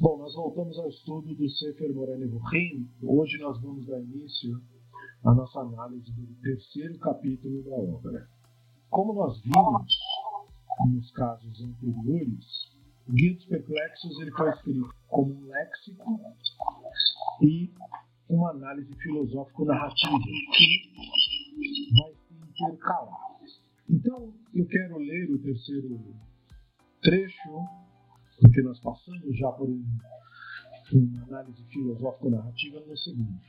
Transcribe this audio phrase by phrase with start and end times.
[0.00, 2.88] Bom, nós voltamos ao estudo do Sefer Morane Nevuchim.
[3.02, 4.60] Hoje nós vamos dar início
[5.24, 8.28] à nossa análise do terceiro capítulo da obra.
[8.88, 9.86] Como nós vimos
[10.92, 12.76] nos casos anteriores,
[13.06, 16.20] dos Perplexos ele foi escrito como um léxico
[17.42, 17.72] e
[18.28, 20.18] uma análise filosófico-narrativa
[20.56, 20.92] que
[21.92, 23.40] vai se intercalar.
[23.88, 26.00] Então, eu quero ler o terceiro
[27.00, 27.50] trecho,
[28.40, 29.84] porque nós passamos já por um,
[30.92, 33.40] uma análise filosófico-narrativa no segundo.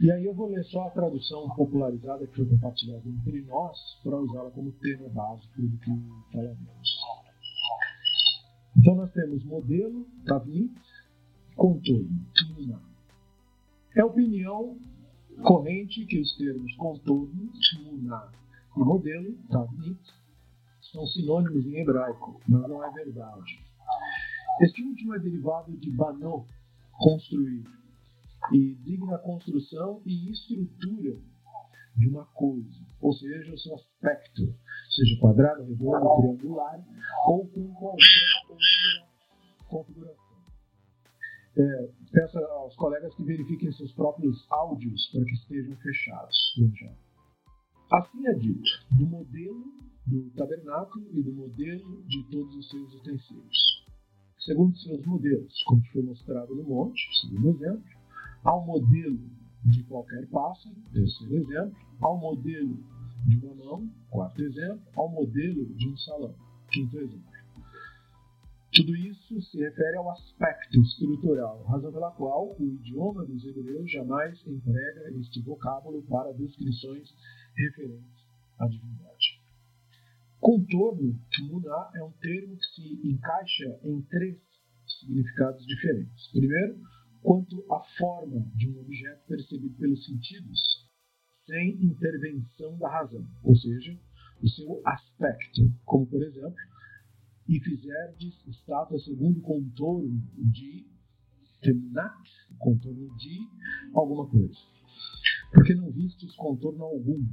[0.00, 4.16] E aí eu vou ler só a tradução popularizada que foi compartilhada entre nós para
[4.16, 5.90] usá-la como tema básico do que
[6.32, 6.88] falaremos.
[8.76, 10.74] Então nós temos modelo, Tavnit,
[11.54, 12.82] contorno, Tmuna.
[13.96, 14.76] É opinião
[15.42, 18.32] corrente que os termos contorno, Tmuna
[18.76, 20.00] e modelo, Tavnit,
[20.94, 23.60] são sinônimos em hebraico, mas não é verdade.
[24.60, 26.46] Este último é derivado de bano,
[26.92, 27.64] construir,
[28.52, 31.16] e digna construção e estrutura
[31.96, 34.54] de uma coisa, ou seja, o seu aspecto,
[34.94, 36.84] seja quadrado, redondo, triangular
[37.26, 38.04] ou com qualquer
[38.48, 39.08] outra
[39.68, 40.24] configuração.
[41.56, 46.36] É, peço aos colegas que verifiquem seus próprios áudios para que estejam fechados.
[47.92, 49.64] Assim é dito, do modelo
[50.06, 53.84] do tabernáculo e do modelo de todos os seus utensílios.
[54.38, 57.84] Segundo seus modelos, como foi mostrado no monte, segundo exemplo,
[58.42, 59.18] ao modelo
[59.64, 62.76] de qualquer pássaro, terceiro exemplo, ao modelo
[63.26, 66.34] de uma mão, quarto exemplo, ao modelo de um salão,
[66.70, 67.34] quinto exemplo.
[68.74, 74.44] Tudo isso se refere ao aspecto estrutural, razão pela qual o idioma dos hebreus jamais
[74.46, 77.08] emprega este vocábulo para descrições
[77.56, 78.26] referentes
[78.58, 79.13] à divindade.
[80.44, 84.36] Contorno, muná, é um termo que se encaixa em três
[85.00, 86.30] significados diferentes.
[86.32, 86.82] Primeiro,
[87.22, 90.60] quanto à forma de um objeto percebido pelos sentidos,
[91.46, 93.98] sem intervenção da razão, ou seja,
[94.42, 96.54] o seu aspecto, como por exemplo,
[97.48, 100.20] e fizerdes estátua segundo contorno
[100.52, 100.86] de
[101.62, 102.28] temunat,
[102.58, 103.38] contorno de
[103.94, 104.60] alguma coisa.
[105.54, 107.26] Porque não vistes contorno algum,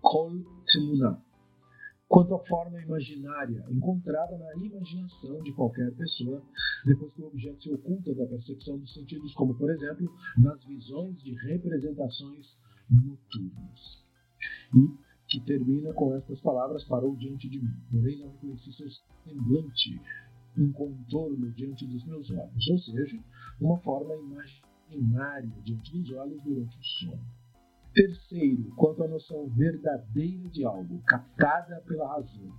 [0.00, 1.25] kol temunat
[2.08, 6.42] quanto à forma imaginária encontrada na imaginação de qualquer pessoa,
[6.84, 10.08] depois que o objeto se oculta da percepção dos sentidos, como, por exemplo,
[10.38, 12.46] nas visões de representações
[12.88, 14.04] noturnas.
[14.74, 18.88] E que termina com estas palavras: parou diante de mim, porém não reconheci seu
[19.24, 20.00] semblante,
[20.56, 23.18] um contorno diante dos meus olhos, ou seja,
[23.60, 27.35] uma forma imaginária diante dos olhos durante o sono.
[27.96, 32.52] Terceiro, quanto à noção verdadeira de algo, captada pela razão.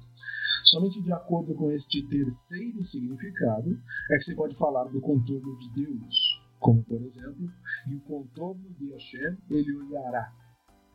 [0.64, 5.86] Somente de acordo com este terceiro significado é que se pode falar do contorno de
[5.86, 7.48] Deus, como por exemplo,
[7.88, 10.34] e o contorno de Hashem ele olhará,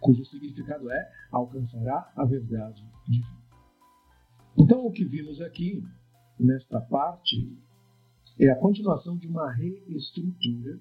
[0.00, 3.42] cujo significado é alcançará a verdade divina.
[4.58, 5.84] Então, o que vimos aqui,
[6.36, 7.56] nesta parte,
[8.40, 10.80] é a continuação de uma reestrutura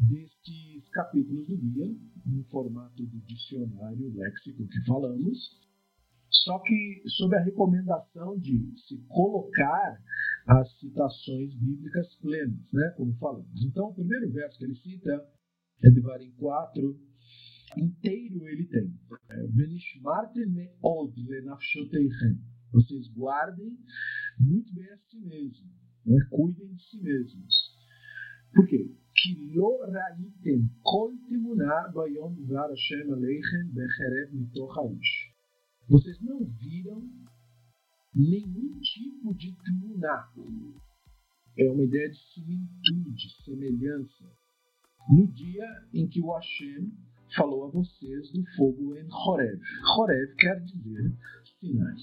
[0.00, 1.94] destes capítulos do guia,
[2.26, 5.38] no formato do dicionário léxico que falamos,
[6.30, 10.00] só que sob a recomendação de se colocar
[10.46, 13.64] as citações bíblicas plenas, né, como falamos.
[13.64, 15.28] Então, o primeiro verso que ele cita
[15.82, 16.98] é de Varim 4,
[17.78, 18.92] inteiro ele tem.
[19.30, 19.46] É,
[22.72, 23.76] Vocês guardem
[24.38, 25.66] muito bem a si mesmos,
[26.06, 26.26] né?
[26.30, 27.54] cuidem de si mesmos.
[28.54, 28.90] Por quê?
[29.19, 35.35] כי לא ראיתם כל תמונה ביום דבר השם עליכם בחרב מתוך האיש.
[35.87, 37.01] Vocês não viram
[38.15, 40.31] nenhum tipo de tmuná.
[41.57, 44.25] É uma ideia de similitude, semelhança.
[45.07, 46.91] No dia em que o Hashem
[47.35, 49.61] falou a vocês do fogo em Horeb.
[49.95, 51.13] Horeb quer dizer
[51.59, 51.95] Sinai.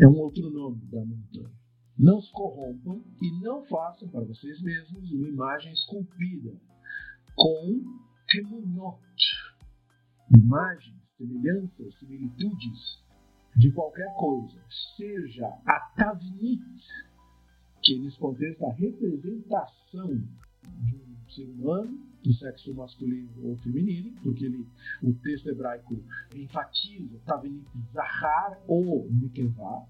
[0.00, 1.57] É um outro nome da montanha.
[1.99, 6.55] Não se corrompam e não façam para vocês mesmos uma imagem esculpida
[7.35, 7.83] com
[8.29, 9.01] kemunot,
[10.33, 13.03] imagens, semelhanças, similitudes
[13.57, 14.63] de qualquer coisa,
[14.95, 16.63] seja a tavnit,
[17.83, 20.07] que nesse contexto a representação
[20.63, 24.65] de um ser humano, do sexo masculino ou feminino, porque ele,
[25.03, 26.01] o texto hebraico
[26.33, 29.85] enfatiza tavnit zahar ou nikevah,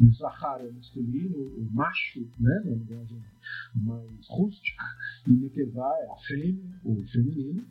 [0.00, 3.22] o Zahar é masculino, o macho, né, na linguagem
[3.74, 4.84] mais rústica,
[5.26, 7.66] e Nekevá é a fêmea, ou feminino.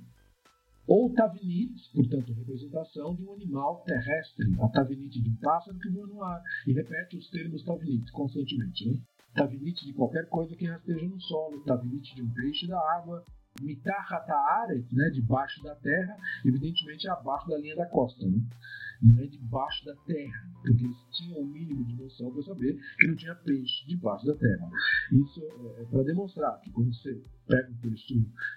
[0.87, 6.07] ou tavinit, portanto, representação de um animal terrestre, a tavinite de um pássaro que voa
[6.07, 8.89] no ar, e repete os termos tavinit constantemente.
[8.89, 9.01] Né?
[9.33, 13.23] Tavinite de qualquer coisa que rasteja no solo, tavinite de um peixe da água,
[13.59, 18.41] mitahataret, né, debaixo da terra, evidentemente é abaixo da linha da costa, né?
[19.01, 23.07] não é debaixo da terra, porque eles tinham o mínimo de noção para saber que
[23.07, 24.69] não tinha peixe debaixo da terra.
[25.11, 28.13] Isso é, é para demonstrar que quando você pega um texto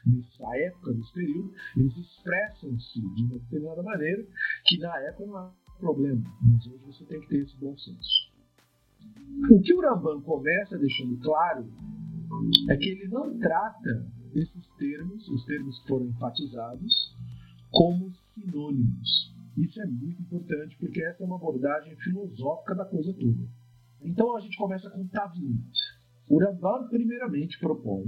[0.06, 4.26] nessa época, nesse período, eles expressam-se de uma determinada maneira
[4.66, 8.32] que na época não há problema, mas hoje você tem que ter esse bom senso.
[9.50, 11.66] O que o Ramban começa deixando claro
[12.68, 17.16] é que ele não trata esses termos, os termos foram enfatizados,
[17.70, 19.34] como sinônimos.
[19.56, 23.48] Isso é muito importante porque essa é uma abordagem filosófica da coisa toda.
[24.02, 25.78] Então a gente começa com Tavnit.
[26.28, 28.04] O Ramban, primeiramente, propõe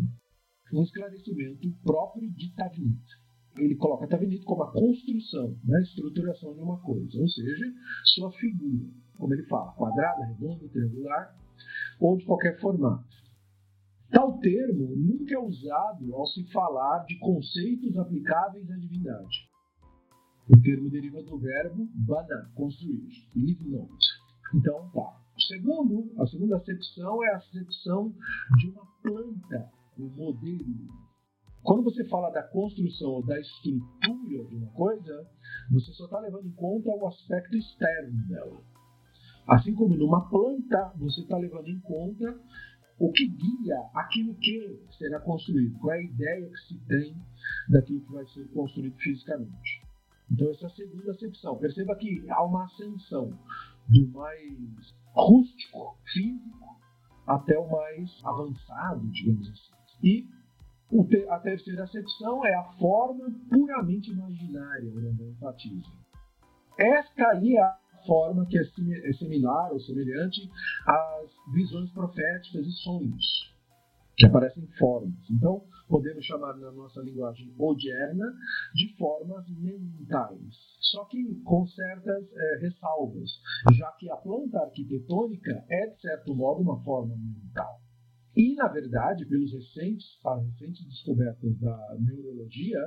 [0.73, 3.03] um esclarecimento próprio de Tavnit.
[3.57, 7.73] Ele coloca Tavnit como a construção, né, a estruturação de uma coisa, ou seja,
[8.15, 11.35] sua figura, como ele fala, quadrada, redonda, triangular,
[12.01, 13.16] ou de qualquer formato.
[14.11, 19.49] Tal termo nunca é usado ao se falar de conceitos aplicáveis à divindade.
[20.49, 23.93] O termo deriva do verbo bana, construir, livnot.
[24.55, 25.21] Então, tá.
[25.49, 28.15] Segundo, a segunda acepção é a acepção
[28.59, 30.89] de uma planta, um modelo.
[31.63, 35.29] Quando você fala da construção ou da estrutura de uma coisa,
[35.71, 38.63] você só está levando em conta o aspecto externo dela.
[39.49, 42.41] Assim como numa planta, você está levando em conta
[42.99, 47.17] o que guia aquilo que será construído, qual é a ideia que se tem
[47.69, 49.83] daquilo que vai ser construído fisicamente.
[50.31, 51.59] Então, essa é a segunda acepção.
[51.59, 53.39] Perceba que há uma ascensão
[53.89, 56.81] do mais rústico, físico,
[57.27, 59.77] até o mais avançado, digamos assim.
[60.03, 60.29] E
[61.29, 65.91] a terceira acepção é a forma puramente imaginária, o Rambam enfatiza.
[66.79, 70.49] Esta aí é a forma que é, similar ou semelhante
[70.87, 73.55] às visões proféticas e sonhos,
[74.17, 75.15] que aparecem em formas.
[75.31, 78.25] Então, podemos chamar na nossa linguagem moderna
[78.75, 83.31] de formas mentais, só que com certas é, ressalvas,
[83.73, 87.81] já que a planta arquitetônica é, de certo modo, uma forma mental.
[88.37, 92.79] E, na verdade, pelos recentes, as recentes descobertas da neurologia,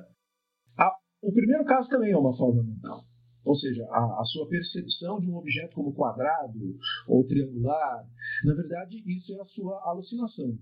[0.78, 0.92] a,
[1.24, 3.04] o primeiro caso também é uma forma mental.
[3.44, 6.78] Ou seja, a, a, sua percepção de um objeto como quadrado
[7.08, 8.06] ou triangular,
[8.44, 10.58] na verdade, isso é a sua alucinação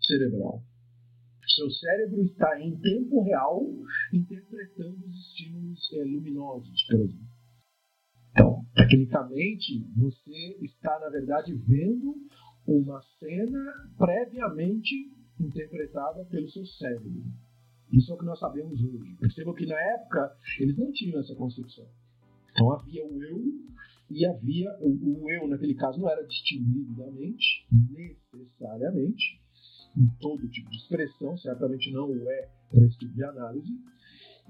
[0.00, 0.62] cerebral.
[1.54, 3.66] Seu cérebro está em tempo real
[4.12, 7.42] interpretando os estímulos é, luminosos, por exemplo.
[8.30, 12.14] Então, tecnicamente, você está, na verdade, vendo
[12.66, 14.94] uma cena previamente
[15.38, 17.24] interpretada pelo seu cérebro.
[17.92, 19.16] Isso é o que nós sabemos hoje.
[19.16, 21.86] Percebam que na época eles não tinham essa concepção.
[22.52, 23.42] Então havia o eu
[24.10, 27.66] e havia o, o eu, naquele caso, não era distinguido da mente,
[28.32, 29.40] necessariamente,
[29.96, 33.72] em todo tipo de expressão, certamente não o é para esse tipo de análise.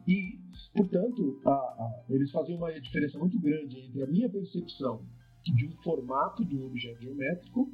[0.06, 0.38] E,
[0.74, 5.04] portanto, a, a, eles faziam uma diferença muito grande entre a minha percepção
[5.44, 7.72] de um formato de um objeto geométrico,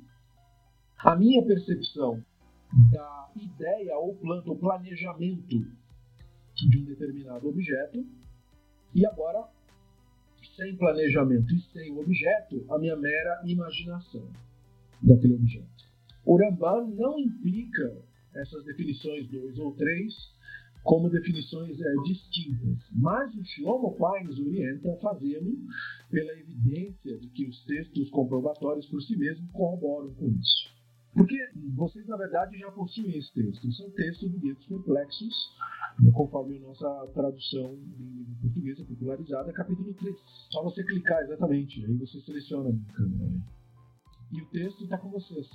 [0.99, 2.23] a minha percepção
[2.91, 5.67] da ideia ou planta, ou planejamento
[6.55, 8.05] de um determinado objeto,
[8.95, 9.49] e agora
[10.59, 14.29] sem planejamento e sem o objeto, a minha mera imaginação
[15.01, 15.87] daquele objeto.
[16.27, 17.97] O Ramban não implica
[18.35, 20.13] essas definições dois ou três
[20.83, 25.57] como definições é, distintas, mas o Shlomo Pai nos orienta a fazê-lo
[26.11, 30.78] pela evidência de que os textos comprobatórios por si mesmos corroboram com isso.
[31.19, 31.37] Porque
[31.75, 33.73] vocês, na verdade, já possuem esse texto.
[33.73, 35.35] São textos de guetos complexos,
[36.15, 40.17] conforme a nossa tradução em língua portuguesa popularizada, capítulo 3.
[40.53, 43.31] Só você clicar exatamente, aí você seleciona a câmera.
[43.31, 43.41] Né?
[44.31, 45.49] E o texto está com vocês.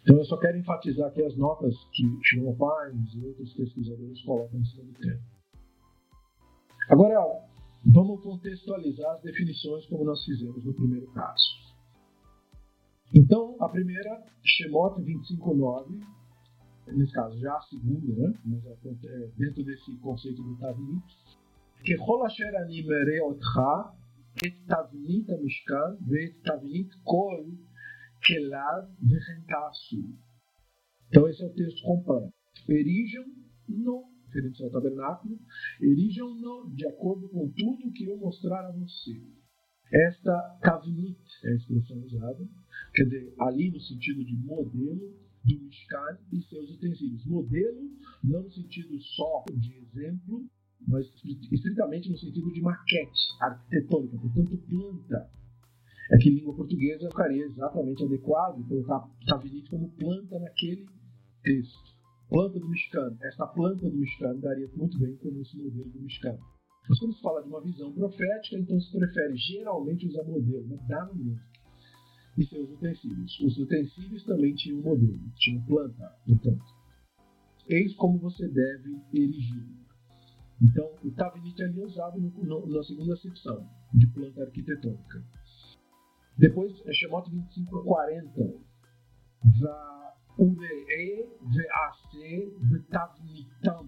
[0.00, 4.58] Então eu só quero enfatizar aqui as notas que Shimon Pines e outros pesquisadores colocam
[4.58, 5.20] em cima do.
[6.88, 7.46] Agora,
[7.84, 11.61] vamos contextualizar as definições como nós fizemos no primeiro caso.
[13.14, 16.00] Então, a primeira, Shemot 25.9,
[16.88, 18.34] nesse caso já a segunda, né?
[18.44, 21.04] mas é, é dentro desse conceito do Tavnit,
[21.84, 23.92] que Rolasher Animere Otcha,
[24.42, 27.44] et Tavnit Amishkan, et Tavnit Kol,
[28.24, 30.16] Kelav Vehentasu.
[31.08, 32.32] Então, esse é o texto completo.
[32.66, 35.38] Erijam-no, referente ao tabernáculo,
[35.82, 39.41] erijam-no de acordo com tudo que eu mostrar a vocês.
[39.92, 42.48] Esta Tavnit é a expressão usada,
[42.94, 45.12] quer dizer, ali no sentido de modelo,
[45.44, 47.26] do Mishkan e seus utensílios.
[47.26, 47.90] Modelo,
[48.22, 50.46] não no sentido só de exemplo,
[50.86, 51.06] mas
[51.50, 55.30] estritamente no sentido de maquete arquitetônica, portanto, planta.
[56.10, 60.86] É que em língua portuguesa ficaria exatamente adequado colocar Tavinite como planta naquele
[61.42, 61.92] texto.
[62.28, 63.16] Planta do Mishkan.
[63.22, 66.38] Esta planta do Mishkan daria muito bem como esse modelo do Mishkan.
[66.88, 70.86] Mas quando se fala de uma visão profética, então se prefere geralmente usar modelo, mas
[70.88, 71.40] dá no mesmo.
[72.36, 73.40] E seus utensílios.
[73.40, 76.64] Os utensílios também tinham modelo, tinham planta, portanto.
[77.68, 79.66] Eis como você deve erigir.
[80.60, 85.24] Então, o Tavinite ali é usado no, no, na segunda secção de planta arquitetônica.
[86.38, 88.60] Depois, é Shemot 2540.
[89.60, 93.86] Va uree ve'ase betavnitam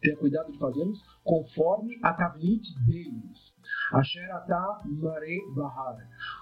[0.00, 3.54] Tenha cuidado de fazê-los conforme a tavnit deles.
[3.92, 5.96] Asherata Mare Bahar,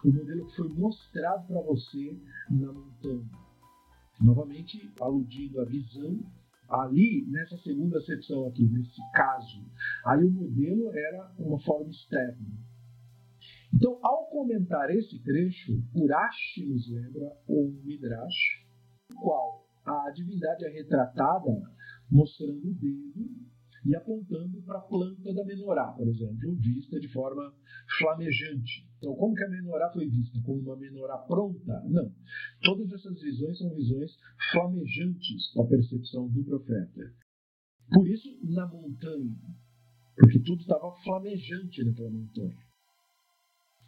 [0.05, 2.19] o modelo que foi mostrado para você
[2.51, 3.31] na montanha.
[4.21, 6.19] Novamente, aludindo à visão,
[6.69, 9.65] ali nessa segunda secção aqui, nesse caso,
[10.07, 12.47] aí o modelo era uma forma externa.
[13.75, 18.67] Então, ao comentar esse trecho, Urashi nos lembra o Midrash,
[19.21, 21.63] qual a divindade é retratada
[22.11, 23.48] mostrando o dedo
[23.89, 27.55] e apontando para a planta da menorá, por exemplo, vista de forma
[27.99, 28.87] flamejante.
[28.99, 30.39] Então, como que a menorá foi vista?
[30.45, 31.83] Como uma menorá pronta?
[31.89, 32.13] Não.
[32.63, 34.15] Todas essas visões são visões
[34.53, 37.15] flamejantes a percepção do profeta.
[37.91, 39.35] Por isso, na montanha,
[40.17, 42.59] porque tudo estava flamejante naquela montanha.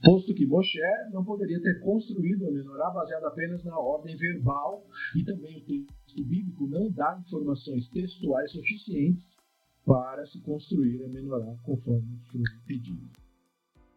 [0.02, 0.78] Posto que Moshe
[1.12, 4.82] não poderia ter construído a menorá baseada apenas na ordem verbal
[5.14, 9.39] e também o texto bíblico não dá informações textuais suficientes
[9.84, 13.08] para se construir a menorá conforme foi pedido.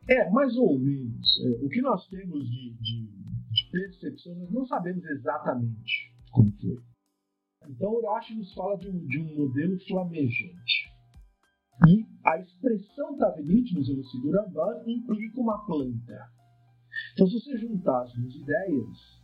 [0.08, 1.40] É, mais ou menos.
[1.46, 3.08] É, o que nós temos de, de,
[3.52, 6.82] de, percepção, nós não sabemos exatamente como foi.
[7.70, 10.92] Então, Urashi nos fala de um, de um modelo flamejante.
[11.88, 16.30] E a expressão Tavenite nos elucida Ramban implica uma planta.
[17.14, 19.24] Então, se você juntar as duas ideias,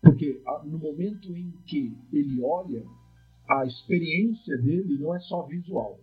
[0.00, 2.84] porque no momento em que ele olha,
[3.48, 6.00] a experiência dele não é só visual.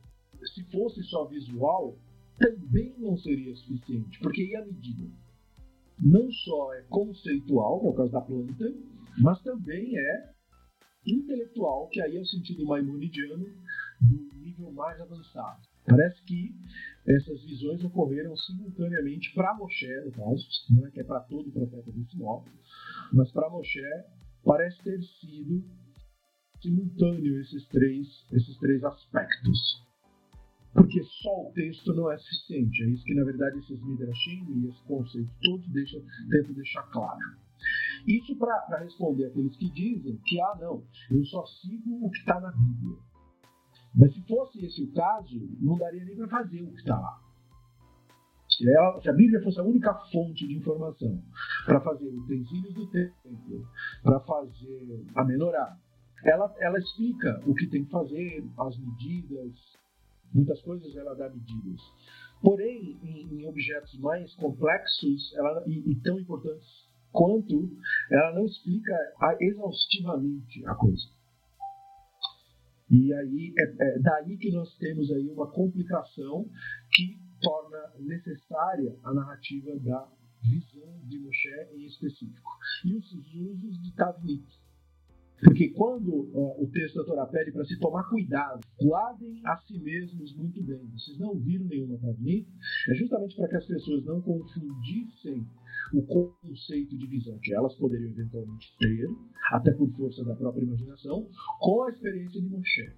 [0.55, 1.97] Se fosse só visual,
[2.37, 5.09] também não seria suficiente, porque ia medida.
[5.99, 8.73] Não só é conceitual, por causa da planta,
[9.17, 10.33] mas também é
[11.05, 13.45] intelectual, que aí é o sentido maimonidiano
[14.01, 15.61] do nível mais avançado.
[15.85, 16.53] Parece que
[17.05, 21.51] essas visões ocorreram simultaneamente para Moshe, no caso, não é que é para todo o
[21.51, 22.49] profeta desse modo,
[23.11, 23.81] mas para Moshe
[24.45, 25.63] parece ter sido
[26.61, 29.87] simultâneo esses três, esses três aspectos.
[30.73, 32.83] Porque só o texto não é suficiente.
[32.83, 37.19] É isso que, na verdade, esses Midrashim e esse conceito todos deixam, tentam deixar claro.
[38.07, 42.39] Isso para responder aqueles que dizem que, ah, não, eu só sigo o que está
[42.39, 42.97] na Bíblia.
[43.95, 47.19] Mas se fosse esse o caso, não daria nem para fazer o que está lá.
[48.47, 51.23] Se, ela, se, a Bíblia fosse a única fonte de informação
[51.65, 53.67] para fazer utensílios do templo,
[54.03, 55.77] para fazer a menorá,
[56.23, 59.53] ela, ela explica o que tem que fazer, as medidas,
[60.33, 61.81] muitas coisas ela dá medidas.
[62.41, 67.69] Porém, em, em objetos mais complexos ela, e, e, tão importantes quanto,
[68.11, 68.95] ela não explica
[69.39, 71.07] exaustivamente a coisa.
[72.89, 76.49] E aí é, é daí que nós temos aí uma complicação
[76.91, 80.07] que torna necessária a narrativa da
[80.41, 82.49] visão de Moshe em específico.
[82.85, 84.45] E os usos de Tavnit.
[85.43, 89.79] Porque quando uh, o texto da Torá pede para se tomar cuidado, guardem a si
[89.79, 90.85] mesmos muito bem.
[90.87, 92.47] Vocês não viram nenhuma Tavnit,
[92.89, 95.47] é justamente para que as pessoas não confundissem
[95.93, 99.07] o conceito de visão que elas poderiam eventualmente ter,
[99.53, 101.27] até por força da própria imaginação,
[101.59, 102.93] com a experiência de Moshe.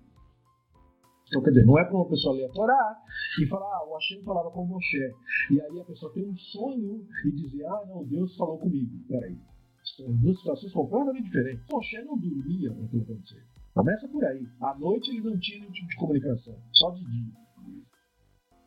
[1.27, 2.97] Então, quer dizer, não é para uma pessoa ler a Torá
[3.41, 5.13] e falar, ah, o Hashem falava com Moshe.
[5.49, 8.91] E aí a pessoa tem um sonho e dizer, ah, não, Deus falou comigo.
[9.07, 9.37] Peraí.
[9.83, 11.65] São duas situações completamente diferentes.
[11.71, 13.43] Moshe não dormia para aquilo acontecer.
[13.73, 14.47] Começa por aí.
[14.61, 17.33] À noite ele não tinha nenhum tipo de comunicação, só de dia.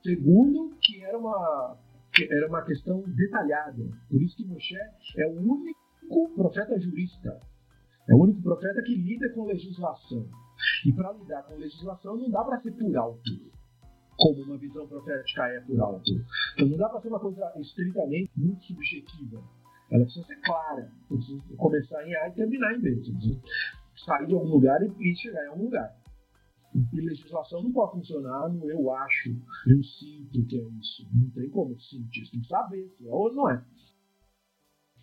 [0.03, 1.79] Segundo, que era uma
[2.31, 3.83] era uma questão detalhada.
[4.09, 4.77] Por isso que Moshe
[5.17, 7.41] é o único profeta jurista.
[8.09, 10.29] É o único profeta que lida com legislação.
[10.87, 13.31] E para lidar com legislação não dá para ser por alto,
[14.17, 16.13] como uma visão profética é por alto.
[16.55, 19.43] Então não dá para ser uma coisa estritamente muito subjetiva.
[19.91, 20.91] Ela precisa ser clara.
[21.09, 22.97] Precisa começar em A e terminar em B.
[22.97, 23.41] Precisa
[24.05, 25.95] sair de algum lugar e chegar em algum lugar.
[26.93, 29.31] E legislação não pode funcionar no eu acho,
[29.69, 31.09] eu sinto que é isso.
[31.13, 33.65] Não tem como sentir, tem que saber se é ou não é.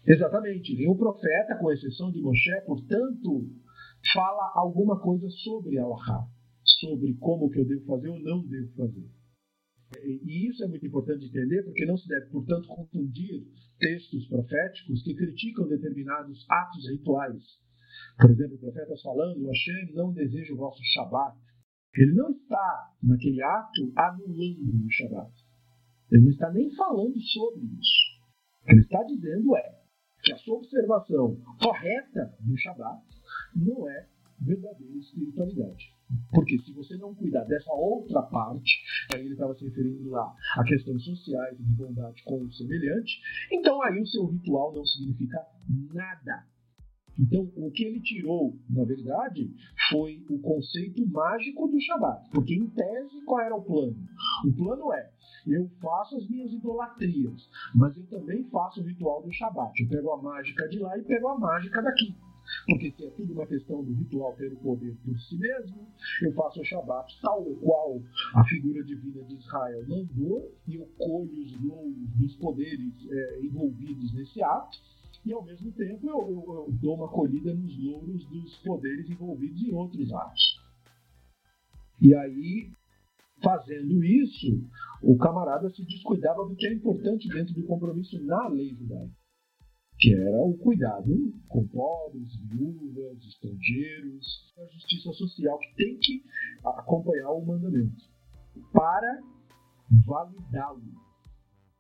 [0.06, 0.76] Exatamente.
[0.76, 3.48] Nenhum profeta, com exceção de Moshe, portanto,
[4.14, 6.28] fala alguma coisa sobre Allah,
[6.64, 9.10] sobre como que eu devo fazer ou não devo fazer.
[10.00, 13.46] E isso é muito importante entender, porque não se deve, portanto, confundir
[13.80, 17.44] textos proféticos que criticam determinados atos rituais.
[18.18, 21.38] Por exemplo, o profeta falando, Hashem não deseja o vosso Shabat.
[21.96, 25.32] Ele não está, naquele ato, anulando o Shabat.
[26.12, 28.22] Ele não está nem falando sobre isso.
[28.62, 29.82] O que ele está dizendo é
[30.24, 33.02] que a sua observação correta do Shabat
[33.56, 34.08] não é
[34.40, 35.94] verdadeira espiritualidade.
[36.32, 40.64] Porque se você não cuidar dessa outra parte, aí ele estava se referindo lá a
[40.64, 43.20] questões sociais e de bondade com o semelhante,
[43.52, 45.46] então aí o seu ritual não significa
[45.94, 46.46] nada.
[47.20, 49.54] Então, o que ele tirou, na verdade,
[49.90, 52.30] foi o conceito mágico do Shabat.
[52.32, 53.96] Porque, em tese, qual era o plano?
[54.46, 55.12] O plano é:
[55.46, 59.84] eu faço as minhas idolatrias, mas eu também faço o ritual do Shabat.
[59.84, 62.16] Eu pego a mágica de lá e pego a mágica daqui.
[62.66, 65.88] Porque se é tudo uma questão do ritual ter o poder por si mesmo,
[66.22, 68.02] eu faço o Shabat tal qual
[68.36, 74.14] a figura divina de Israel mandou, e eu colho os louros dos poderes é, envolvidos
[74.14, 74.78] nesse ato,
[75.26, 79.62] e ao mesmo tempo eu, eu, eu dou uma colhida nos louros dos poderes envolvidos
[79.62, 80.62] em outros atos.
[82.00, 82.72] E aí,
[83.44, 84.68] fazendo isso,
[85.04, 89.21] o camarada se descuidava do que é importante dentro do compromisso na lei judaica
[90.02, 91.14] que era o cuidado
[91.48, 96.24] com pobres, viúvas, estrangeiros, a justiça social que tem que
[96.66, 98.04] acompanhar o mandamento
[98.74, 99.22] para
[100.06, 100.82] validá-lo,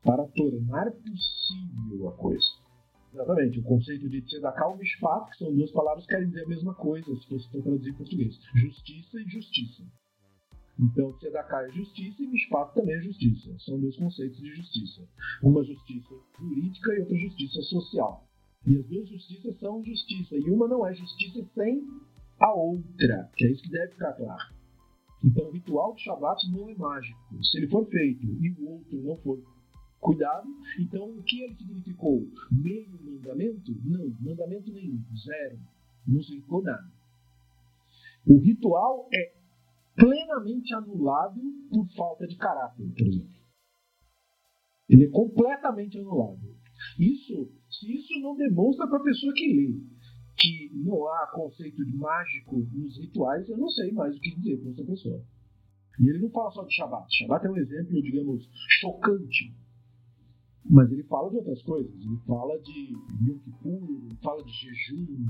[0.04, 2.46] para tornar possível a coisa.
[3.12, 6.48] Exatamente, o conceito de tzedakah e mishpat, que são duas palavras que querem dizer a
[6.48, 8.40] mesma coisa, se você for traduzir em português.
[8.56, 9.84] Justiça e justiça.
[10.82, 13.56] Então, Tzedakah é justiça e Mishpat também é justiça.
[13.60, 15.08] São dois conceitos de justiça.
[15.44, 18.28] Uma justiça jurídica e outra justiça social.
[18.66, 20.36] E as duas justiças são justiça.
[20.36, 21.88] E uma não é justiça sem
[22.40, 23.30] a outra.
[23.36, 24.54] Que é isso que deve ficar claro.
[25.24, 27.20] Então, o ritual de Shabbat não é mágico.
[27.44, 29.40] Se ele for feito e o outro não for
[30.00, 30.48] cuidado,
[30.80, 32.28] então o que ele significou?
[32.52, 33.72] Meio mandamento?
[33.86, 35.00] Não, mandamento nenhum.
[35.16, 35.60] Zero.
[36.08, 36.92] Não significou nada.
[38.26, 39.41] O ritual é
[39.96, 43.42] plenamente anulado por falta de caráter, por exemplo.
[44.90, 46.40] Ele é completamente anulado.
[47.00, 50.02] Isso, se isso não demonstra para a pessoa que lê
[50.38, 54.60] que não há conceito de mágico nos rituais, eu não sei mais o que dizer
[54.60, 55.24] para essa pessoa.
[56.00, 57.06] E ele não fala só de Shabbat.
[57.16, 58.50] Shabbat é um exemplo, digamos,
[58.80, 59.56] chocante.
[60.66, 61.94] Mas ele fala de outras coisas.
[61.94, 62.94] Ele fala de
[63.28, 65.26] Yom Kippur, ele fala de jejum,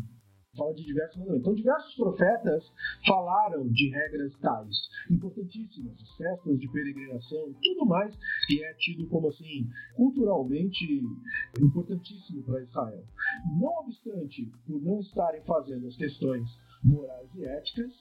[0.56, 1.42] fala de diversos mandamentos.
[1.42, 2.74] Então, diversos profetas
[3.08, 4.76] falaram de regras tais,
[5.10, 8.14] importantíssimas, festas de peregrinação, tudo mais
[8.48, 11.02] que é tido como assim culturalmente
[11.60, 13.04] importantíssimo para Israel.
[13.60, 16.48] Não obstante, por não estarem fazendo as questões
[16.84, 17.94] morais e éticas,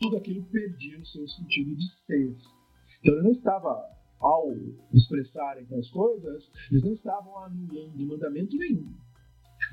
[0.00, 2.36] tudo aquilo perdia o seu sentido de ser.
[3.00, 3.80] Então, ele não estava
[4.18, 4.52] ao
[4.92, 8.92] expressarem as coisas, eles não estavam anulando mandamento nenhum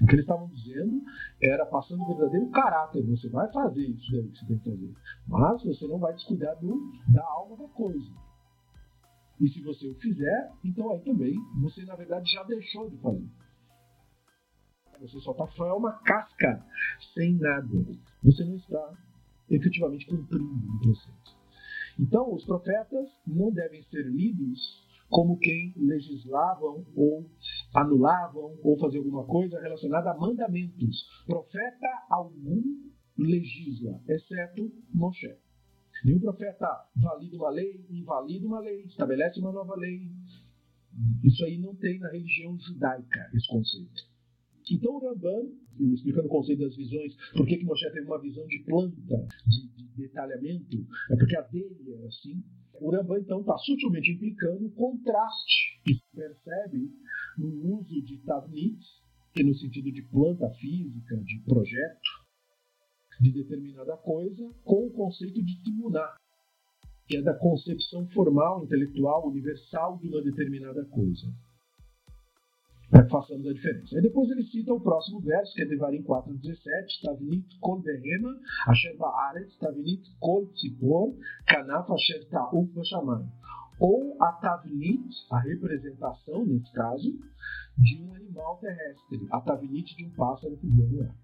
[0.02, 1.02] o que eles estavam dizendo
[1.42, 3.06] era passando o verdadeiro caráter.
[3.08, 4.94] Você vai fazer isso que você tem que fazer.
[5.28, 8.10] Mas você não vai descuidar do, da alma da coisa.
[9.40, 13.30] E se você o fizer, então aí também você na verdade já deixou de fazer.
[15.02, 16.66] Você só está só é uma casca
[17.14, 17.68] sem nada.
[18.22, 18.94] Você não está
[19.50, 21.40] efetivamente cumprindo o preceito.
[21.98, 27.26] Então, os profetas não devem ser lidos como quem legislavam ou
[27.73, 31.05] anulavam ou faziam alguma coisa relacionada a mandamentos.
[31.25, 32.62] Profeta algum
[33.17, 35.36] legisla, exceto Moshe.
[36.03, 40.10] Nenhum profeta valida uma lei, invalida uma lei, estabelece uma nova lei.
[41.23, 44.10] Isso aí não tem na religião judaica, esse conceito.
[44.71, 45.49] Então o Ramban,
[45.93, 49.95] explicando o conceito das visões, por que, Moshe teve uma visão de planta, de, de
[49.95, 50.77] detalhamento,
[51.12, 52.43] é porque a dele era assim,
[52.82, 56.89] o Rambam, então, está sutilmente implicando o contraste que percebe
[57.38, 58.80] no uso de Tavnit,
[59.34, 62.10] que no sentido de planta física, de projeto,
[63.22, 66.15] de determinada coisa, com o conceito de timuná,
[67.08, 71.28] que é da concepção formal, intelectual, universal de uma determinada coisa
[72.89, 73.96] para que façamos a diferença.
[73.96, 78.36] Aí depois ele cita o próximo verso, que é Devarim 4,17, Tavnit kol verema,
[78.68, 81.13] asher ba'aretz, Tavnit kol tzipor,
[81.46, 83.26] kanaf asher ta'uf bashamay.
[83.80, 87.18] Ou a Tavnit, a representação, nesse caso,
[87.78, 91.15] de um animal terrestre, a Tavnit de um pássaro que voa no ar.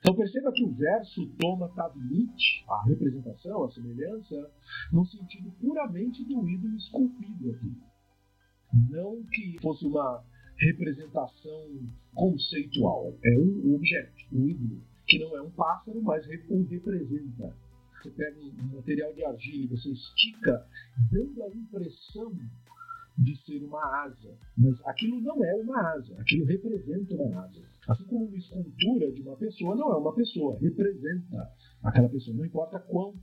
[0.00, 4.50] Então perceba que o verso toma Tavnit, a representação, a semelhança,
[4.92, 7.72] no sentido puramente do ídolo esculpido aqui.
[8.90, 10.24] Não que fosse uma
[10.58, 13.14] representação conceitual.
[13.24, 17.65] É um objeto, um ídolo, que não é um pássaro, mas o representa.
[18.06, 20.64] Você pega um material de argila e você estica,
[21.10, 22.32] dando a impressão
[23.18, 24.38] de ser uma asa.
[24.56, 27.62] Mas aquilo não é uma asa, aquilo representa uma asa.
[27.88, 31.50] Assim como uma escultura de uma pessoa não é uma pessoa, representa
[31.82, 32.36] aquela pessoa.
[32.36, 33.14] Não importa quão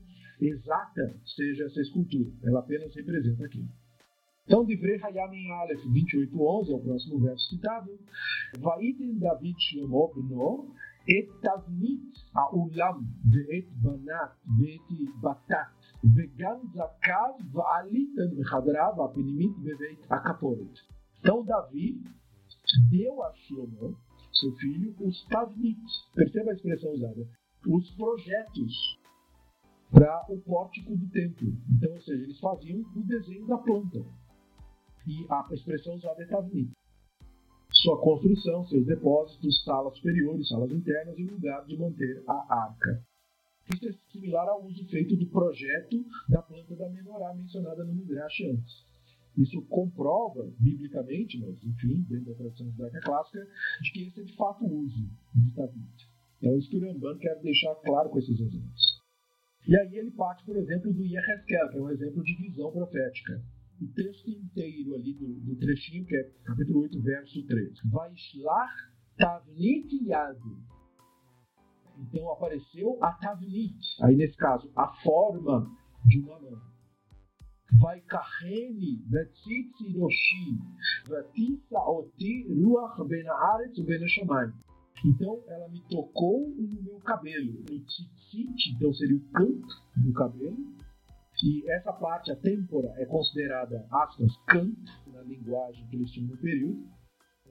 [0.41, 3.69] exata seja essa escultura, ela apenas representa aquilo.
[4.45, 7.89] Então, Divrei Hayam Aleph 28.11 é o próximo verso citado.
[8.59, 10.75] Vaidem David Shlomo
[11.06, 14.90] et tavnit ha'ulam ve'et banat ve'et
[15.22, 15.78] batat
[16.14, 20.78] וגם זכר ועליתם בחדריו הפנימית בבית הכפורת.
[21.20, 22.00] Então Davi
[22.90, 23.96] deu a Shlomo,
[24.32, 25.80] seu filho, os tavnit,
[26.14, 27.26] perceba a expressão usada,
[27.66, 28.98] os projetos
[29.90, 31.48] para o pórtico do templo.
[31.72, 34.04] Então, ou seja, eles faziam o desenho da planta.
[35.06, 36.70] E a expressão usada é tavnit.
[37.83, 43.03] Sua construção, seus depósitos, salas superiores, salas internas e lugar de manter a arca.
[43.73, 48.39] Isso é similar ao uso feito do projeto da planta da menorá mencionada no Midrash
[48.45, 48.85] antes.
[49.37, 53.45] Isso comprova, biblicamente, mas enfim, dentro da tradição judaica clássica,
[53.81, 56.09] de que esse é de fato o uso de Tavit.
[56.37, 59.01] Então, isso que o Ramban quer deixar claro com esses exemplos.
[59.67, 63.43] E aí ele parte, por exemplo, do Yehezkel, que é um exemplo de visão profética.
[63.81, 67.79] O texto inteiro ali do, do trechinho, que é capítulo 8, verso 3.
[67.91, 68.71] Vaishlach
[69.17, 70.39] Tavnit Yad
[71.97, 75.69] então apareceu a tavnit, aí nesse caso, a forma
[76.05, 76.61] de uma mão.
[77.79, 78.03] Vai
[79.95, 80.59] roshi
[81.07, 84.53] vatisa oti ruach ben haaretz ben shamayim.
[85.05, 90.57] Então ela me tocou no meu cabelo, no tzitzit, então seria o canto do cabelo,
[91.43, 96.37] e essa parte, a têmpora, é considerada, aspas, canto, na linguagem que eles tinham no
[96.37, 96.87] período,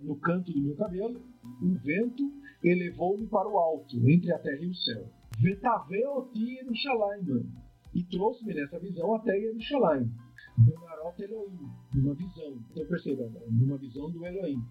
[0.00, 1.20] no canto do meu cabelo,
[1.60, 2.22] o vento
[2.64, 5.04] elevou-me para o alto, entre a terra e o céu.
[5.38, 7.52] Vetaveoti Yerushalayim,
[7.94, 10.10] e trouxe-me nessa visão até Yerushalayim.
[10.56, 12.58] Benarot Elohim, numa visão.
[12.70, 14.62] Então perceba, numa visão do Elohim.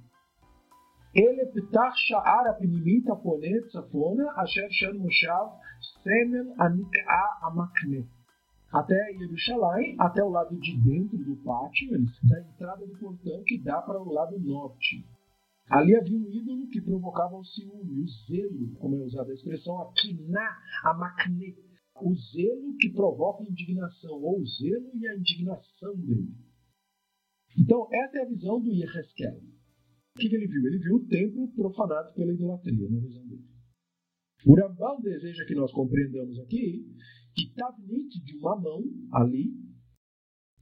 [1.13, 5.59] Ele ptach sha'ar apinimit aponet safona asher shan moshav
[6.03, 8.07] semen anik'a amakne.
[8.71, 11.89] Até Yerushalayim, até o lado de dentro do pátio,
[12.23, 15.05] da entrada do portão que dá para o lado norte.
[15.69, 19.81] Ali havia um ídolo que provocava o ciúme, o zelo, como é usada a expressão,
[19.81, 21.55] a kiná, a macne,
[22.01, 26.33] o zelo que provoca indignação, ou o zelo e a indignação dele.
[27.57, 29.41] Então, essa é a visão do Yeheskel.
[30.15, 30.67] O que ele viu?
[30.67, 33.45] Ele viu o templo profanado pela idolatria, na visão dele.
[34.45, 36.85] O Rambam deseja que nós compreendamos aqui
[37.35, 39.53] que Tavnit de uma mão ali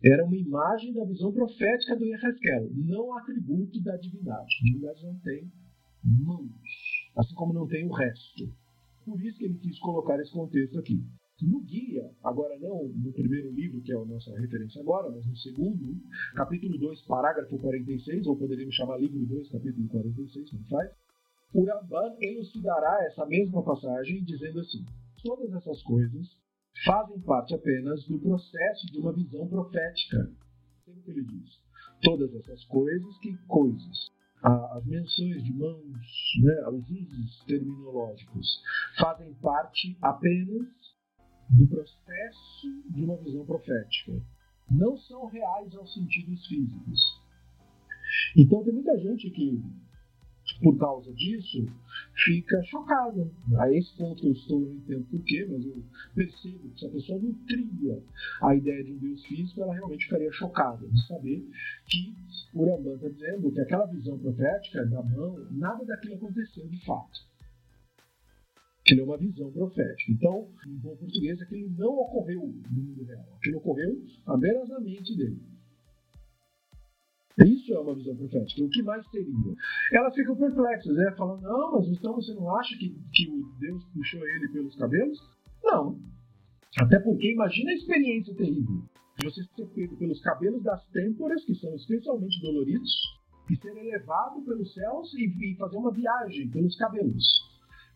[0.03, 4.55] era uma imagem da visão profética do Yehezkel, não atributo da divindade.
[4.61, 5.51] A divindade não tem
[6.03, 6.49] mãos,
[7.17, 8.49] assim como não tem o resto.
[9.05, 11.03] Por isso que ele quis colocar esse contexto aqui.
[11.41, 15.35] No guia, agora não no primeiro livro, que é a nossa referência agora, mas no
[15.37, 15.97] segundo,
[16.35, 20.91] capítulo 2, parágrafo 46, ou poderíamos chamar livro 2, capítulo 46, não faz?
[21.53, 24.85] O Ramban elucidará essa mesma passagem dizendo assim:
[25.23, 26.27] todas essas coisas
[26.85, 30.31] fazem parte apenas do processo de uma visão profética.
[30.85, 31.49] Sempre ele diz.
[32.01, 34.09] Todas essas coisas, que coisas?
[34.41, 35.83] As menções de mãos,
[36.41, 38.47] né, os usos terminológicos,
[38.97, 40.67] fazem parte apenas
[41.49, 44.13] do processo de uma visão profética.
[44.71, 46.99] Não são reais aos sentidos físicos.
[48.37, 49.61] Então tem muita gente que
[50.61, 51.65] por causa disso,
[52.23, 53.29] fica chocada.
[53.57, 55.83] A esse ponto eu estou, não entendo porquê, mas eu
[56.15, 58.03] percebo que se a pessoa nutria
[58.41, 61.47] a ideia de um Deus físico, ela realmente ficaria chocada de saber
[61.87, 62.13] que
[62.53, 67.29] o Rambam está dizendo que aquela visão profética da mão, nada daquilo aconteceu de fato.
[68.81, 70.11] Aquilo é uma visão profética.
[70.11, 73.25] Então, em bom português, aquilo não ocorreu no mundo real.
[73.37, 75.39] Aquilo ocorreu apenas na mente dele.
[77.45, 78.63] Isso é uma visão profética.
[78.63, 79.33] O que mais seria?
[79.93, 81.13] Elas ficam perplexas, né?
[81.17, 85.17] Falando, não, mas então você não acha que, que Deus puxou ele pelos cabelos?
[85.63, 85.99] Não.
[86.79, 88.83] Até porque imagina a experiência terrível
[89.17, 92.91] de você ser pego pelos cabelos das têmporas, que são especialmente doloridos,
[93.49, 97.23] e ser elevado pelos céus e, e fazer uma viagem pelos cabelos.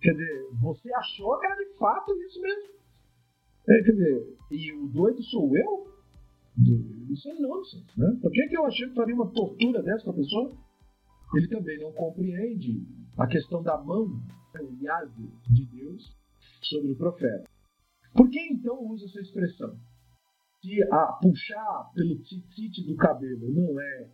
[0.01, 2.73] Quer dizer, você achou que era de fato isso mesmo.
[3.69, 5.92] É, quer dizer, e o doido sou eu?
[7.09, 8.17] Isso é nonsense, né?
[8.21, 10.55] Por que, que eu achei que faria uma tortura dessa pessoa?
[11.35, 12.85] Ele também não compreende
[13.17, 14.21] a questão da mão,
[14.81, 15.11] yad
[15.49, 16.15] de Deus
[16.61, 17.49] sobre o profeta.
[18.13, 19.75] Por que então usa essa expressão?
[20.61, 24.11] Se a puxar pelo tzitzit do cabelo não é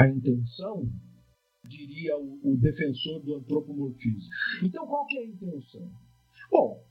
[0.00, 0.84] a intenção,
[1.64, 4.30] diria o, o defensor do antropomorfismo.
[4.62, 5.90] Então, qual que é a intenção?
[6.50, 6.84] Bom,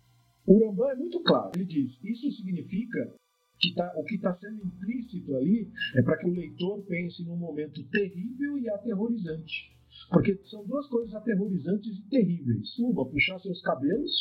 [0.48, 1.52] o Rambam é muito claro.
[1.56, 3.14] Ele diz: isso significa
[3.62, 7.38] que tá, o que está sendo implícito ali é para que o leitor pense num
[7.38, 9.72] momento terrível e aterrorizante.
[10.10, 12.78] Porque são duas coisas aterrorizantes e terríveis.
[12.80, 14.12] Uma, puxar seus cabelos,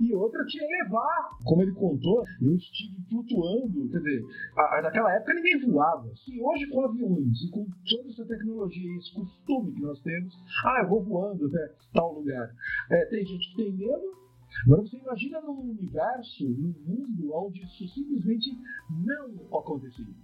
[0.00, 1.30] e outra te elevar.
[1.44, 3.88] Como ele contou, eu estive flutuando.
[3.90, 4.24] Quer dizer,
[4.56, 6.08] a, a, naquela época ninguém voava.
[6.16, 10.34] Se hoje com aviões e com toda essa tecnologia e esse costume que nós temos,
[10.64, 12.50] ah, eu vou voando até tal lugar.
[12.90, 14.25] É, tem gente que tem medo,
[14.64, 18.50] Agora você imagina num universo, num mundo onde isso simplesmente
[18.90, 20.14] não aconteceria.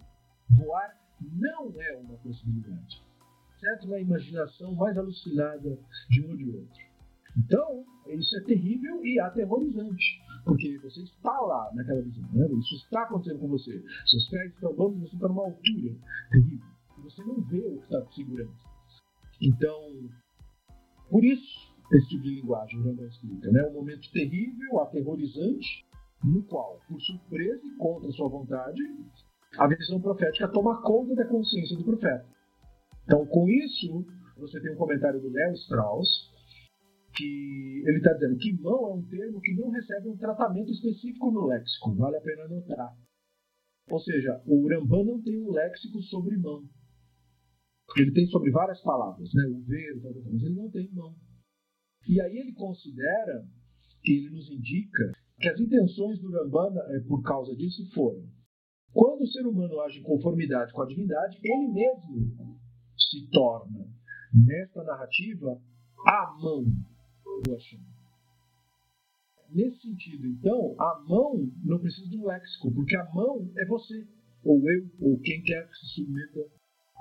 [0.56, 3.02] Voar não é uma possibilidade.
[3.60, 5.78] Certo na imaginação mais alucinada
[6.10, 6.92] de um ou de outro.
[7.36, 12.46] Então, isso é terrível e aterrorizante, porque você está lá naquela visão, né?
[12.58, 13.82] isso está acontecendo com você.
[14.06, 15.96] Seus pés estão dando, você está numa altura
[16.30, 16.66] terrível,
[16.98, 18.54] e você não vê o que está segurando.
[19.40, 20.10] Então,
[21.08, 23.50] por isso, esse tipo de linguagem o Rambam explica.
[23.50, 23.62] Né?
[23.64, 25.86] Um momento terrível, aterrorizante,
[26.24, 28.80] no qual, por surpresa e contra sua vontade,
[29.58, 32.26] a visão profética toma conta da consciência do profeta.
[33.04, 36.08] Então, com isso, você tem um comentário do Léo Strauss,
[37.14, 41.30] que ele está dizendo que mão é um termo que não recebe um tratamento específico
[41.30, 42.96] no léxico, vale a pena notar.
[43.90, 46.62] Ou seja, o Rambam não tem um léxico sobre mão.
[47.96, 49.44] Ele tem sobre várias palavras, né?
[49.48, 51.14] o ver, mas ele não tem mão.
[52.08, 53.46] E aí ele considera,
[54.04, 58.24] ele nos indica, que as intenções do Rambana, é, por causa disso, foram:
[58.92, 62.58] quando o ser humano age em conformidade com a divindade, ele mesmo
[62.96, 63.86] se torna,
[64.32, 65.60] nesta narrativa,
[66.06, 66.64] a mão
[67.44, 67.80] do Hashem.
[69.50, 74.06] Nesse sentido, então, a mão não precisa de um léxico, porque a mão é você,
[74.42, 76.40] ou eu, ou quem quer que se submeta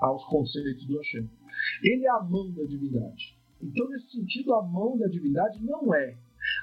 [0.02, 1.30] aos conceitos do Hashem.
[1.82, 3.41] Ele é a mão da divindade.
[3.62, 6.18] Então, nesse sentido, a mão da divindade não é.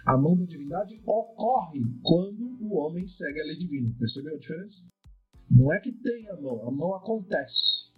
[0.05, 3.95] A mão da divindade ocorre quando o homem segue a lei divina.
[3.97, 4.83] Percebeu a diferença?
[5.49, 7.89] Não é que tem a mão, a mão acontece.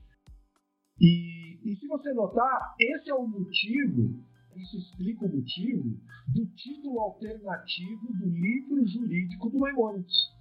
[0.99, 4.23] E, e se você notar, esse é o motivo,
[4.55, 10.31] isso explica o motivo do título alternativo do livro jurídico do Maimonides.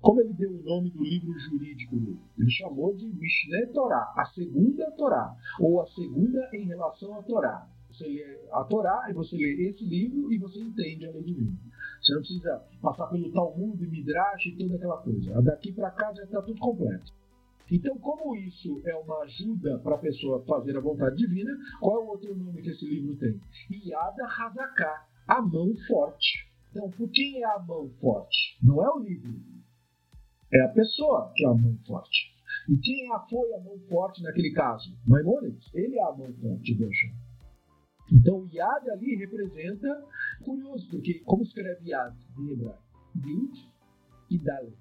[0.00, 2.18] Como ele deu o nome do livro jurídico dele?
[2.38, 7.68] Ele chamou de Mishneh Torá, a segunda Torá, ou a segunda em relação à Torá.
[7.90, 11.52] Você lê a Torá e você lê esse livro e você entende a lei divina.
[12.00, 15.42] Você não precisa passar pelo Talmud, Midrash e toda aquela coisa.
[15.42, 17.12] Daqui para cá já está tudo completo.
[17.70, 22.04] Então, como isso é uma ajuda para a pessoa fazer a vontade divina, qual é
[22.04, 23.38] o outro nome que esse livro tem?
[23.70, 26.50] Yada Hazaká, a mão forte.
[26.70, 28.58] Então, por quem é a mão forte?
[28.62, 29.32] Não é o livro,
[30.52, 32.30] é a pessoa que é a mão forte.
[32.68, 34.96] E quem foi a mão forte naquele caso?
[35.06, 35.68] Maimonides.
[35.74, 37.12] Ele é a mão forte do Hashem.
[38.12, 40.04] Então, Yad ali representa,
[40.44, 42.82] curioso, porque como escreve Yad em hebraico?
[43.16, 43.70] Yud
[44.30, 44.78] e Dalet.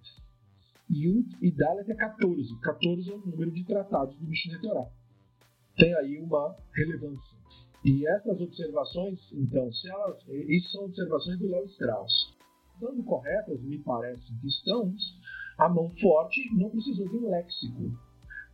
[0.89, 2.59] Yud e Dalet é 14.
[2.59, 4.89] 14 é o número de tratados do Mishneh Torah.
[5.77, 7.37] Tem aí uma relevância.
[7.85, 12.37] E essas observações, então, se elas, isso são observações do Léo Strauss.
[12.73, 14.93] Estando corretas, me parece que estão,
[15.59, 17.91] a mão forte não precisou de um léxico,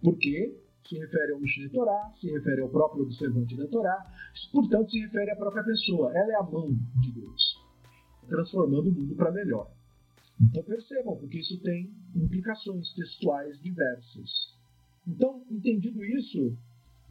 [0.02, 4.06] porque se refere ao Mishneh Torá, se refere ao próprio observante da Torá,
[4.52, 6.12] portanto se refere à própria pessoa.
[6.16, 7.64] Ela é a mão de Deus,
[8.28, 9.72] transformando o mundo para melhor.
[10.42, 14.56] Então percebam, porque isso tem implicações textuais diversas.
[15.08, 16.58] Então, entendido isso,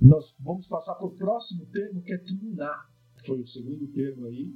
[0.00, 4.52] nós vamos passar para o próximo termo, que é que foi o segundo termo aí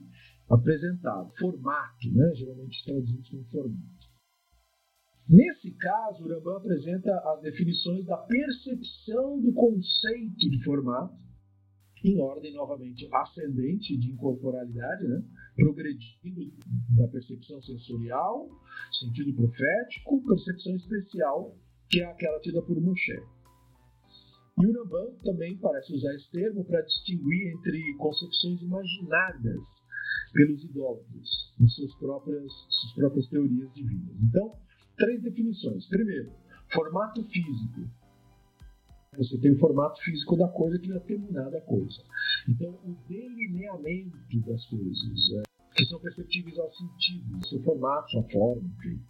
[0.50, 1.32] apresentado.
[1.38, 2.34] Formato, né?
[2.34, 3.97] geralmente traduzimos como formato.
[5.28, 11.14] Nesse caso, Rambam apresenta as definições da percepção do conceito de formato,
[12.02, 15.22] em ordem novamente ascendente de incorporalidade, né?
[15.54, 16.50] progredindo
[16.96, 18.48] da percepção sensorial,
[19.00, 21.54] sentido profético, percepção especial,
[21.90, 23.20] que é aquela tida por Moshe.
[24.60, 29.60] E Rambam também parece usar esse termo para distinguir entre concepções imaginadas
[30.32, 31.28] pelos idólatras,
[31.60, 34.16] em suas próprias, suas próprias teorias divinas.
[34.22, 34.67] Então,
[34.98, 35.86] três definições.
[35.86, 36.30] Primeiro,
[36.72, 37.88] formato físico.
[39.16, 42.02] Você tem o formato físico da coisa que é determinada coisa.
[42.48, 45.42] Então, o delineamento das coisas, é,
[45.74, 49.00] que são perceptíveis aos sentidos, seu formato, sua forma, enfim.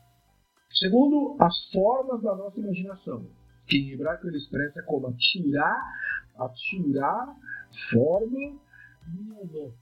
[0.73, 3.27] Segundo, as formas da nossa imaginação,
[3.67, 5.77] que em hebraico ele expressa como atsurá,
[6.37, 7.37] atsurá,
[7.91, 8.61] forma,
[9.13, 9.75] mionot,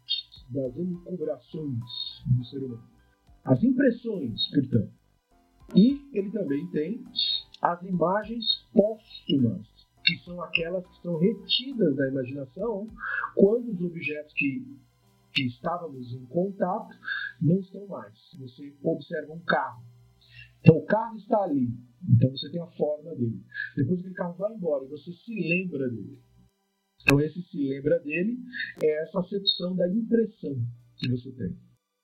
[0.50, 1.80] das elucubrações
[2.26, 2.88] do ser humano.
[3.44, 4.92] As impressões, portanto,
[5.74, 7.04] e ele também tem
[7.60, 9.66] as imagens póstumas,
[10.04, 12.88] que são aquelas que são retidas da imaginação
[13.34, 14.64] quando os objetos que,
[15.34, 16.96] que estávamos em contato
[17.40, 18.14] não estão mais.
[18.38, 19.82] Você observa um carro.
[20.60, 21.68] Então o carro está ali.
[22.08, 23.42] Então você tem a forma dele.
[23.76, 26.20] Depois aquele carro vai embora e você se lembra dele.
[27.02, 28.38] Então esse se lembra dele
[28.82, 30.56] é essa acepção da impressão
[30.96, 31.56] que você tem.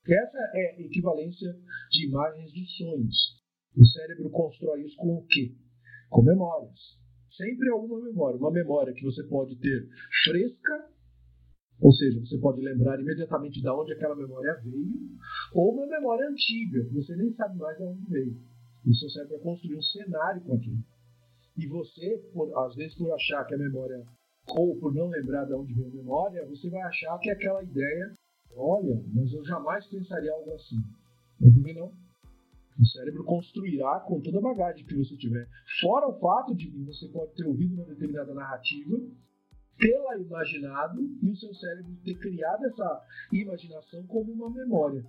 [0.09, 1.57] Essa é a equivalência
[1.91, 3.32] de imagens de sonhos.
[3.77, 5.55] O cérebro constrói isso com o quê?
[6.11, 6.79] Com memórias.
[7.37, 8.39] Sempre alguma memória.
[8.39, 9.89] Uma memória que você pode ter
[10.25, 10.91] fresca,
[11.81, 15.11] ou seja, você pode lembrar imediatamente de onde aquela memória veio,
[15.55, 18.37] ou uma memória antiga, que você nem sabe mais de onde veio.
[18.85, 20.85] E o seu cérebro vai construir um cenário com aquilo.
[21.57, 24.05] E você, por, às vezes, por achar que a memória,
[24.57, 28.15] ou por não lembrar de onde veio a memória, você vai achar que aquela ideia,
[28.55, 30.77] olha, mas eu jamais pensaria algo assim.
[31.39, 31.93] Que não?
[32.79, 35.49] O cérebro construirá com toda a bagagem que você tiver.
[35.81, 38.97] Fora o fato de você pode ter ouvido uma determinada narrativa,
[39.79, 45.05] tê-la imaginado e o seu cérebro ter criado essa imaginação como uma memória.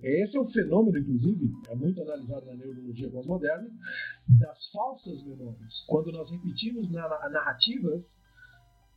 [0.00, 3.68] Esse é o fenômeno, inclusive, é muito analisado na neurologia pós-moderna,
[4.38, 5.84] das falsas memórias.
[5.88, 8.04] Quando nós repetimos narrativas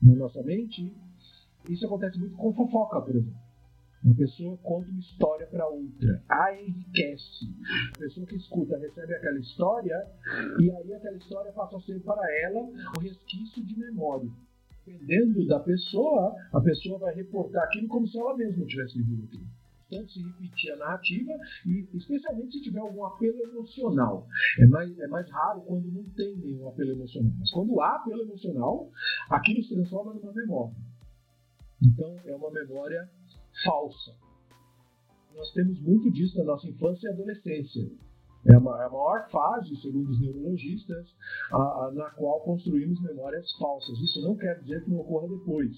[0.02, 0.96] na nossa mente,
[1.68, 3.51] isso acontece muito com fofoca, por exemplo.
[4.04, 7.46] Uma pessoa conta uma história para outra, a enriquece.
[7.96, 10.08] A pessoa que escuta recebe aquela história
[10.60, 14.30] e aí aquela história passa a ser para ela um resquício de memória.
[14.84, 19.46] Dependendo da pessoa, a pessoa vai reportar aquilo como se ela mesma tivesse vivido aquilo.
[19.88, 21.34] Portanto, se repetir a narrativa
[21.66, 24.26] e especialmente se tiver algum apelo emocional.
[24.58, 27.34] É mais, é mais raro quando não tem nenhum apelo emocional.
[27.38, 28.90] Mas quando há apelo emocional,
[29.30, 30.76] aquilo se transforma numa memória.
[31.84, 33.08] Então, é uma memória
[33.63, 34.15] falsa.
[35.36, 37.89] Nós temos muito disso na nossa infância e adolescência.
[38.43, 41.08] É a, maior fase, segundo os neurologistas,
[41.52, 44.00] a, a, na qual construímos memórias falsas.
[44.00, 45.71] Isso não quer dizer que não ocorra depois,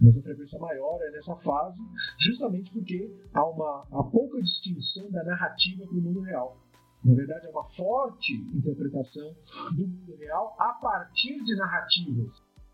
[0.00, 1.78] mas a frequência maior é nessa fase,
[2.20, 6.56] justamente porque há uma há pouca distinção da narrativa para o mundo real.
[7.04, 9.34] Na verdade, é uma forte interpretação
[9.76, 12.32] do mundo real a partir de narrativas.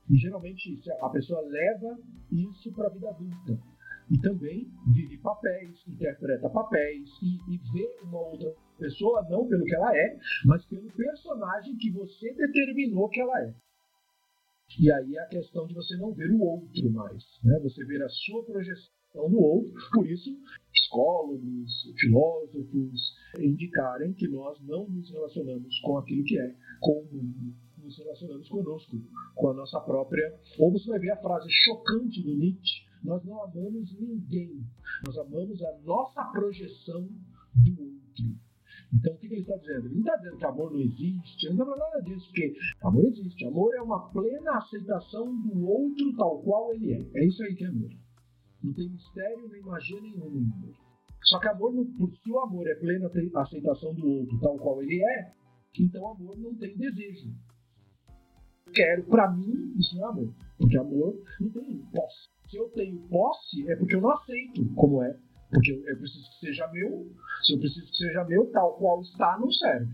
[0.09, 1.98] E geralmente a pessoa leva
[2.30, 3.76] isso para a vida adulta
[4.11, 9.75] e também vive papéis, interpreta papéis e, e, vê uma outra pessoa não pelo que
[9.75, 13.55] ela é, mas pelo personagem que você determinou que ela é.
[14.79, 17.59] E aí é a questão de você não ver o outro mais, né?
[17.61, 19.73] Você ver a sua projeção no outro.
[19.92, 20.31] Por isso,
[20.73, 27.55] psicólogos, filósofos indicarem que nós não nos relacionamos com aquilo que é, com o mundo,
[27.79, 28.97] nos relacionamos conosco,
[29.35, 30.35] com a nossa própria.
[30.59, 34.64] Ou você vai ver a frase chocante do Nietzsche nós não amamos ninguém.
[35.06, 37.09] Nós amamos a nossa projeção
[37.54, 38.46] do outro.
[38.92, 39.87] Então, o que ele está dizendo?
[39.87, 43.04] Ele não está dizendo que amor não existe, não está falando nada disso, porque amor
[43.06, 43.46] existe.
[43.46, 47.11] Amor é uma plena aceitação do outro tal qual ele é.
[47.14, 47.90] É isso aí que é amor.
[48.62, 50.74] Não tem mistério, nem magia nenhuma em amor.
[51.22, 51.72] Só que amor,
[52.22, 55.32] se o amor é plena aceitação do outro tal qual ele é,
[55.78, 57.35] então amor não tem desejo.
[58.72, 60.32] Quero, para mim, isso é amor.
[60.59, 62.28] Porque amor não tem posse.
[62.48, 65.18] Se eu tenho posse, é porque eu não aceito como é.
[65.50, 67.11] Porque eu preciso que seja meu.
[67.42, 69.92] Se eu preciso que seja meu, tal qual está, não serve.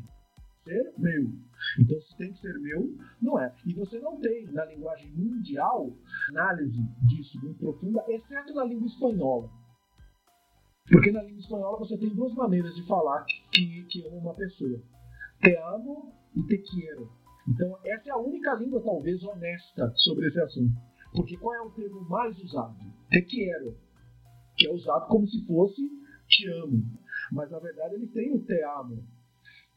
[0.65, 1.31] Ser meu.
[1.79, 3.55] Então, se tem que ser meu, não é.
[3.67, 5.91] E você não tem, na linguagem mundial,
[6.31, 9.51] análise disso muito profunda, exceto na língua espanhola.
[10.91, 14.81] Porque na língua espanhola você tem duas maneiras de falar que, que ama uma pessoa:
[15.41, 17.11] te amo e te quiero.
[17.49, 20.73] Então, essa é a única língua, talvez, honesta sobre esse assunto.
[21.15, 22.77] Porque qual é o termo mais usado?
[23.11, 23.77] Te quero.
[24.57, 25.83] Que é usado como se fosse
[26.27, 26.83] te amo.
[27.33, 29.07] Mas na verdade ele tem o te amo.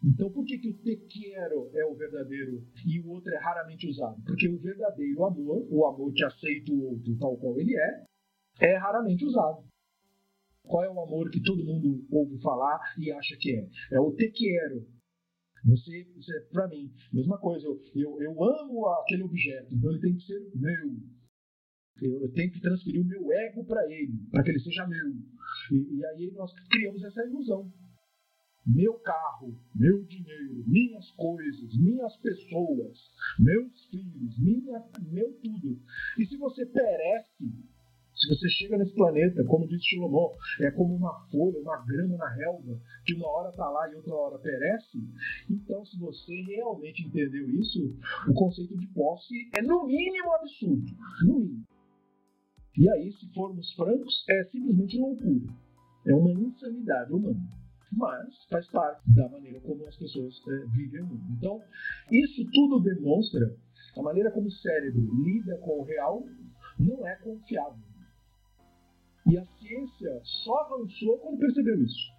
[0.04, 3.88] Então por que, que o te quero é o verdadeiro e o outro é raramente
[3.88, 4.22] usado?
[4.24, 8.06] Porque o verdadeiro amor, o amor que aceita o outro tal qual ele é,
[8.60, 9.64] é raramente usado.
[10.64, 13.70] Qual é o amor que todo mundo ouve falar e acha que é?
[13.92, 14.86] É o te quero.
[15.66, 17.66] Você, você para mim, mesma coisa.
[17.66, 21.15] Eu, eu, eu amo aquele objeto, então ele tem que ser meu.
[22.02, 25.08] Eu, eu tenho que transferir o meu ego para ele, para que ele seja meu.
[25.72, 27.72] E, e aí nós criamos essa ilusão.
[28.66, 32.98] Meu carro, meu dinheiro, minhas coisas, minhas pessoas,
[33.40, 35.80] meus filhos, minha, meu tudo.
[36.18, 37.46] E se você perece,
[38.16, 42.30] se você chega nesse planeta, como disse Shlomo, é como uma folha, uma grama na
[42.34, 44.98] relva, que uma hora está lá e outra hora perece.
[45.50, 47.96] Então, se você realmente entendeu isso,
[48.28, 50.92] o conceito de posse é no mínimo absurdo.
[51.28, 51.75] No mínimo.
[52.78, 55.54] E aí, se formos francos, é simplesmente loucura.
[56.06, 57.40] É uma insanidade humana.
[57.92, 61.24] Mas faz parte da maneira como as pessoas é, vivem o mundo.
[61.38, 61.62] Então,
[62.12, 63.56] isso tudo demonstra
[63.98, 66.24] A maneira como o cérebro lida com o real
[66.78, 67.80] não é confiável.
[69.28, 72.14] E a ciência só avançou quando percebeu isso.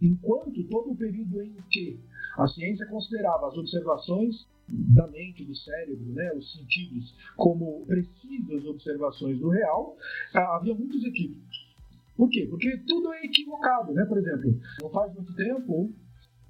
[0.00, 2.00] Enquanto todo o período em que
[2.38, 9.38] a ciência considerava as observações da mente, do cérebro, né, os sentidos, como precisas observações
[9.38, 9.96] do real,
[10.34, 11.72] ah, havia muitos equívocos.
[12.16, 12.46] Por quê?
[12.48, 14.04] Porque tudo é equivocado, né?
[14.04, 15.92] Por exemplo, não faz muito tempo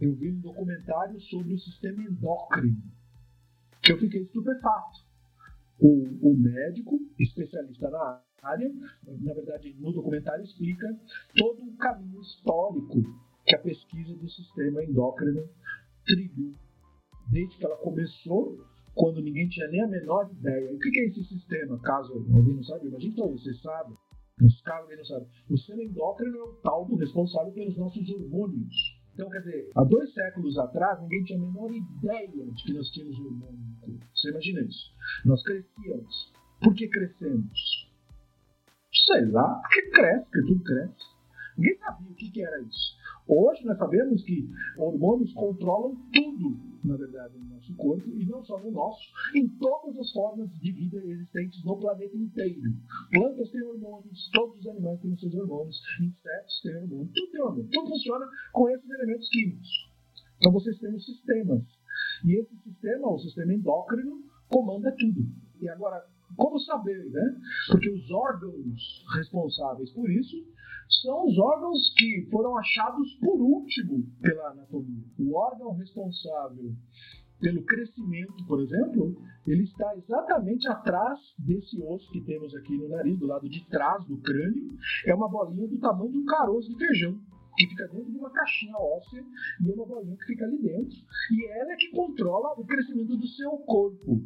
[0.02, 2.82] eu vi um documentário sobre o sistema endócrino,
[3.80, 5.00] que eu fiquei estupefato.
[5.78, 8.72] O, o médico, especialista na área,
[9.06, 10.86] na verdade, no documentário explica
[11.36, 13.00] todo o caminho histórico
[13.46, 15.48] que a pesquisa do sistema endócrino
[16.04, 16.54] trilhou,
[17.30, 18.58] desde que ela começou,
[18.94, 20.72] quando ninguém tinha nem a menor ideia.
[20.72, 21.78] O que é esse sistema?
[21.80, 23.94] Caso alguém não sabe, imagina que você sabe,
[24.40, 25.26] mas caso alguém não sabe.
[25.48, 28.74] O sistema endócrino é o tal do responsável pelos nossos hormônios.
[29.14, 32.90] Então, quer dizer, há dois séculos atrás, ninguém tinha a menor ideia de que nós
[32.90, 33.58] tínhamos hormônio.
[34.14, 34.94] Você imagina isso?
[35.24, 36.32] Nós crescíamos.
[36.62, 37.90] Por que crescemos?
[39.06, 41.12] Sei lá, porque cresce, porque tudo cresce.
[41.58, 42.91] Ninguém sabia o que era isso.
[43.26, 48.58] Hoje nós sabemos que hormônios controlam tudo, na verdade, no nosso corpo, e não só
[48.58, 49.00] no nosso,
[49.34, 52.60] em todas as formas de vida existentes no planeta inteiro.
[53.12, 57.70] Plantas têm hormônios, todos os animais têm seus hormônios, insetos têm hormônios, tudo tem hormônio.
[57.70, 59.68] Tudo funciona com esses elementos químicos.
[60.38, 61.62] Então vocês têm os sistemas.
[62.24, 65.20] E esse sistema, o sistema endócrino, comanda tudo.
[65.60, 66.04] E agora,
[66.36, 67.36] como saber, né?
[67.70, 70.36] Porque os órgãos responsáveis por isso
[71.00, 75.04] são os órgãos que foram achados por último pela anatomia.
[75.18, 76.72] O órgão responsável
[77.40, 79.16] pelo crescimento, por exemplo,
[79.46, 84.04] ele está exatamente atrás desse osso que temos aqui no nariz, do lado de trás
[84.06, 84.76] do crânio.
[85.06, 87.18] É uma bolinha do tamanho de um caroço de feijão
[87.56, 89.22] que fica dentro de uma caixinha óssea
[89.60, 90.96] e é uma bolinha que fica ali dentro.
[91.32, 94.22] E ela é que controla o crescimento do seu corpo.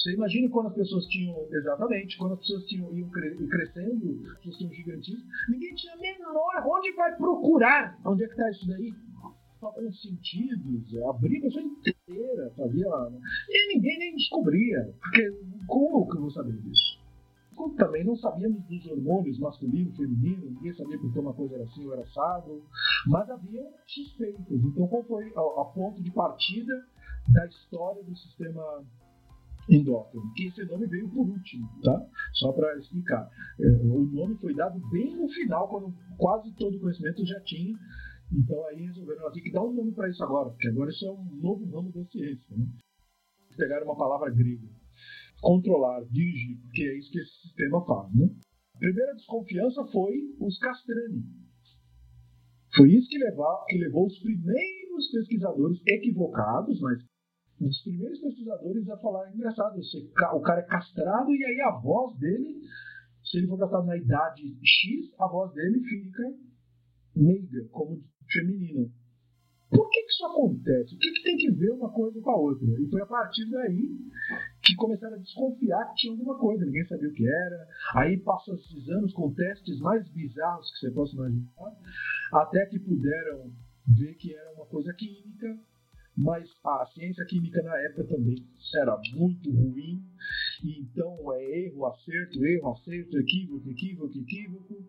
[0.00, 4.56] Você imagina quando as pessoas tinham, exatamente, quando as pessoas tinham, iam crescendo, as pessoas
[4.56, 8.00] tinham gigantismo, ninguém tinha a menor onde vai procurar.
[8.06, 8.94] Onde é que está isso daí?
[9.62, 13.10] os sentidos, abria a pessoa inteira, fazia.
[13.10, 13.20] Né?
[13.50, 14.94] E ninguém nem descobria.
[15.02, 15.30] Porque
[15.66, 16.98] como que eu vou saber disso?
[17.76, 21.92] também não sabíamos dos hormônios masculino, feminino, ninguém sabia porque uma coisa era assim ou
[21.92, 22.62] era assado,
[23.06, 24.46] mas havia suspeitas.
[24.48, 26.72] Então, qual foi a, a ponto de partida
[27.28, 28.82] da história do sistema
[29.70, 30.32] endócrino?
[30.34, 32.06] Que esse nome veio por último, tá?
[32.34, 33.28] Só para explicar.
[33.60, 37.76] É, o nome foi dado bem no final, quando quase todo o conhecimento já tinha.
[38.32, 41.10] Então, aí resolveram, nós que dar um nome para isso agora, porque agora isso é
[41.10, 42.56] um novo ramo da ciência.
[42.56, 42.66] Né?
[43.56, 44.68] Pegaram uma palavra grega
[45.40, 48.14] controlar, dirigir, porque é isso que esse sistema faz.
[48.14, 48.30] Né?
[48.74, 51.24] A primeira desconfiança foi os Castrani.
[52.76, 57.02] Foi isso que, levar, que levou os primeiros pesquisadores equivocados, mas
[57.60, 59.98] os primeiros pesquisadores a falar, engraçado, você,
[60.32, 62.60] o cara é castrado e aí a voz dele,
[63.22, 66.34] se ele for castrado na idade X, a voz dele fica
[67.14, 68.02] meiga, como
[68.32, 68.88] feminina.
[69.70, 70.94] Por que, que isso acontece?
[70.94, 72.66] O que, que tem que ver uma coisa com a outra?
[72.66, 73.88] E foi a partir daí
[74.64, 77.68] que começaram a desconfiar que tinha alguma coisa, ninguém sabia o que era.
[77.94, 81.76] Aí passam esses anos com testes mais bizarros que você possa imaginar,
[82.32, 83.52] até que puderam
[83.96, 85.56] ver que era uma coisa química,
[86.16, 88.44] mas a ciência química na época também
[88.74, 90.02] era muito ruim,
[90.64, 94.84] então é erro, acerto, erro, acerto, equívoco, equívoco, equívoco.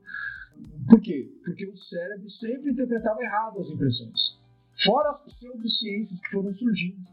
[0.89, 1.31] Por quê?
[1.45, 4.39] Porque o cérebro sempre interpretava errado as impressões.
[4.83, 7.07] Fora as pseudociências que foram surgindo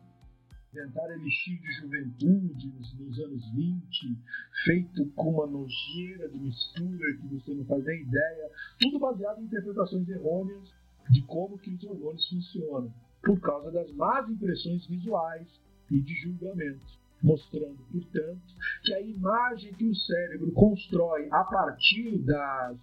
[0.72, 4.18] inventar elixir de juventude nos anos 20,
[4.64, 9.44] feito com uma nojeira de mistura que você não faz nem ideia, tudo baseado em
[9.44, 10.72] interpretações errôneas
[11.11, 12.92] de como que os hormônios funcionam,
[13.22, 15.48] por causa das más impressões visuais
[15.90, 18.42] e de julgamento, mostrando, portanto,
[18.82, 22.78] que a imagem que o cérebro constrói a partir das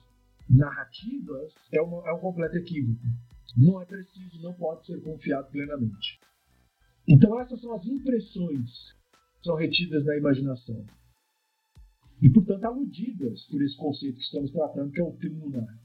[0.50, 3.02] narrativas é, uma, é um completo equívoco.
[3.58, 6.20] Não é preciso, não pode ser confiado plenamente.
[7.08, 8.70] Então, essas são as impressões
[9.38, 10.86] que são retidas na imaginação.
[12.22, 15.80] E, portanto, aludidas por esse conceito que estamos tratando, que é o filme lunar.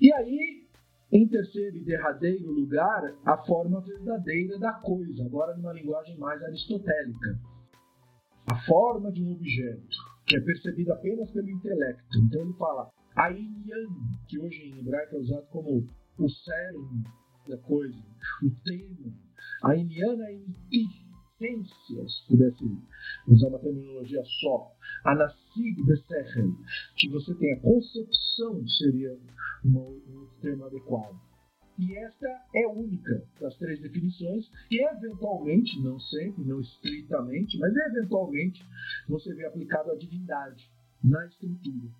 [0.00, 0.61] E aí,
[1.12, 7.38] em terceiro e derradeiro lugar, a forma verdadeira da coisa, agora numa linguagem mais aristotélica.
[8.46, 9.96] A forma de um objeto,
[10.26, 12.18] que é percebida apenas pelo intelecto.
[12.18, 13.88] Então ele fala Ainian,
[14.26, 15.86] que hoje em hebraico é usado como
[16.18, 17.04] o cerne
[17.46, 18.02] da coisa,
[18.42, 19.12] o tema,
[19.64, 20.24] a Indiana
[21.42, 22.64] essência, se pudesse
[23.26, 24.72] usar uma terminologia só,
[25.04, 26.52] a Nasig de Sechel,
[26.96, 29.18] que você tem a concepção, seria
[29.64, 31.20] um termo adequado.
[31.78, 38.62] E esta é única das três definições, e eventualmente, não sempre, não estritamente, mas eventualmente,
[39.08, 40.70] você vê aplicado a divindade
[41.02, 41.90] na escritura.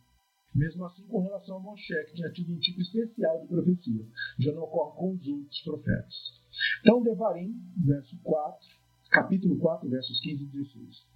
[0.54, 4.06] Mesmo assim, com relação a Moshe, que tinha tido um tipo especial de profecia,
[4.38, 6.42] já não ocorre com os outros profetas.
[6.80, 7.54] Então, Devarim,
[7.86, 8.68] verso 4,
[9.12, 11.06] capítulo 4, versos 15 e 16.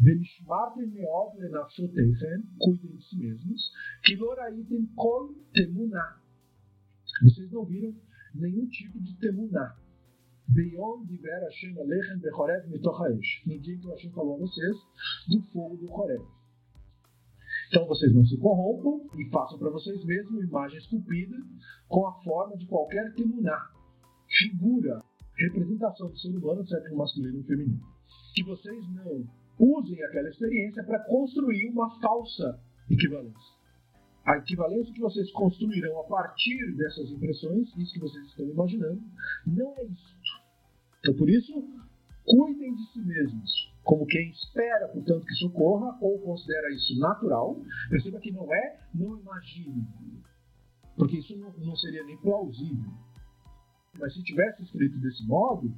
[0.00, 3.70] Venishmartem meov lenafshoteichem, cuidem de si mesmos,
[4.02, 6.20] que loraitem kol temuná.
[7.22, 7.94] Vocês não viram
[8.34, 9.76] nenhum tipo de temuná.
[10.48, 13.46] Beyond diver Hashem alechem bechorev mitochaesh.
[13.46, 14.76] No dia que o Hashem falou a vocês
[15.28, 16.22] do fogo do Chorev.
[17.68, 21.36] Então vocês não se corrompam e façam para vocês mesmos imagem esculpida
[21.88, 23.70] com a forma de qualquer temuná,
[24.28, 25.01] figura,
[25.48, 27.80] representação do ser humano, seja masculino ou feminino.
[28.34, 29.26] Que vocês não
[29.58, 33.62] usem aquela experiência para construir uma falsa equivalência.
[34.24, 39.02] A equivalência que vocês construirão a partir dessas impressões, isso que vocês estão imaginando,
[39.46, 40.42] não é isto.
[41.00, 41.52] Então, por isso,
[42.24, 47.60] cuidem de si mesmos, como quem espera, portanto, que socorra ou considera isso natural.
[47.90, 49.84] Perceba que não é, não imagine,
[50.96, 52.92] porque isso não seria nem plausível.
[53.98, 55.72] Mas se tivesse escrito desse modo,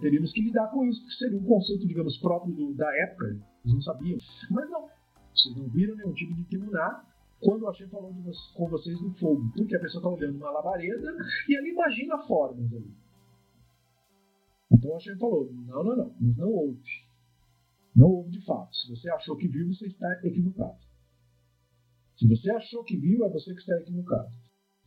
[0.00, 3.26] teríamos que lidar com isso, que seria um conceito, digamos, próprio do, da época.
[3.26, 4.18] Eles não sabiam.
[4.50, 4.88] Mas não,
[5.34, 7.04] vocês não viram nenhum tipo de tribunal
[7.40, 10.50] quando o Hashem falou vocês, com vocês no fogo, porque a pessoa está olhando uma
[10.50, 11.16] labareda
[11.48, 12.92] e ela imagina formas ali.
[14.72, 16.82] Então o Hashem falou: não, não, não, mas não houve.
[17.94, 18.74] Não houve de fato.
[18.76, 20.78] Se você achou que viu, você está equivocado.
[22.16, 24.30] Se você achou que viu, é você que está equivocado.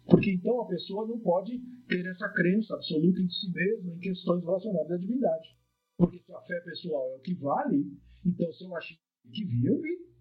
[0.10, 1.62] Porque então a pessoa não pode
[1.92, 5.50] ter essa crença absoluta em si mesma em questões relacionadas à divindade.
[5.98, 7.86] Porque se a fé pessoal é o que vale,
[8.26, 8.98] então se eu achei
[9.34, 10.12] que vi, eu vi.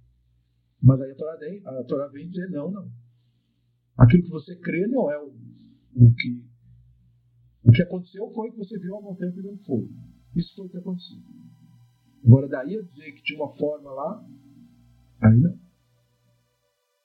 [0.82, 2.90] Mas aí a Torá, vem, a Torá vem dizer: não, não.
[3.96, 6.44] Aquilo que você crê não é o, o que.
[7.62, 9.88] O que aconteceu foi que você viu a montanha pegando fogo.
[10.34, 11.18] Isso foi o que aconteceu.
[12.24, 14.26] Agora, daí a dizer que tinha uma forma lá,
[15.22, 15.58] aí não.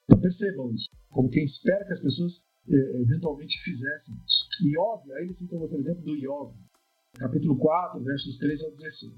[0.06, 0.90] Então percebam isso.
[1.10, 4.35] Como quem espera que as pessoas eh, eventualmente fizessem isso.
[4.78, 6.54] Óbvio, aí ele cita outro exemplo do Iov,
[7.18, 9.14] capítulo 4, versos 13 ao 16.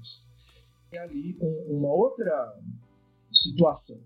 [0.92, 2.60] É ali um, uma outra
[3.32, 4.00] situação.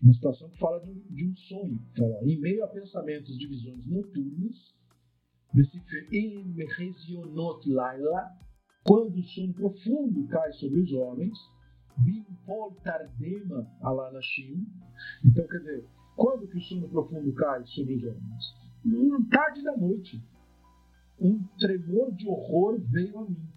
[0.00, 1.78] Uma situação que fala de de um sonho.
[1.96, 4.74] Fala, em meio a pensamentos de visões noturnas,
[8.84, 11.38] quando o sono profundo cai sobre os homens.
[15.24, 15.84] Então, quer dizer,
[16.16, 18.54] quando que o sono profundo cai sobre os homens?
[18.84, 20.22] Na tarde da noite.
[21.20, 23.48] Um tremor de horror veio a mim.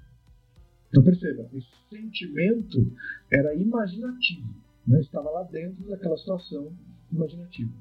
[0.90, 2.94] Então perceba, esse sentimento
[3.32, 6.76] era imaginativo né, estava lá dentro daquela situação
[7.12, 7.72] imaginativa.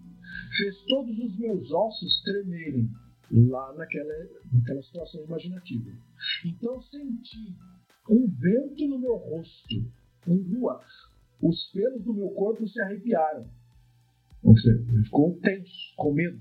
[0.56, 2.90] Fez todos os meus ossos tremerem
[3.30, 4.14] lá naquela,
[4.52, 5.90] naquela situação imaginativa.
[6.44, 7.56] Então senti
[8.08, 9.92] um vento no meu rosto,
[10.26, 10.84] um ruach.
[11.40, 13.48] Os pelos do meu corpo se arrepiaram.
[14.42, 16.38] Ou seja, ficou tenso, com medo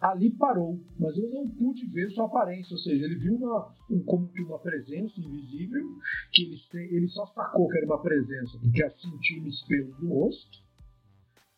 [0.00, 4.02] ali parou, mas eu não pude ver sua aparência, ou seja, ele viu uma, um,
[4.02, 5.84] como que uma presença invisível,
[6.32, 10.08] que ele, ele só sacou que era uma presença, porque a sentiu no espelho do
[10.08, 10.58] rosto.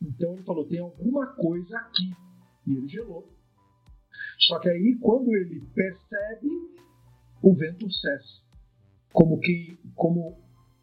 [0.03, 2.13] Então ele falou: tem alguma coisa aqui.
[2.67, 3.29] E ele gelou.
[4.39, 6.49] Só que aí, quando ele percebe,
[7.41, 8.43] o vento cessa.
[9.13, 9.79] Como que.
[9.95, 10.37] Como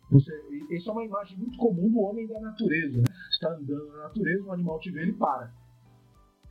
[0.10, 0.32] você,
[0.72, 2.98] isso é uma imagem muito comum do homem da natureza.
[2.98, 3.04] Né?
[3.30, 5.54] Está andando na natureza, um animal te vê, ele para.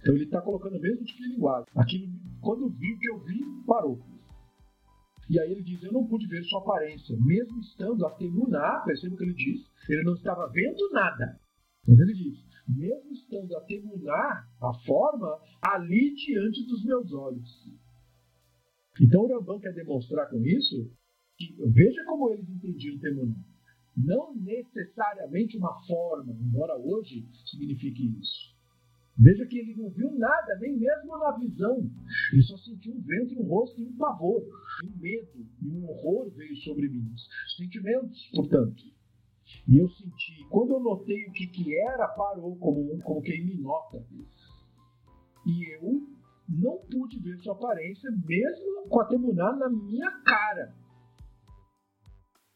[0.00, 1.66] Então ele está colocando o mesmo tipo de linguagem.
[1.74, 4.00] Aquilo, quando viu o que eu vi, parou.
[5.28, 9.14] E aí ele diz: Eu não pude ver sua aparência, mesmo estando a temunar, perceba
[9.14, 11.38] o que ele diz, ele não estava vendo nada.
[11.86, 12.38] Mas ele diz:
[12.68, 17.68] Mesmo estando a temunar a forma ali diante dos meus olhos.
[19.00, 20.90] Então o Rambam quer demonstrar com isso
[21.36, 23.44] que, veja como eles entendiam temunar.
[23.96, 28.57] Não necessariamente uma forma, embora hoje signifique isso.
[29.18, 31.90] Veja que ele não viu nada, nem mesmo na visão.
[32.32, 34.42] Ele só sentiu um vento no rosto e um pavor,
[34.84, 37.12] um medo e um horror veio sobre mim.
[37.56, 38.84] Sentimentos, portanto.
[39.66, 43.56] E eu senti, quando eu notei o que, que era, parou como, como quem me
[43.56, 44.06] nota.
[45.46, 46.06] E eu
[46.48, 50.76] não pude ver sua aparência, mesmo com a temuná na minha cara.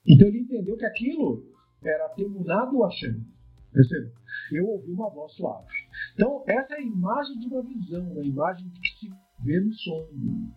[0.07, 1.45] Então ele entendeu que aquilo
[1.83, 3.27] era a temuná do Hashem.
[3.73, 4.13] Percebeu?
[4.53, 5.82] Eu ouvi uma voz suave.
[6.15, 10.53] Então, essa é a imagem de uma visão, a imagem que se vê no sonho.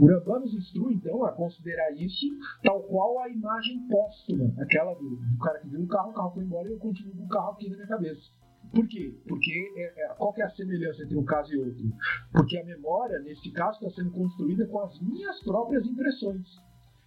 [0.00, 2.26] O Rambam nos instrui, então, a considerar isso
[2.62, 6.34] tal qual a imagem póstuma, aquela do, do cara que viu o carro, o carro
[6.34, 8.22] foi embora e eu continuo com o carro aqui na minha cabeça.
[8.72, 9.16] Por quê?
[9.28, 11.84] Porque é, é, qual é a semelhança entre um caso e outro?
[12.32, 16.48] Porque a memória, nesse caso, está sendo construída com as minhas próprias impressões.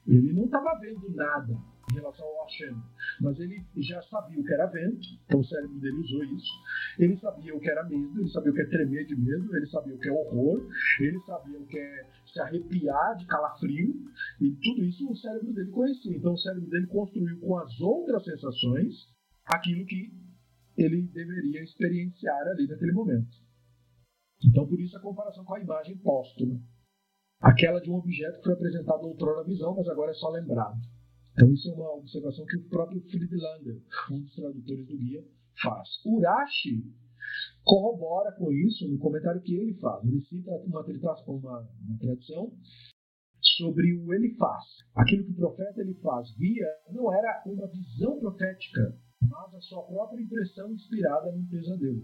[0.05, 1.57] Ele não estava vendo nada
[1.89, 2.75] em relação ao Hashem,
[3.21, 6.51] mas ele já sabia o que era vento, então o cérebro dele usou isso.
[6.99, 9.67] Ele sabia o que era medo, ele sabia o que é tremer de medo, ele
[9.67, 10.67] sabia o que é horror,
[10.99, 13.93] ele sabia o que é se arrepiar de calafrio,
[14.41, 16.17] e tudo isso o cérebro dele conhecia.
[16.17, 18.93] Então o cérebro dele construiu com as outras sensações
[19.45, 20.11] aquilo que
[20.77, 23.37] ele deveria experienciar ali naquele momento.
[24.43, 26.61] Então por isso a comparação com a imagem póstuma
[27.39, 30.77] aquela de um objeto que foi apresentado outrora à visão, mas agora é só lembrado.
[31.37, 33.79] Então, isso é uma observação que o próprio Philip Lander,
[34.11, 35.23] um dos tradutores do guia,
[35.61, 35.87] faz.
[36.03, 36.83] Urashi
[37.63, 40.03] corrobora com isso no comentário que ele faz.
[40.03, 42.51] Ele cita uma, uma, uma tradição
[43.39, 44.63] sobre o ele faz.
[44.95, 49.83] Aquilo que o profeta ele faz via não era uma visão profética, mas a sua
[49.83, 52.03] própria impressão inspirada num pesadelo.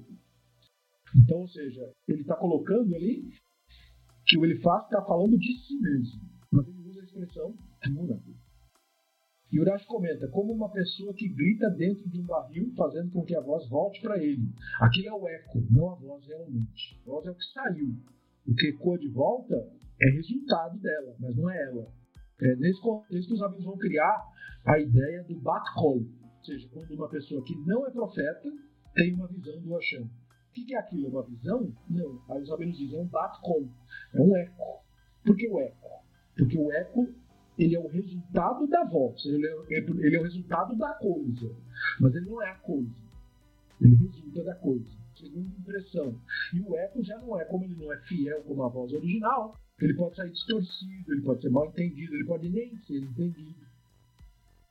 [1.15, 3.27] Então, ou seja, ele está colocando ali
[4.27, 6.21] que o Elifaz está falando de si mesmo,
[6.51, 7.57] mas ele usa a expressão
[7.89, 8.21] mura.
[9.53, 13.35] E Urash comenta, como uma pessoa que grita dentro de um barril, fazendo com que
[13.35, 14.51] a voz volte para ele.
[14.81, 16.99] Aquilo é o eco, não a voz realmente.
[17.05, 17.95] A voz é o que saiu.
[18.47, 19.53] O que ecoa de volta
[20.01, 21.87] é resultado dela, mas não é ela.
[22.41, 24.25] É nesse contexto que os amigos vão criar
[24.65, 28.51] a ideia do bat-kol, ou seja, quando uma pessoa que não é profeta
[28.95, 30.01] tem uma visão do Hashem.
[30.01, 31.05] O que é aquilo?
[31.05, 31.71] É uma visão?
[31.87, 32.19] Não.
[32.27, 33.69] Aí os rabinos dizem, é um bat-kol,
[34.15, 34.83] é um eco.
[35.23, 35.89] Por que o eco?
[36.35, 37.07] Porque o eco
[37.57, 41.55] ele é o resultado da voz, ele é, ele é o resultado da coisa,
[41.99, 43.03] mas ele não é a coisa.
[43.81, 46.19] Ele resulta da coisa, segundo impressão.
[46.53, 49.55] E o eco já não é, como ele não é fiel como a voz original,
[49.79, 53.63] ele pode sair distorcido, ele pode ser mal entendido, ele pode nem ser entendido.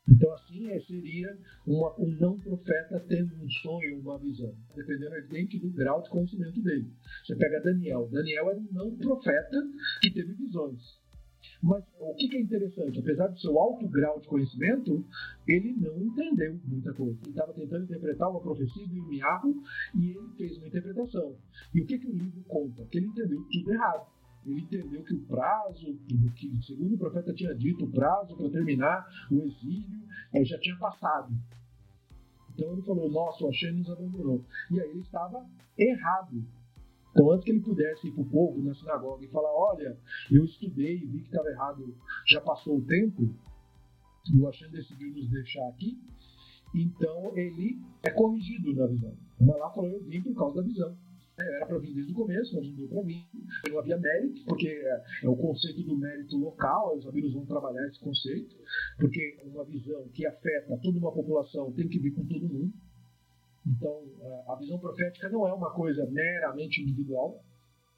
[0.09, 5.59] Então, assim, é, seria uma, um não profeta tendo um sonho, uma visão, dependendo, evidente,
[5.61, 6.91] do grau de conhecimento dele.
[7.25, 8.09] Você pega Daniel.
[8.11, 9.57] Daniel era um não profeta
[10.01, 11.02] que teve visões.
[11.63, 12.99] Mas o que é interessante?
[12.99, 15.05] Apesar do seu alto grau de conhecimento,
[15.47, 17.17] ele não entendeu muita coisa.
[17.23, 19.63] Ele estava tentando interpretar uma profecia do Irmiarro
[19.95, 21.37] e ele fez uma interpretação.
[21.73, 22.85] E o que, que o livro conta?
[22.87, 24.07] Que ele entendeu tudo errado
[24.45, 25.97] ele entendeu que o prazo,
[26.35, 30.03] que segundo o profeta tinha dito, o prazo para terminar o exílio
[30.33, 31.33] é, já tinha passado.
[32.53, 34.45] Então ele falou: Nossa, o Hashem nos abandonou.
[34.71, 35.47] E aí ele estava
[35.79, 36.45] errado.
[37.13, 39.99] Então, antes que ele pudesse ir para o povo na sinagoga e falar: Olha,
[40.31, 41.95] eu estudei vi que estava errado,
[42.27, 43.23] já passou o tempo,
[44.33, 45.99] e o Hashem decidiu nos deixar aqui,
[46.75, 49.15] então ele é corrigido na visão.
[49.39, 50.97] Uma lá falou: Eu vim por causa da visão.
[51.39, 53.27] É, era para vir desde o começo, mas não deu para vir.
[53.71, 57.87] Não havia mérito, porque é, é, o conceito do mérito local, os amigos vão trabalhar
[57.89, 58.55] esse conceito,
[58.99, 62.73] porque uma visão que afeta toda uma população tem que vir com todo mundo.
[63.67, 64.03] Então,
[64.49, 67.43] a visão profética não é uma coisa meramente individual,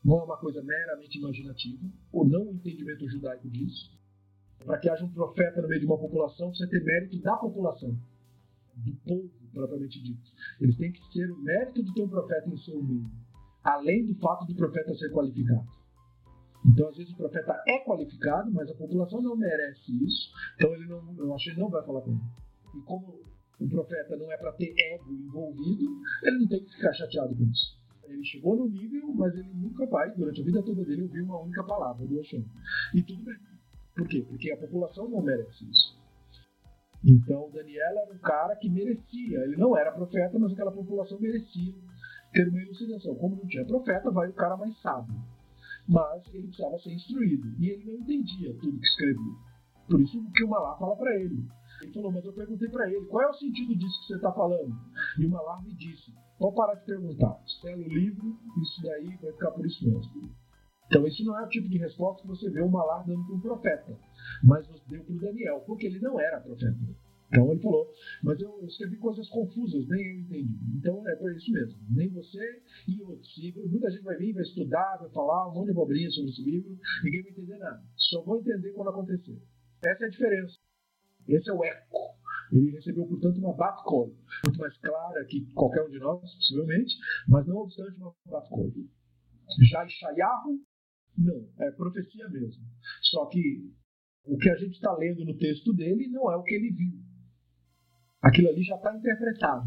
[0.04, 3.98] não é uma coisa meramente imaginativa, ou não o entendimento judaico disso.
[4.64, 7.98] Para que haja um profeta no meio de uma população, precisa ter mérito da população,
[8.76, 10.30] do povo propriamente dito.
[10.60, 13.08] Eles têm que ser o mérito de ter um profeta em seu meio
[13.64, 15.66] além do fato do profeta ser qualificado.
[16.66, 20.30] Então, às vezes, o profeta é qualificado, mas a população não merece isso.
[20.54, 22.20] Então, ele não, eu acho que ele não vai falar com ele.
[22.74, 23.20] E como
[23.60, 27.44] o profeta não é para ter ego envolvido, ele não tem que ficar chateado com
[27.44, 27.78] isso.
[28.06, 31.40] Ele chegou no nível, mas ele nunca vai, durante a vida toda dele, ouvir uma
[31.40, 32.44] única palavra do Hashem.
[32.94, 33.36] E tudo bem.
[33.96, 34.24] Por quê?
[34.28, 35.98] Porque a população não merece isso.
[37.04, 39.38] Então, Daniel era um cara que merecia.
[39.44, 41.74] Ele não era profeta, mas aquela população merecia
[42.32, 43.14] ter uma elucidação.
[43.14, 45.14] Como não tinha profeta, vai o cara mais sábio.
[45.86, 47.46] Mas ele precisava ser instruído.
[47.58, 49.34] E ele não entendia tudo que escrevia.
[49.88, 51.46] Por isso que o Malá fala para ele.
[51.82, 54.32] Ele falou, mas eu perguntei para ele, qual é o sentido disso que você está
[54.32, 54.74] falando?
[55.18, 57.38] E o Malá me disse, pode parar de perguntar.
[57.60, 60.34] Sela o livro, isso daí vai ficar por isso mesmo.
[60.86, 63.34] Então, isso não é o tipo de resposta que você vê o Malá dando para
[63.34, 63.98] um profeta,
[64.42, 66.78] mas deu para o Daniel, porque ele não era profeta.
[67.34, 67.90] Então ele falou,
[68.22, 70.54] mas eu escrevi coisas confusas, nem eu entendi.
[70.76, 73.36] Então é por isso mesmo, nem você e outros.
[73.38, 76.42] E muita gente vai vir, vai estudar, vai falar um monte de bobrinha sobre esse
[76.42, 77.82] livro, ninguém vai entender nada.
[77.96, 79.42] Só vão entender quando acontecer.
[79.84, 80.58] Essa é a diferença.
[81.28, 82.14] Esse é o eco.
[82.52, 84.14] Ele recebeu, portanto, uma batcall,
[84.44, 86.94] muito mais clara que qualquer um de nós, possivelmente,
[87.28, 88.72] mas não obstante uma batcall.
[89.70, 90.60] Já Ishayahu,
[91.18, 92.64] não, é profecia mesmo.
[93.02, 93.72] Só que
[94.26, 97.04] o que a gente está lendo no texto dele não é o que ele viu
[98.24, 99.66] aquilo ali já está interpretado.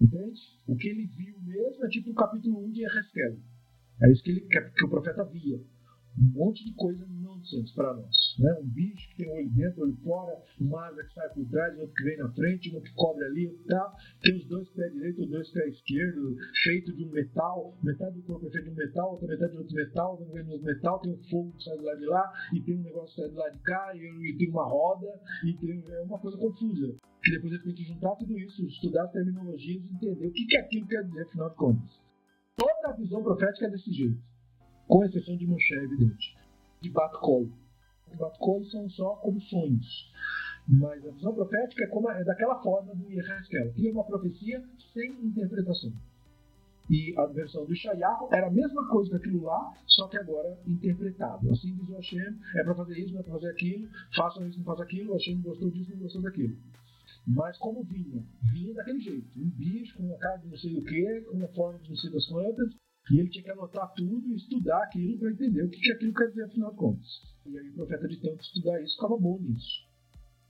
[0.00, 0.40] Entende?
[0.66, 3.36] O que ele viu mesmo é tipo o capítulo 1 de Ezequiel.
[4.02, 5.58] É isso que, ele, que o profeta via.
[6.18, 8.16] um monte de coisa nonsense para nós.
[8.38, 8.52] Né?
[8.60, 11.94] Um bicho que tem olho dentro, olho fora, uma asa que sai por trás, outro
[11.94, 13.94] que vem na frente, um que cobre ali, tal.
[14.22, 17.76] Tem os dois pés direito, os dois pés esquerdo, feito de um metal.
[17.82, 20.46] Metade do corpo é feito de um metal, outra metade de outro metal, outra metade
[20.46, 21.00] de outro metal.
[21.00, 23.30] Tem um fogo que sai do lado de lá, e tem um negócio que sai
[23.30, 26.94] do lado de cá, e, tem uma roda, e tem é uma coisa confusa.
[27.24, 30.56] E depois ele tem que juntar tudo isso, estudar as terminologias entender o que, que
[30.56, 32.00] aquilo quer dizer, afinal de contas.
[32.56, 34.32] Toda a visão profética é desse jeito
[34.92, 36.36] com exceção de Moshe, evidente,
[36.82, 36.90] de
[38.16, 38.60] Bat-Kol.
[38.60, 40.12] Bat-Kol são só como sonhos.
[40.68, 44.62] Mas a visão profética é, como, é daquela forma do Yehezkel, que é uma profecia
[44.92, 45.92] sem interpretação.
[46.90, 50.58] E a versão do Shayahu era a mesma coisa que aquilo lá, só que agora
[50.66, 51.50] interpretado.
[51.50, 54.58] Assim diz o Hashem, é para fazer isso, não é para fazer aquilo, façam isso,
[54.58, 56.56] não façam aquilo, o Hashem gostou disso, não gostou daquilo.
[57.26, 58.22] Mas como vinha?
[58.52, 59.38] Vinha daquele jeito.
[59.38, 61.96] Um bicho com uma cara de não sei o que, com uma forma de não
[61.96, 62.74] sei das quantas,
[63.10, 66.28] e ele tinha que anotar tudo e estudar aquilo para entender o que, aquilo quer
[66.28, 67.08] dizer, afinal de contas.
[67.46, 69.88] E aí o profeta, de tanto estudar isso, ficava bom nisso.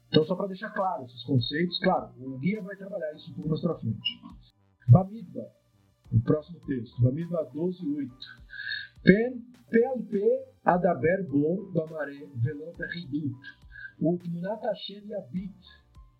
[0.08, 3.48] Então, só para deixar claro esses conceitos, claro, o guia vai trabalhar isso um pouco
[3.48, 4.20] mais para frente.
[4.88, 5.50] Bamidba,
[6.12, 8.14] o próximo texto, Bamidba 12, 8.
[9.02, 13.34] Pen, PLP, Adaber Bo, Bamaré, Velon Ridut,
[13.98, 15.56] Utmunat Hashem Yabit,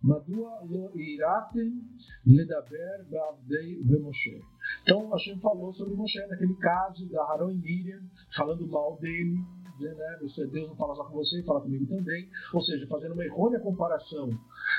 [0.03, 1.81] Madua lo iratem
[2.27, 4.43] ledaber ba'avdei vemoshe.
[4.83, 8.03] Então Hashem falou sobre Moshe naquele caso da Harão e Miriam,
[8.35, 9.39] falando mal dele,
[9.81, 12.29] né, você, Deus não fala só com você, fala comigo também.
[12.53, 14.31] Ou seja, fazendo uma errônea comparação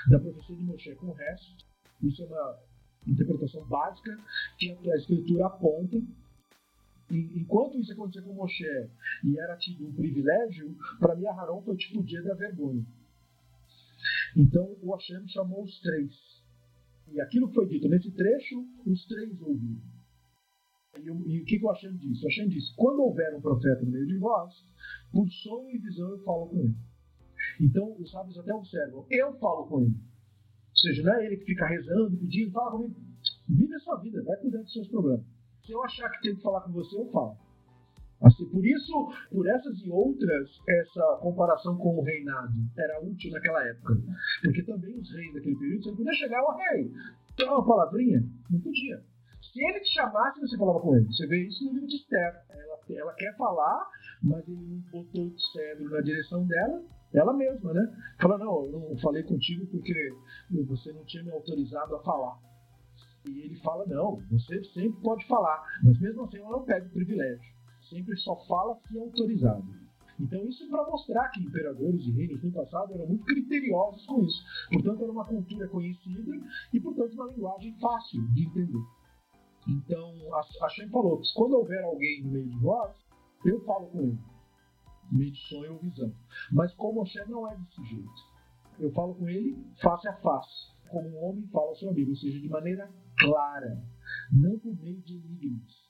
[0.09, 1.65] da profecia de Moshe com o resto.
[2.01, 2.59] Isso é uma
[3.07, 4.17] interpretação básica
[4.57, 5.97] que a escritura aponta.
[7.11, 8.89] E, enquanto isso aconteceu com Moshe
[9.23, 12.85] e era tido um privilégio, para mim Harão foi tipo o dia da vergonha.
[14.35, 16.32] Então o Hashem chamou os três.
[17.11, 19.81] E aquilo que foi dito nesse trecho, os três ouviram.
[20.97, 22.23] E, e o que, que o Hashem disse?
[22.23, 24.53] O Hashem disse: quando houver um profeta no meio de vós,
[25.11, 26.75] por som e visão eu falo com ele.
[27.59, 29.95] Então os sábios até observam: eu falo com ele.
[29.95, 32.95] Ou seja, não é ele que fica rezando, pedindo, fala comigo.
[33.47, 35.25] Vive a sua vida, vai cuidar dos seus problemas.
[35.65, 37.37] Se eu achar que tem que falar com você, eu falo.
[38.23, 43.67] Assim, por isso, por essas e outras, essa comparação com o reinado era útil naquela
[43.67, 43.97] época.
[44.41, 46.91] Porque também os reis daquele período, você não podia chegar ao rei,
[47.37, 49.03] dar uma palavrinha, não podia.
[49.41, 51.05] Se ele te chamasse, você falava com ele.
[51.07, 52.33] Você vê isso no livro de Esther.
[52.49, 53.89] Ela, ela quer falar,
[54.23, 56.81] mas ele não botou o cérebro na direção dela,
[57.13, 58.15] ela mesma, né?
[58.21, 60.13] Fala, não, eu não falei contigo porque
[60.65, 62.39] você não tinha me autorizado a falar.
[63.27, 66.91] E ele fala, não, você sempre pode falar, mas mesmo assim ela não pega o
[66.91, 67.53] privilégio
[67.93, 69.63] sempre só fala se autorizado.
[70.19, 74.43] Então, isso para mostrar que imperadores e reinos no passado eram muito criteriosos com isso.
[74.71, 76.31] Portanto, era uma cultura conhecida
[76.71, 78.83] e, portanto, uma linguagem fácil de entender.
[79.67, 80.13] Então,
[80.63, 82.95] a Shem falou que quando houver alguém no meio de vós,
[83.45, 84.19] eu falo com ele.
[85.11, 86.13] Meio de sonho ou visão.
[86.51, 88.33] Mas como Hashem não é desse jeito.
[88.79, 90.73] Eu falo com ele face a face.
[90.89, 92.11] Como um homem fala ao seu amigo.
[92.11, 93.83] Ou seja, de maneira clara.
[94.31, 95.83] Não por meio de enigmas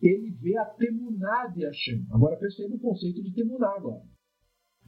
[0.00, 2.06] ele vê a temuná de Hashem.
[2.10, 4.02] Agora perceba o conceito de temuná agora.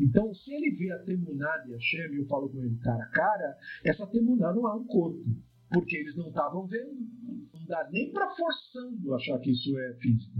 [0.00, 3.10] Então, se ele vê a temuná de Hashem, e eu falo com ele cara a
[3.10, 5.24] cara, essa temuná não é um corpo,
[5.70, 6.96] porque eles não estavam vendo.
[7.52, 10.38] Não dá nem para forçando achar que isso é físico.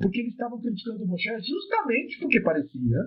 [0.00, 2.98] Porque eles estavam criticando Moshe justamente porque parecia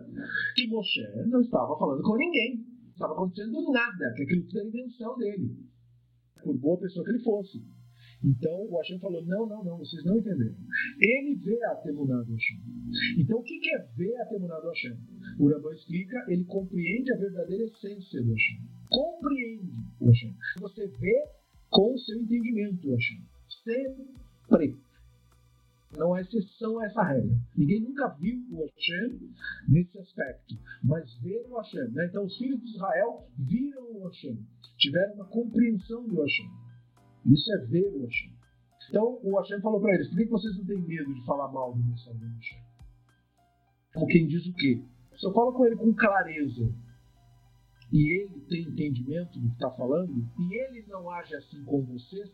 [0.55, 2.57] que Moshe não estava falando com ninguém.
[2.57, 5.57] Não estava acontecendo nada, que aquilo era invenção dele.
[6.43, 7.65] Por boa pessoa que ele fosse.
[8.23, 10.55] Então o Hashem falou: não, não, não, vocês não entenderam.
[10.99, 12.57] Ele vê a temuná do Hashem.
[13.17, 14.97] Então o que é ver a temuná do Hashem?
[15.39, 18.61] O Rambam explica: ele compreende a verdadeira essência do Hashem.
[18.89, 20.35] Compreende o Hashem.
[20.59, 21.25] Você vê
[21.69, 23.21] com o seu entendimento o Hashem.
[23.63, 24.77] Sempre.
[25.97, 27.37] Não há exceção a essa regra.
[27.55, 29.29] Ninguém nunca viu o Hashem
[29.67, 31.87] nesse aspecto, mas ver o Hashem.
[31.91, 32.07] Né?
[32.07, 34.39] Então, os filhos de Israel viram o Hashem,
[34.77, 36.49] tiveram uma compreensão do Hashem.
[37.25, 38.33] Isso é ver o Hashem.
[38.89, 41.73] Então o Hashem falou para eles: por que vocês não têm medo de falar mal
[41.73, 42.59] do mensageiro do Hashem?
[43.93, 44.83] Como quem diz o quê?
[45.17, 46.73] Se eu falo com ele com clareza
[47.91, 52.31] e ele tem entendimento do que está falando, e ele não age assim com vocês,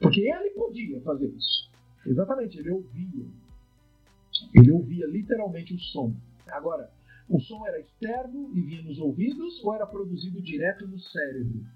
[0.00, 1.70] porque ele podia fazer isso.
[2.06, 3.26] Exatamente, ele ouvia.
[4.54, 6.16] Ele ouvia literalmente o som.
[6.46, 6.90] Agora,
[7.28, 11.66] o som era externo e vinha nos ouvidos ou era produzido direto no cérebro?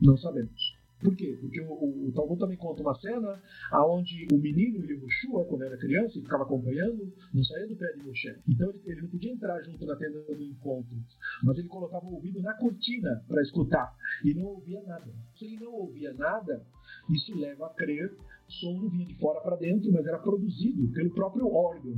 [0.00, 0.75] Não sabemos.
[1.00, 1.36] Por quê?
[1.40, 3.40] Porque o, o, o Talmud também conta uma cena
[3.72, 8.02] onde o menino Yehoshua, quando era criança, e ficava acompanhando, não saía do pé de
[8.02, 8.34] Moshe.
[8.48, 10.96] Então ele, ele, não podia entrar junto na tenda do encontro,
[11.42, 13.94] mas ele colocava o ouvido na cortina para escutar
[14.24, 15.12] e não ouvia nada.
[15.38, 16.66] Se ele não ouvia nada,
[17.10, 18.10] isso leva a crer
[18.48, 21.94] som não vinha de fora para dentro, mas era produzido pelo próprio órgão.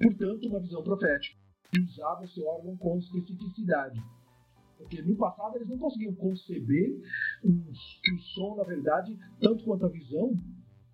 [0.00, 1.36] portanto, uma visão profética,
[1.74, 4.00] e usava esse órgão com especificidade.
[4.80, 7.00] Porque no passado eles não conseguiam conceber
[7.42, 10.32] que o som, na verdade, tanto quanto a visão,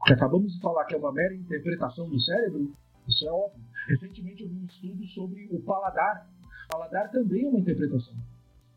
[0.04, 2.74] que acabamos de falar que é uma mera interpretação do cérebro,
[3.08, 3.64] isso é óbvio.
[3.88, 6.28] Recentemente eu vi um estudo sobre o paladar.
[6.66, 8.14] O paladar também é uma interpretação.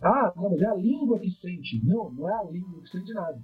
[0.02, 1.84] Ah, não, mas é a língua que sente.
[1.84, 3.42] Não, não é a língua que sente nada.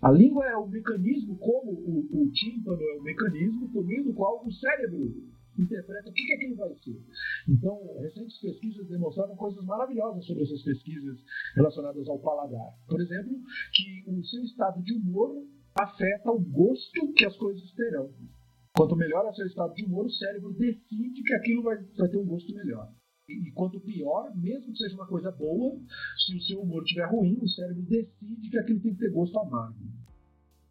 [0.00, 4.14] A língua é o mecanismo, como o, o tímpano é o mecanismo por meio do
[4.14, 7.02] qual o cérebro interpreta o que, aquilo vai ser.
[7.48, 11.18] Então, recentes pesquisas demonstraram coisas maravilhosas sobre essas pesquisas
[11.54, 12.72] relacionadas ao paladar.
[12.88, 13.38] Por exemplo,
[13.72, 15.44] que o seu estado de humor
[15.74, 18.10] afeta o gosto que as coisas terão.
[18.76, 22.08] Quanto melhor é o seu estado de humor, o cérebro decide que aquilo vai, vai
[22.08, 22.92] ter um gosto melhor.
[23.28, 25.78] E quanto pior, mesmo que seja uma coisa boa,
[26.26, 29.38] se o seu humor estiver ruim, o cérebro decide que aquilo tem que ter gosto
[29.38, 29.78] amargo.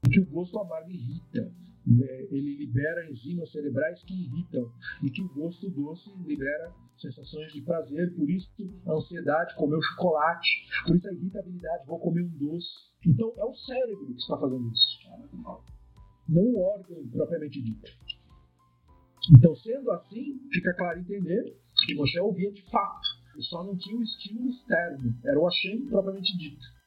[0.06, 1.54] E que o gosto amargo irrita.
[1.86, 2.22] Né?
[2.32, 4.72] Ele libera enzimas cerebrais que irritam.
[5.04, 8.14] E que o gosto doce libera sensações de prazer.
[8.16, 8.50] Por isso,
[8.86, 10.50] a ansiedade, comer o chocolate.
[10.86, 12.70] Por isso, a irritabilidade, vou comer um doce.
[13.06, 15.10] Então, é o cérebro que está fazendo isso.
[16.28, 17.92] Não o órgão propriamente dito.
[19.38, 21.56] Então, sendo assim, fica claro entender
[21.86, 23.08] que Moshe ouvia de fato,
[23.42, 26.79] só não tinha o estímulo externo, era o Hashem propriamente dito.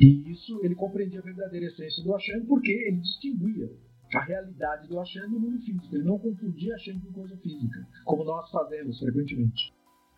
[0.00, 3.70] E isso ele compreendia a verdadeira essência do Hashem porque ele distinguia
[4.14, 5.94] a realidade do Hashem do mundo físico.
[5.94, 9.72] Ele não confundia Hashem com coisa física, como nós fazemos frequentemente.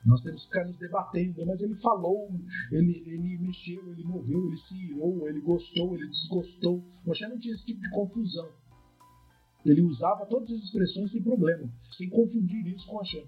[0.05, 2.31] Nós temos que ficar nos debatendo, mas ele falou,
[2.71, 6.85] ele, ele mexeu, ele moveu, ele se irou, ele gostou, ele desgostou.
[7.05, 8.49] O Hashem não tinha esse tipo de confusão.
[9.65, 11.69] Ele usava todas as expressões sem problema,
[11.99, 13.27] sem confundir isso com Hashem.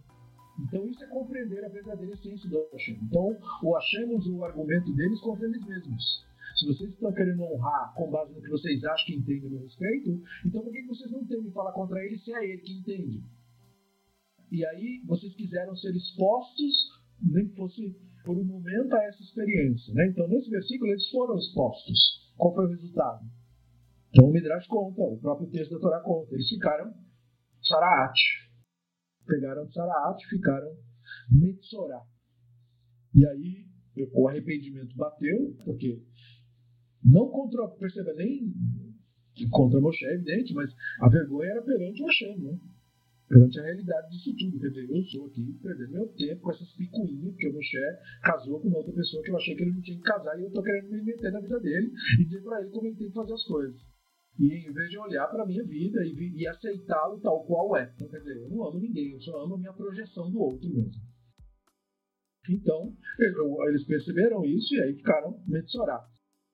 [0.60, 2.98] Então isso é compreender a verdadeira essência do Hashem.
[3.02, 6.27] Então o Hashem usou o argumento deles contra eles mesmos.
[6.58, 10.20] Se vocês estão querendo honrar com base no que vocês acham que entendem no respeito,
[10.44, 13.22] então por que vocês não temem falar contra ele se é ele que entende?
[14.50, 16.74] E aí vocês quiseram ser expostos,
[17.22, 19.94] nem que fosse por um momento, a essa experiência.
[19.94, 20.08] Né?
[20.08, 22.34] Então nesse versículo eles foram expostos.
[22.36, 23.24] Qual foi o resultado?
[24.10, 26.34] Então o Midrash conta, o próprio texto da Torá conta.
[26.34, 26.92] Eles ficaram
[27.62, 28.18] Saraat.
[29.26, 30.76] Pegaram Saraat, ficaram
[31.30, 32.02] Metzorá.
[33.14, 33.68] E aí
[34.12, 36.02] o arrependimento bateu, porque
[37.04, 38.52] não contra, perceba, nem
[39.50, 40.70] contra Moshe, evidente, mas
[41.00, 42.58] a vergonha era perante Hashem, né?
[43.28, 44.58] perante a realidade disso tudo.
[44.58, 47.78] Quer dizer, eu sou aqui perdendo meu tempo com essas picuinhas, porque o Moshe
[48.22, 50.48] casou com outra pessoa que eu achei que ele não tinha que casar e eu
[50.48, 53.14] estou querendo me meter na vida dele e dizer para ele como ele tem que
[53.14, 53.80] fazer as coisas.
[54.38, 57.92] E em vez de olhar para minha vida e, e aceitá-lo tal qual é.
[57.94, 60.68] Então, quer dizer, eu não amo ninguém, eu só amo a minha projeção do outro
[60.68, 61.02] mesmo.
[62.48, 62.96] Então,
[63.68, 66.08] eles perceberam isso e aí ficaram metzorar.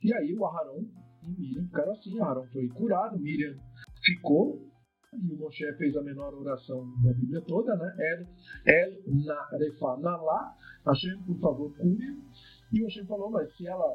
[0.05, 0.85] E aí o Aharon
[1.23, 2.21] e Miriam ficaram assim.
[2.21, 3.57] Aharon foi curado, Miriam
[4.05, 4.71] ficou.
[5.15, 7.97] E o Moshe fez a menor oração da Bíblia toda, né?
[7.99, 8.27] El,
[8.67, 10.55] el na refa na lá.
[10.87, 12.23] Hashem, por favor, cure.
[12.71, 13.87] E o Hashem falou, mas se ela.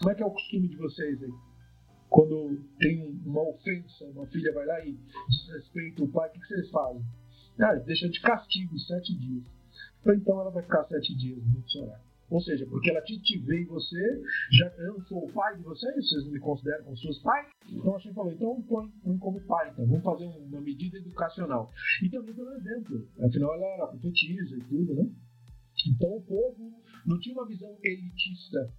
[0.00, 1.32] Como é que é o costume de vocês aí?
[2.10, 4.98] Quando tem uma ofensa, uma filha vai lá e
[5.28, 7.02] desrespeita o pai, o que, vocês fazem?
[7.60, 9.44] Ah, deixa de castigo sete dias.
[10.06, 12.13] Então ela vai ficar sete dias no chorar.
[12.30, 15.94] Ou seja, porque ela te, vê em você, já eu sou o pai de vocês,
[15.94, 17.48] vocês não me consideram como seus pais.
[17.70, 21.70] Então a gente falou, então põe como pai, então vamos fazer uma medida educacional.
[22.02, 25.10] E também pelo exemplo, afinal ela era profetisa e tudo, né?
[25.86, 26.72] Então o povo
[27.06, 28.72] não tinha uma visão elitista.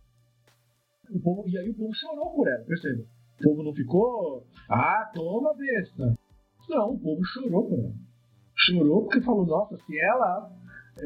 [1.11, 3.03] O povo, e aí o povo chorou por ela, perceba.
[3.39, 6.17] O povo não ficou, ah, toma besta.
[6.67, 7.93] Não, o povo chorou por ela.
[8.55, 10.51] Chorou porque falou, nossa, se ela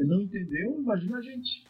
[0.06, 1.69] não entendeu, imagina a gente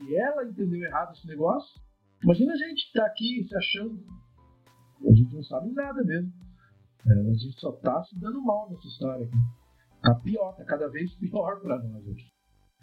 [0.00, 1.80] se ela entendeu errado esse negócio,
[2.22, 4.02] imagina a gente que tá aqui se achando.
[5.06, 6.32] A gente não sabe nada mesmo.
[7.06, 9.36] É, a gente só tá se dando mal nessa história aqui.
[10.02, 12.30] Tá pior, tá cada vez pior para nós aqui.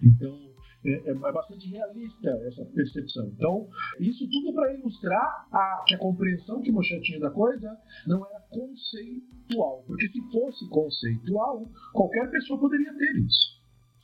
[0.04, 0.38] Então,
[0.86, 3.28] é, é, bastante realista essa percepção.
[3.30, 3.68] Então,
[4.00, 8.40] isso tudo para ilustrar a, que a compreensão que Moshe tinha da coisa não era
[8.50, 9.84] conceitual.
[9.88, 13.57] Porque se fosse conceitual, qualquer pessoa poderia ter isso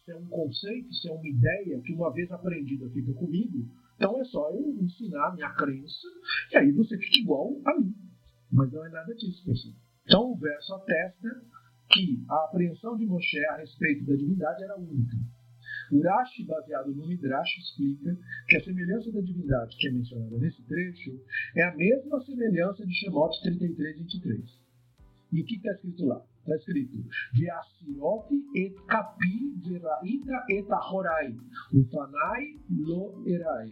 [0.05, 4.19] se é um conceito, se é uma ideia que uma vez aprendida fica comigo, então
[4.19, 6.07] é só eu ensinar a minha crença
[6.51, 7.95] e aí você fica igual a mim.
[8.51, 9.73] Mas não é nada disso, pessoal.
[10.05, 11.29] Então o verso atesta
[11.91, 15.17] que a apreensão de Moshe a respeito da divindade era única.
[15.91, 21.19] Urashi, baseado no Midrash, explica que a semelhança da divindade que é mencionada nesse trecho
[21.55, 24.41] é a mesma semelhança de Shemot 33, 23.
[25.31, 26.25] E o que está escrito lá?
[26.43, 26.97] Está escrito:
[27.33, 31.37] Veasirot et capi veraita et ahorai,
[31.73, 33.71] ufanai lo erai.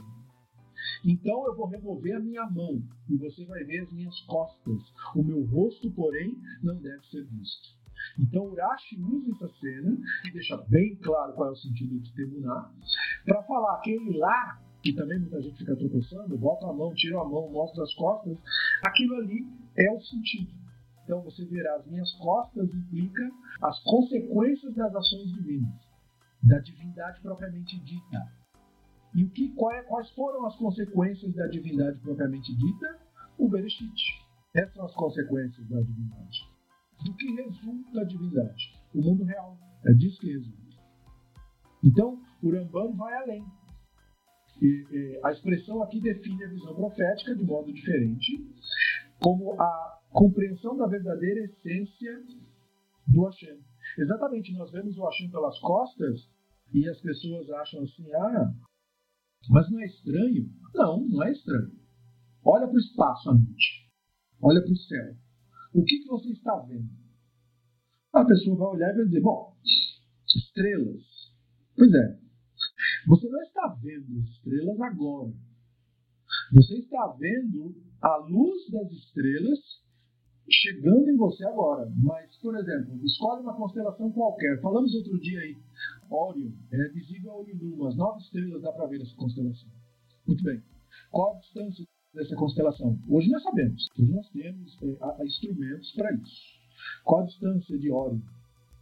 [1.03, 4.82] Então eu vou remover a minha mão e você vai ver as minhas costas.
[5.13, 7.82] O meu rosto, porém, não deve ser visto.
[8.17, 12.72] Então Urashi usa essa cena e deixa bem claro qual é o sentido de temuná,
[13.26, 17.26] para falar aquele lá, que também muita gente fica tropeçando, bota a mão, tira a
[17.26, 18.38] mão, mostra as costas,
[18.82, 19.45] aquilo ali
[19.78, 20.61] é o sentido.
[21.12, 23.30] Então você verá as minhas costas implica
[23.62, 25.74] as consequências das ações divinas,
[26.41, 28.32] da divindade propriamente dita.
[29.14, 32.97] E o que, é, quais foram as consequências da divindade propriamente dita?
[33.38, 33.91] O Bereshit.
[34.53, 36.49] Essas são as consequências da divindade.
[37.03, 38.74] Do que resulta a divindade?
[38.95, 39.57] O mundo real.
[39.86, 40.78] É disso que resulta.
[41.84, 43.45] Então, o Rambam vai além.
[44.62, 48.47] E, e, a expressão aqui define a visão profética de modo diferente,
[49.20, 52.24] como a compreensão da verdadeira essência
[53.07, 53.59] do Hashem.
[53.97, 56.30] Exatamente, nós vemos o Hashem pelas costas
[56.74, 58.53] e as pessoas acham assim: ah,
[59.49, 60.49] mas não é estranho?
[60.74, 61.72] Não, não é estranho.
[62.43, 63.89] Olha para o espaço à noite.
[64.41, 65.16] Olha para o céu.
[65.74, 66.89] O que, que você está vendo?
[68.14, 69.55] A pessoa vai olhar e vai dizer: bom,
[70.36, 71.03] estrelas.
[71.76, 72.20] Pois é.
[73.07, 75.34] Você não está vendo as estrelas agora.
[76.53, 79.81] Você está vendo a luz das estrelas
[80.50, 81.92] chegando em você agora.
[81.98, 84.60] Mas, por exemplo, escolhe uma constelação qualquer.
[84.62, 85.58] Falamos outro dia aí,
[86.10, 89.70] Órion, é visível a olho nu, as nove estrelas dá para ver essa constelação.
[90.28, 90.62] Muito bem.
[91.12, 93.00] Qual a distância dessa constelação?
[93.08, 93.88] Hoje nós sabemos.
[93.98, 96.62] Hoje nós temos é, instrumentos para isso.
[97.04, 98.22] Qual a distância de Órion?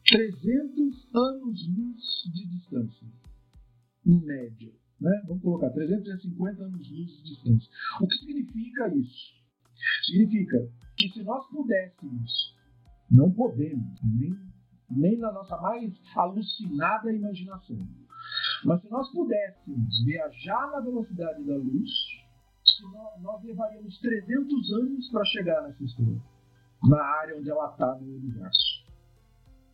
[0.07, 2.03] 300 anos-luz
[2.33, 3.07] de distância,
[4.05, 4.71] em média.
[4.99, 5.23] Né?
[5.27, 7.69] Vamos colocar 350 anos-luz de distância.
[8.01, 9.33] O que significa isso?
[10.05, 10.67] Significa
[10.99, 12.55] que se nós pudéssemos,
[13.09, 14.37] não podemos, nem,
[14.89, 17.77] nem na nossa mais alucinada imaginação,
[18.65, 21.89] mas se nós pudéssemos viajar na velocidade da luz,
[22.91, 26.21] nós, nós levaríamos 300 anos para chegar nessa estrela,
[26.83, 28.85] na área onde ela está no universo.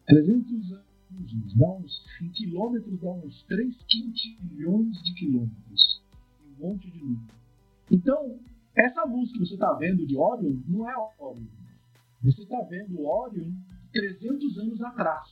[0.05, 6.03] 300 anos, dá uns, em quilômetros, dá uns 3 quintilhões de quilômetros.
[6.45, 7.33] Um monte de número.
[7.89, 8.39] Então,
[8.75, 11.47] essa luz que você está vendo de Orion não é Orion.
[12.23, 13.51] Você está vendo Orion
[13.91, 15.27] 300 anos atrás.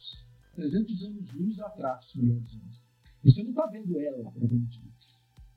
[0.56, 2.74] 300 anos luz atrás, melhor dizendo.
[3.24, 4.82] Você não está vendo ela, propriamente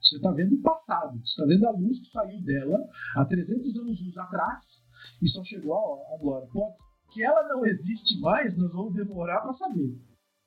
[0.01, 1.19] Você está vendo o passado.
[1.19, 2.79] Você está vendo a luz que saiu dela
[3.17, 4.65] há 300 anos luz atrás
[5.21, 6.47] e só chegou agora.
[6.47, 9.99] Pode que ela não existe mais, nós vamos demorar para saber.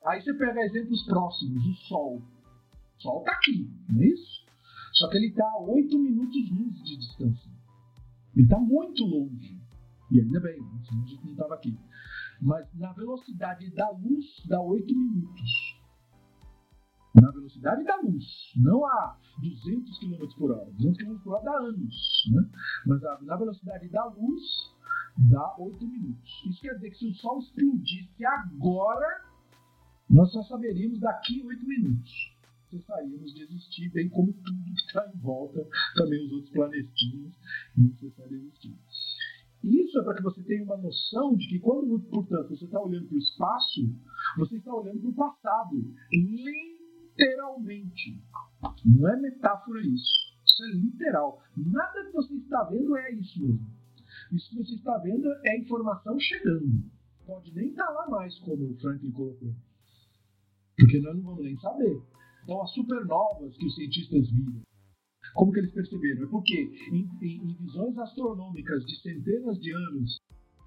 [0.05, 2.17] Aí você pega exemplos próximos, o Sol.
[2.17, 4.38] O Sol está aqui, não é isso?
[4.93, 7.51] Só que ele está a 8 minutos luz de distância.
[8.35, 9.59] Ele está muito longe.
[10.11, 11.77] E ainda bem, senão a gente não estava aqui.
[12.41, 15.79] Mas na velocidade da luz, dá 8 minutos.
[17.13, 18.23] Na velocidade da luz,
[18.55, 20.71] não a 200 km por hora.
[20.71, 22.23] 200 km por hora dá anos.
[22.31, 22.49] Né?
[22.85, 24.43] Mas na velocidade da luz,
[25.29, 26.43] dá 8 minutos.
[26.47, 29.25] Isso quer dizer que se o Sol explodisse agora,
[30.09, 32.38] nós só saberíamos daqui 8 minutos
[32.69, 36.51] cessaríamos de existir, bem como tudo que está em volta, também os outros
[37.99, 38.77] cessar de existir.
[39.63, 43.07] Isso é para que você tenha uma noção de que quando, portanto, você está olhando
[43.07, 43.81] para o espaço,
[44.37, 45.93] você está olhando para o passado,
[47.17, 48.23] literalmente.
[48.85, 50.29] Não é metáfora isso.
[50.45, 51.43] Isso é literal.
[51.57, 53.67] Nada que você está vendo é isso mesmo.
[54.31, 56.83] Isso que você está vendo é informação chegando.
[57.25, 59.53] Pode nem estar tá lá mais, como o Franklin colocou.
[60.77, 62.01] Porque nós não vamos nem saber.
[62.61, 64.61] As supernovas que os cientistas viram,
[65.35, 66.23] como que eles perceberam?
[66.23, 70.17] É porque em, em, em visões astronômicas de centenas de anos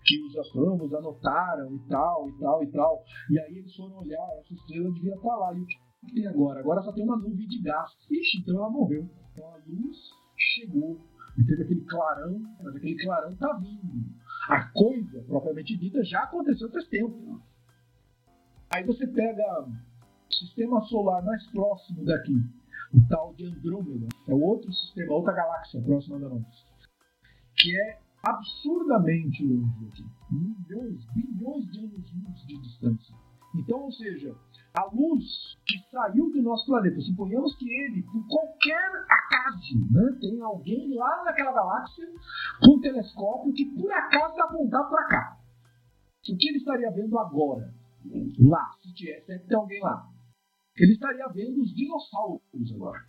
[0.04, 4.28] que os astrônomos anotaram e tal, e tal, e tal, e aí eles foram olhar,
[4.40, 5.54] essa estrela devia estar lá.
[5.54, 6.60] E o que tem agora?
[6.60, 7.90] Agora só tem uma nuvem de gás.
[8.10, 9.08] Ixi, então ela morreu.
[9.32, 9.96] Então a luz
[10.36, 11.00] chegou.
[11.38, 14.04] E teve aquele clarão, mas aquele clarão está vindo.
[14.48, 17.40] A coisa, propriamente dita, já aconteceu faz tempo.
[18.74, 19.66] Aí você pega
[20.32, 22.36] sistema solar mais próximo daqui,
[22.92, 26.66] o tal de Andrômeda, é outro sistema, outra galáxia próxima da nossa,
[27.56, 33.16] que é absurdamente longe daqui, milhões, bilhões de anos-luz de distância.
[33.54, 34.34] Então, ou seja,
[34.74, 40.40] a luz que saiu do nosso planeta, suponhamos que ele, por qualquer acaso, né, tem
[40.40, 42.06] alguém lá naquela galáxia
[42.64, 45.38] com um telescópio que por acaso está apontado para cá.
[46.28, 47.74] O que ele estaria vendo agora?
[48.38, 50.11] Lá, se tiver, se tem alguém lá
[50.76, 53.00] ele estaria vendo os dinossauros agora.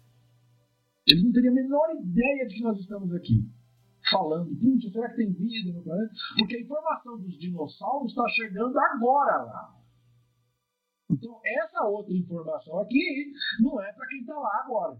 [1.07, 3.49] Ele não teria a menor ideia de que nós estamos aqui
[4.09, 6.13] falando, puxa, será que tem vida no planeta?
[6.37, 9.83] Porque a informação dos dinossauros está chegando agora lá.
[11.09, 14.99] Então, essa outra informação aqui não é para quem está lá agora.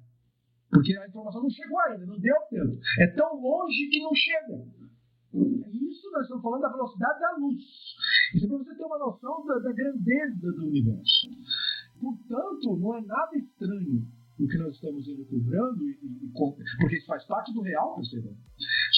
[0.70, 2.80] Porque a informação não chegou ainda, não deu tempo.
[3.00, 4.66] É tão longe que não chega.
[5.34, 7.62] Isso nós estamos falando da velocidade da luz.
[8.36, 11.30] Isso é para você ter uma noção da, da grandeza do universo.
[12.04, 14.06] Portanto, não é nada estranho
[14.40, 16.32] o que nós estamos elucubrando, e, e,
[16.80, 18.36] porque isso faz parte do real, percebam,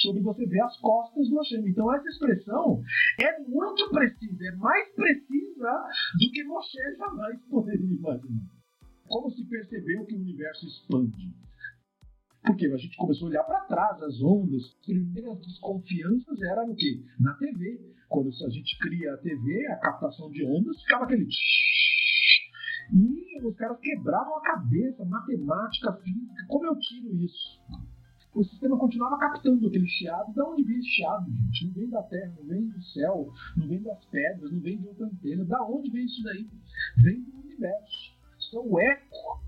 [0.02, 1.68] sobre você ver as costas do Hashem.
[1.68, 2.82] Então, essa expressão
[3.20, 5.88] é muito precisa, é mais precisa
[6.18, 8.50] do que Moshe jamais poderia imaginar.
[9.06, 11.32] Como se percebeu que o universo expande?
[12.44, 14.62] Porque a gente começou a olhar para trás, as ondas.
[14.62, 17.02] As primeiras desconfianças eram o quê?
[17.18, 17.80] Na TV.
[18.08, 21.26] Quando a gente cria a TV, a captação de ondas, ficava aquele.
[22.92, 26.46] E os caras quebravam a cabeça, matemática, física.
[26.48, 27.60] Como eu tiro isso?
[28.34, 30.32] O sistema continuava captando aquele chiado.
[30.32, 31.66] De onde vem esse chiado, gente?
[31.66, 34.88] Não vem da terra, não vem do céu, não vem das pedras, não vem de
[34.88, 35.44] outra antena.
[35.46, 36.46] Da onde vem isso daí?
[36.98, 38.14] Vem do universo.
[38.38, 39.40] Isso é o eco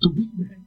[0.00, 0.65] do Big Bang.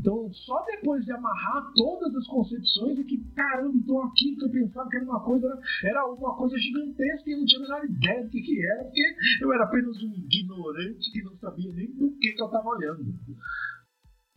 [0.00, 4.50] Então, só depois de amarrar todas as concepções é que, caramba, então aquilo que eu
[4.50, 7.84] pensava que era uma coisa, era uma coisa gigantesca e eu não tinha a menor
[7.84, 9.02] ideia do que, que era, porque
[9.42, 13.14] eu era apenas um ignorante que não sabia nem do que, que eu estava olhando.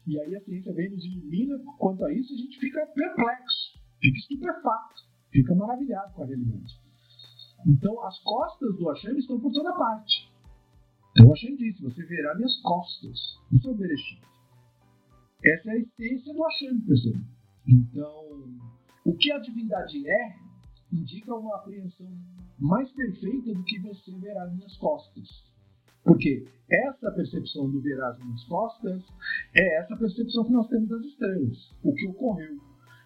[0.05, 4.17] E aí a ciência vem nos ilumina quanto a isso, a gente fica perplexo, fica
[4.17, 4.95] estupefato,
[5.31, 6.73] fica maravilhado com a realidade.
[7.65, 10.29] Então, as costas do Hashem estão por toda parte.
[11.11, 13.17] Então, o Hashem disse: Você verá minhas costas.
[13.65, 14.32] O Bereshit.
[15.45, 17.15] Essa é a essência do pessoal.
[17.67, 18.23] Então,
[19.05, 20.35] o que a divindade é,
[20.91, 22.07] indica uma apreensão
[22.59, 25.27] mais perfeita do que você verá nas minhas costas.
[26.03, 29.03] Porque essa percepção do verá as minhas costas
[29.55, 32.57] é essa percepção que nós temos das estrelas, o que ocorreu.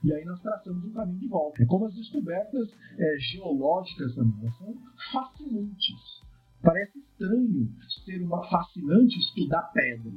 [0.04, 1.62] E aí nós traçamos um caminho de volta.
[1.62, 4.76] É como as descobertas é, geológicas também, são
[5.12, 6.24] fascinantes.
[6.62, 7.72] Parece estranho
[8.06, 10.12] ser uma fascinante estudar pedra,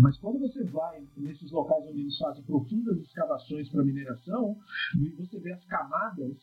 [0.00, 4.56] mas quando você vai nesses locais onde eles fazem profundas escavações para mineração,
[5.00, 6.36] e você vê as camadas,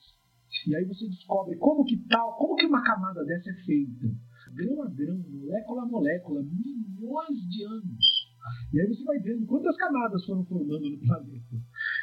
[0.67, 4.07] e aí você descobre como que tal, como que uma camada dessa é feita,
[4.53, 8.35] grão a grão, molécula a molécula, milhões de anos.
[8.71, 11.55] E aí você vai vendo quantas camadas foram formando no planeta.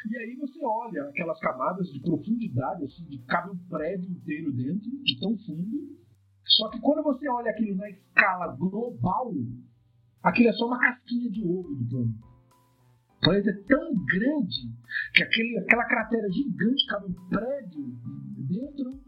[0.09, 4.89] E aí você olha aquelas camadas de profundidade, assim, de cabe um prédio inteiro dentro,
[5.03, 6.03] de tão fundo,
[6.45, 9.33] só que quando você olha aquilo na escala global,
[10.23, 12.33] aquilo é só uma casquinha de ovo do planeta.
[13.17, 14.73] O planeta é tão grande
[15.13, 17.85] que aquele, aquela cratera gigante cabe um prédio
[18.37, 18.99] dentro.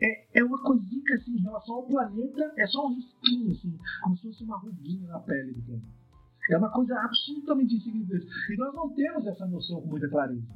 [0.00, 4.16] É, é uma coisinha assim, em relação ao planeta, é só um risquinho, assim, como
[4.16, 6.04] se fosse uma ruguinha na pele do planeta.
[6.50, 8.26] É uma coisa absolutamente insignificante.
[8.52, 10.46] E nós não temos essa noção com muita clareza.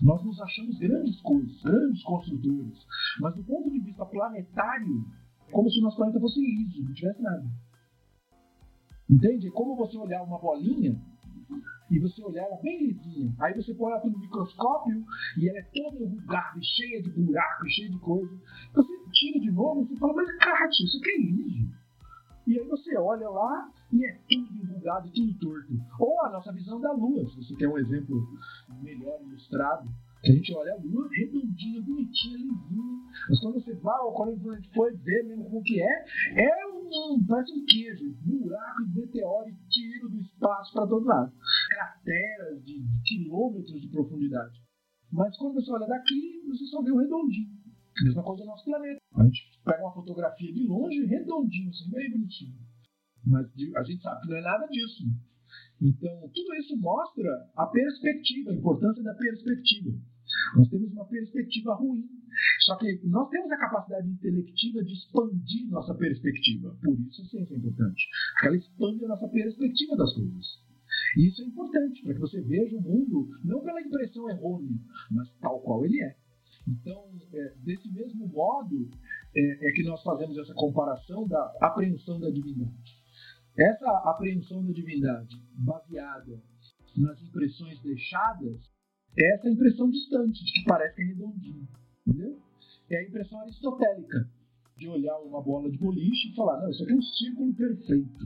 [0.00, 2.86] Nós nos achamos grandes coisas, grandes construtores.
[3.20, 5.04] Mas do ponto de vista planetário,
[5.50, 7.44] como se o nosso planeta fosse liso, não tivesse nada.
[9.08, 9.48] Entende?
[9.48, 10.98] É como você olhar uma bolinha
[11.90, 13.34] e você olhar ela bem lisinha.
[13.40, 15.04] Aí você põe ela no microscópio
[15.38, 18.34] e ela é toda enrugada, cheia de buracos, cheia de coisa.
[18.74, 21.84] Você tira de novo e fala, mas Kátia, isso aqui é liso.
[22.46, 25.72] E aí você olha lá e é tudo enrugado, tudo torto.
[25.98, 28.26] Ou a nossa visão da Lua, se você quer um exemplo
[28.82, 29.88] melhor ilustrado
[30.26, 33.02] a gente olha a lua redondinha, bonitinha, lisinha.
[33.28, 36.66] Mas quando você vai, ou quando a gente foi ver mesmo como que é, é
[36.94, 38.14] um, queijo.
[38.22, 41.32] Buraco de meteoro e tiro do espaço para todo lado.
[41.68, 44.62] Crateras de, de quilômetros de profundidade.
[45.12, 47.50] Mas quando você olha daqui, você só vê o redondinho.
[48.02, 49.00] Mesma coisa no nosso planeta.
[49.14, 52.54] A gente pega uma fotografia de longe, redondinho, assim, bem bonitinho.
[53.24, 55.04] Mas a gente sabe que não é nada disso.
[55.80, 59.90] Então, tudo isso mostra a perspectiva, a importância da perspectiva.
[60.56, 62.08] Nós temos uma perspectiva ruim.
[62.64, 66.74] Só que nós temos a capacidade intelectiva de expandir nossa perspectiva.
[66.82, 68.08] Por isso a ciência é importante.
[68.32, 70.46] Porque ela expande a nossa perspectiva das coisas.
[71.18, 74.78] E isso é importante para que você veja o mundo não pela impressão errônea,
[75.10, 76.16] mas tal qual ele é.
[76.66, 78.88] Então, é, desse mesmo modo,
[79.36, 83.04] é, é que nós fazemos essa comparação da apreensão da divindade.
[83.58, 86.42] Essa apreensão da divindade, baseada
[86.96, 88.58] nas impressões deixadas,
[89.18, 91.68] é essa impressão distante, de que parece que é redondinho.
[92.06, 92.40] Entendeu?
[92.90, 94.28] É a impressão aristotélica,
[94.76, 98.24] de olhar uma bola de boliche e falar: não, isso aqui é um círculo perfeito.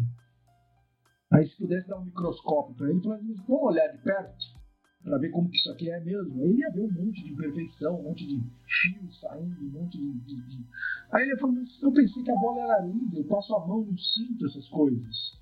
[1.30, 4.58] Aí, se pudesse dar um microscópio para ele, falar: vamos olhar de perto
[5.02, 6.42] para ver como que isso aqui é mesmo.
[6.42, 9.96] Aí ele ia ver um monte de imperfeição, um monte de fios saindo, um monte
[9.96, 10.12] de.
[10.20, 10.64] de, de...
[11.12, 13.96] Aí ele falou: eu pensei que a bola era linda, eu passo a mão, não
[13.96, 15.38] sinto essas coisas.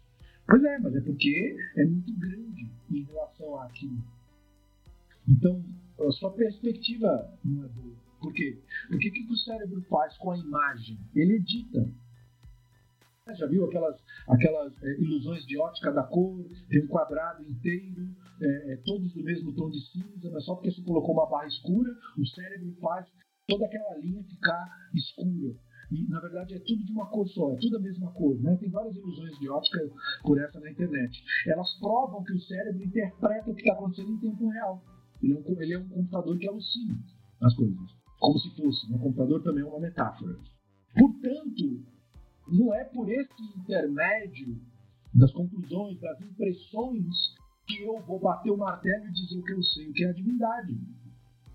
[0.47, 4.03] Pois é, mas é porque é muito grande em relação àquilo.
[5.29, 5.65] Então,
[5.99, 8.06] a sua perspectiva não é boa.
[8.27, 8.61] Por quê?
[8.89, 10.99] Porque o que o cérebro faz com a imagem?
[11.15, 11.89] Ele edita.
[13.37, 13.97] Já viu aquelas,
[14.27, 16.45] aquelas é, ilusões de ótica da cor?
[16.69, 18.09] Tem um quadrado inteiro,
[18.43, 21.47] é, é, todos do mesmo tom de cinza, mas só porque você colocou uma barra
[21.47, 21.89] escura,
[22.19, 23.07] o cérebro faz
[23.47, 25.55] toda aquela linha ficar escura.
[25.93, 28.37] E, na verdade, é tudo de uma cor só, é tudo a mesma cor.
[28.41, 28.57] Né?
[28.57, 29.89] Tem várias ilusões de óptica
[30.23, 31.23] por essa na internet.
[31.47, 34.83] Elas provam que o cérebro interpreta o que está acontecendo em tempo real.
[35.23, 36.99] Ele é, um, ele é um computador que alucina
[37.41, 37.96] as coisas.
[38.19, 38.93] Como se fosse.
[38.93, 40.39] Um computador também é uma metáfora.
[40.95, 41.83] Portanto,
[42.49, 44.59] não é por esse intermédio
[45.13, 47.37] das conclusões, das impressões,
[47.67, 50.11] que eu vou bater o martelo e dizer o que eu sei, o que é
[50.11, 50.79] a divindade.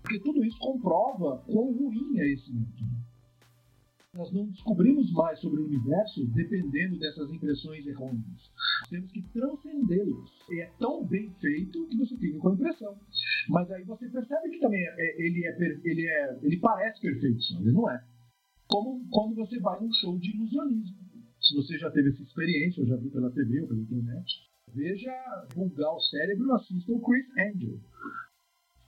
[0.02, 3.02] Porque tudo isso comprova quão ruim é esse método.
[4.14, 8.50] Nós não descobrimos mais sobre o universo dependendo dessas impressões errôneas.
[8.90, 10.30] Temos que transcendê-los.
[10.50, 12.94] E é tão bem feito que você fica com a impressão.
[13.48, 17.58] Mas aí você percebe que também é, ele, é, ele, é, ele parece perfeito, só
[17.60, 18.04] ele não é.
[18.66, 21.02] Como quando você vai num show de ilusionismo.
[21.40, 24.32] Se você já teve essa experiência, ou já viu pela TV ou pela internet,
[24.72, 25.12] veja
[25.54, 27.80] vulgar o cérebro, assista o Chris Angel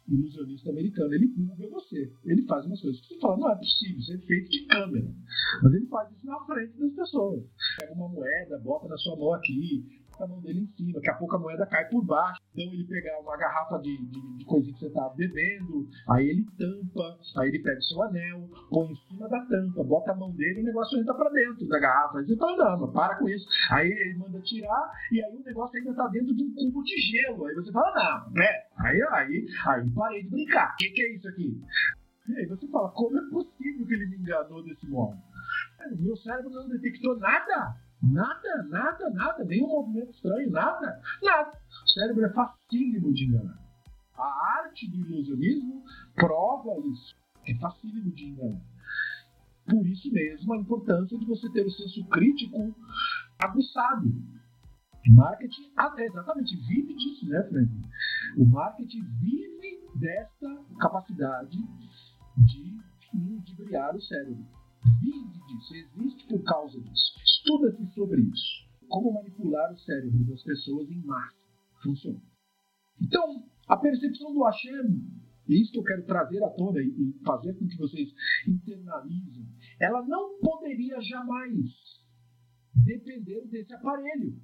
[0.09, 1.15] ilusionista americano.
[1.15, 2.13] Ele buga você.
[2.25, 5.15] Ele faz umas coisas que você fala, não é possível, isso é feito de câmera.
[5.63, 7.45] Mas ele faz isso na frente das pessoas.
[7.79, 11.15] Pega uma moeda, bota na sua mão aqui, a mão dele em cima, daqui a
[11.15, 12.41] pouco a moeda cai por baixo.
[12.53, 16.45] Então ele pegar uma garrafa de, de, de coisinha que você tá bebendo, aí ele
[16.57, 20.31] tampa, aí ele pega o seu anel, põe em cima da tampa, bota a mão
[20.33, 22.19] dele e o negócio entra pra dentro da garrafa.
[22.19, 23.47] Aí você fala, não, mas para com isso.
[23.71, 26.97] Aí ele manda tirar e aí o negócio ainda tá dentro de um cubo de
[27.01, 27.47] gelo.
[27.47, 28.49] Aí você fala, não, né?
[28.79, 30.73] Aí, aí, aí parei de brincar.
[30.73, 31.61] O que, que é isso aqui?
[32.29, 35.19] E aí você fala, como é possível que ele me enganou desse modo?
[35.93, 37.77] O meu cérebro não detectou nada.
[38.13, 41.59] Nada, nada, nada, nenhum movimento estranho, nada, nada.
[41.85, 43.59] O cérebro é facílimo de enganar.
[44.17, 45.83] A arte do ilusionismo
[46.15, 47.17] prova isso.
[47.47, 48.61] É facílimo de enganar.
[49.67, 52.75] Por isso mesmo a importância de você ter o senso crítico
[53.39, 54.13] aguçado.
[55.07, 57.71] Marketing, ah, é, exatamente, vive disso, né, Frank?
[58.39, 61.59] O marketing vive desta capacidade
[62.39, 62.81] de
[63.15, 64.45] ludibriar o cérebro.
[65.01, 67.24] Vive disso, existe por causa disso.
[67.45, 68.65] Estuda-se sobre isso.
[68.89, 71.37] Como manipular o cérebro das pessoas em massa.
[71.83, 72.23] Funciona.
[72.99, 75.05] Então, a percepção do Hashem,
[75.47, 78.09] e isso que eu quero trazer à tona e fazer com que vocês
[78.49, 79.47] internalizem,
[79.79, 81.71] ela não poderia jamais
[82.75, 84.41] depender desse aparelho.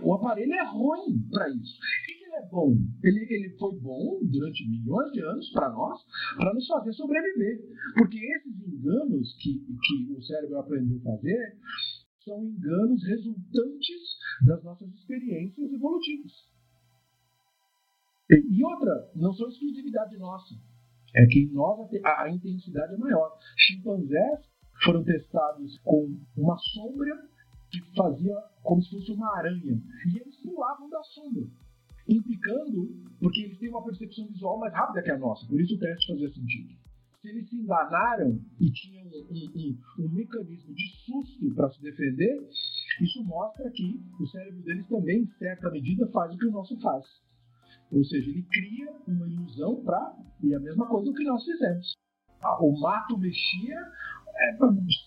[0.00, 1.76] O aparelho é ruim para isso.
[1.76, 2.76] O que ele é bom?
[3.02, 6.00] Ele, ele foi bom durante milhões de anos para nós,
[6.36, 7.60] para nos fazer sobreviver.
[7.96, 11.58] Porque esses enganos que, que o cérebro aprendeu a fazer
[12.24, 16.32] são enganos resultantes das nossas experiências evolutivas.
[18.30, 20.54] E outra, não são exclusividade nossa.
[21.14, 23.38] É que nós a, a intensidade é maior.
[23.56, 24.40] Chimpanzés
[24.82, 27.28] foram testados com uma sombra
[27.70, 29.80] que fazia como se fosse uma aranha.
[30.06, 31.44] E eles pulavam da sombra,
[32.08, 32.88] implicando,
[33.20, 35.46] porque eles têm uma percepção visual mais rápida que a nossa.
[35.46, 36.84] Por isso o teste fazia sentido
[37.24, 42.38] se eles se enganaram e tinham um, um, um mecanismo de susto para se defender,
[43.00, 46.78] isso mostra que o cérebro deles também, em certa medida, faz o que o nosso
[46.80, 47.06] faz.
[47.90, 50.14] Ou seja, ele cria uma ilusão para.
[50.42, 51.94] E a mesma coisa que nós fizemos.
[52.42, 53.78] Ah, o mato mexia
[54.36, 54.56] é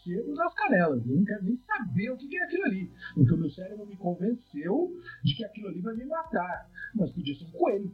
[0.03, 1.05] cedo nas canelas.
[1.05, 2.91] Eu não quero nem saber o que é aquilo ali.
[3.13, 4.91] Porque o meu cérebro me convenceu
[5.23, 6.67] de que aquilo ali vai me matar.
[6.95, 7.93] Mas podia ser um coelho.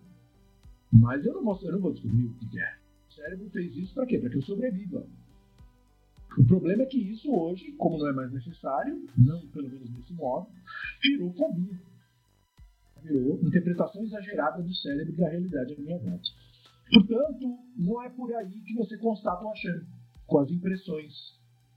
[0.94, 2.83] Mas eu não vou, eu não vou descobrir o que é.
[3.14, 4.18] O cérebro fez isso para quê?
[4.18, 5.06] Para que eu sobreviva.
[6.36, 10.14] O problema é que isso hoje, como não é mais necessário, não pelo menos desse
[10.14, 10.48] modo,
[11.00, 11.80] virou fobia.
[13.04, 16.28] Virou interpretação exagerada do cérebro da realidade à minha volta.
[16.92, 19.86] Portanto, não é por aí que você constata o achando,
[20.26, 21.14] com as impressões.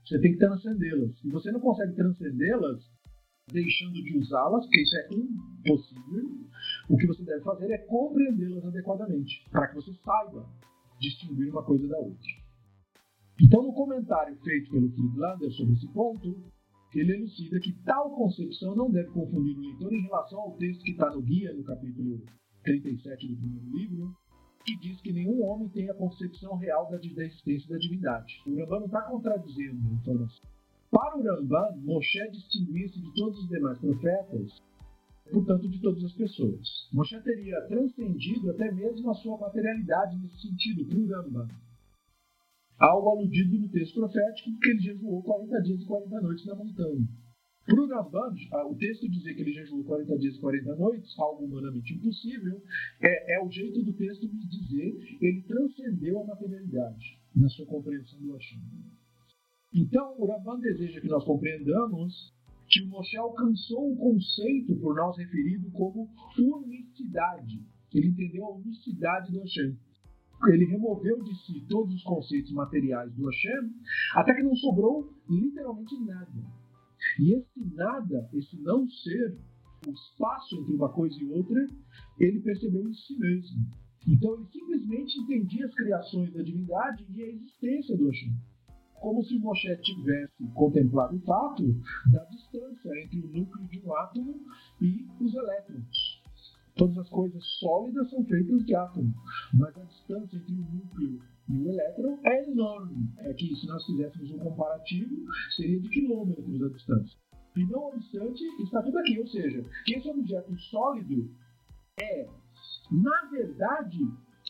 [0.03, 1.23] Você tem que transcendê-las.
[1.23, 2.83] E você não consegue transcendê-las
[3.51, 6.31] deixando de usá-las, porque isso é impossível.
[6.89, 10.49] O que você deve fazer é compreendê-las adequadamente, para que você saiba
[10.99, 12.27] distinguir uma coisa da outra.
[13.41, 16.43] Então, no comentário feito pelo Friedlander sobre esse ponto,
[16.95, 20.91] ele elucida que tal concepção não deve confundir o leitor em relação ao texto que
[20.91, 22.21] está no guia, no capítulo
[22.63, 24.15] 37 do primeiro livro,
[24.65, 28.41] que diz que nenhum homem tem a concepção real da, existência da divindade.
[28.47, 30.45] O Ramban não está contradizendo a informação.
[30.89, 34.61] Para o Ramban, Moshe distinguia-se de todos os demais profetas
[35.31, 36.89] portanto, de todas as pessoas.
[36.91, 41.47] Moshe teria transcendido até mesmo a sua materialidade nesse sentido, Rambam.
[42.79, 47.07] Algo aludido no texto profético, que ele jejuou 40 dias e 40 noites na montanha.
[47.65, 48.35] Para o Rambam,
[48.69, 52.61] o texto dizer que ele jejuou 40 dias e 40 noites, algo humanamente impossível,
[53.01, 58.19] é, é o jeito do texto de dizer ele transcendeu a materialidade na sua compreensão
[58.21, 58.61] do Hashem.
[59.73, 62.33] Então, o Rambam deseja que nós compreendamos
[62.69, 67.61] que o Moshe alcançou um conceito por nós referido como unicidade.
[67.93, 69.77] Ele entendeu a unicidade do Hashem.
[70.49, 73.71] ele removeu de si todos os conceitos materiais do Hashem,
[74.15, 76.45] até que não sobrou literalmente nada.
[77.19, 79.37] E esse nada, esse não ser,
[79.87, 81.65] o espaço entre uma coisa e outra,
[82.19, 83.65] ele percebeu em si mesmo.
[84.07, 88.33] Então ele simplesmente entendia as criações da divindade e a existência do Hashem.
[88.99, 91.63] Como se Moshe tivesse contemplado o fato
[92.11, 94.35] da distância entre o núcleo de um átomo
[94.81, 96.21] e os elétrons.
[96.75, 99.13] Todas as coisas sólidas são feitas de átomos,
[99.53, 101.19] mas a distância entre o núcleo
[101.49, 103.09] e o elétron é enorme.
[103.19, 105.15] É que se nós fizéssemos um comparativo,
[105.55, 107.17] seria de quilômetros a distância.
[107.55, 109.19] E não obstante, está tudo aqui.
[109.19, 111.31] Ou seja, que esse objeto sólido
[111.99, 112.27] é,
[112.91, 113.99] na verdade,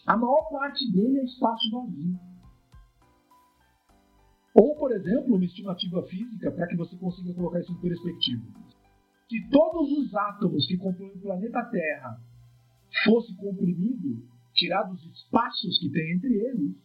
[0.05, 2.26] a maior parte dele é espaço vazio.
[4.59, 8.43] Ou, por exemplo, uma estimativa física para que você consiga colocar isso em perspectiva.
[9.29, 12.19] Se todos os átomos que compõem o planeta Terra
[13.03, 14.23] fossem comprimidos,
[14.55, 16.75] tirados os espaços que tem entre eles,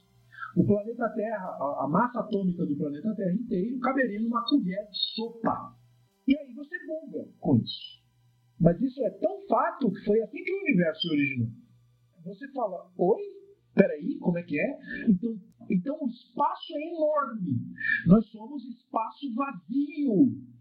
[0.54, 1.48] o planeta Terra,
[1.80, 5.74] a massa atômica do planeta Terra inteiro, caberia numa colher de sopa.
[6.28, 8.02] E aí você buga com isso.
[8.60, 11.48] Mas isso é tão fato que foi assim que o universo se originou.
[12.24, 13.22] Você fala, oi?
[13.74, 14.78] Peraí, como é que é?
[15.08, 15.34] Então,
[15.74, 17.58] então o espaço é enorme.
[18.06, 20.52] Nós somos espaço vazio.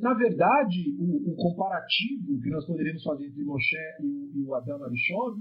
[0.00, 4.82] Na verdade, o, o, comparativo que nós poderíamos fazer entre Moshe e e o Adão
[4.84, 5.40] Arishon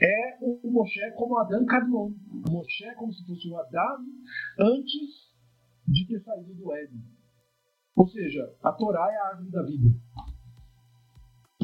[0.00, 2.12] é o, o Moshe como Adão Kadmon.
[2.46, 4.04] O Moshe como se fosse o Adão
[4.58, 5.32] antes
[5.88, 7.02] de ter saído do Éden.
[7.96, 9.88] Ou seja, a Torá é a árvore da vida.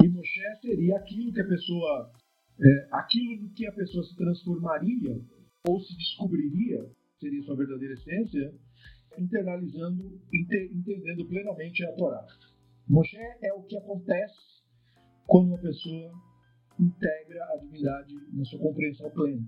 [0.03, 2.11] E Moshe seria aquilo que a pessoa,
[2.59, 5.21] é, aquilo que a pessoa se transformaria
[5.67, 6.89] ou se descobriria,
[7.21, 8.53] seria sua verdadeira essência,
[9.17, 12.25] internalizando, entendendo plenamente a Torá.
[12.89, 14.35] Moshe é o que acontece
[15.27, 16.11] quando uma pessoa
[16.79, 19.47] integra a divindade na sua compreensão plena.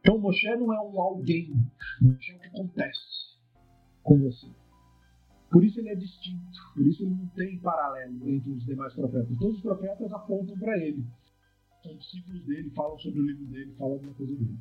[0.00, 1.52] Então Moshe não é um alguém,
[2.00, 3.36] Moshe é o que acontece
[4.02, 4.48] com você.
[5.50, 9.36] Por isso ele é distinto, por isso ele não tem paralelo entre os demais profetas.
[9.38, 11.04] Todos os profetas apontam para ele.
[11.82, 14.58] São discípulos dele, falam sobre o livro dele, falam alguma coisa dele.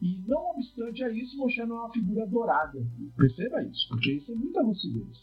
[0.00, 2.78] E não obstante a isso, Moshe não é uma figura dourada.
[3.16, 5.18] Perceba isso, porque isso é muita lucidez.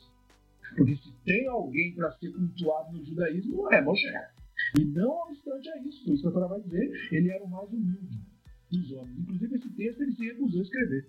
[0.76, 4.08] Porque se tem alguém para ser cultuado no judaísmo, é Moshe.
[4.78, 7.50] E não obstante a isso, por isso que a Torá vai dizer, ele era o
[7.50, 8.20] mais humilde
[8.70, 9.20] dos homens.
[9.20, 11.08] Inclusive, esse texto ele se recusou a escrever.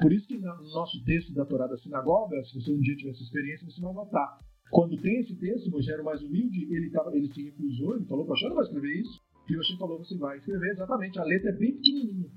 [0.00, 3.10] Por isso que no nosso texto da Torá da Sinagoga, se você um dia tiver
[3.10, 4.38] essa experiência, você vai notar.
[4.70, 8.06] Quando tem esse texto, Moshe era o mais humilde, ele, tava, ele se recusou, ele
[8.06, 9.20] falou, poxa, não vai escrever isso.
[9.50, 12.30] E Moshe falou, você vai escrever exatamente, a letra é bem pequenininha.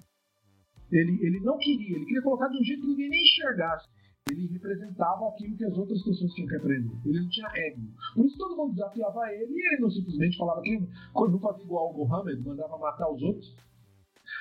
[0.96, 3.88] Ele, ele não queria, ele queria colocar de um jeito que ninguém nem enxergasse.
[4.32, 6.96] Ele representava aquilo que as outras pessoas tinham que aprender.
[7.06, 7.82] Ele não tinha ego.
[8.16, 11.88] Por isso todo mundo desafiava ele e ele não simplesmente falava que não fazia igual
[11.88, 13.56] ao Mohammed, mandava matar os outros.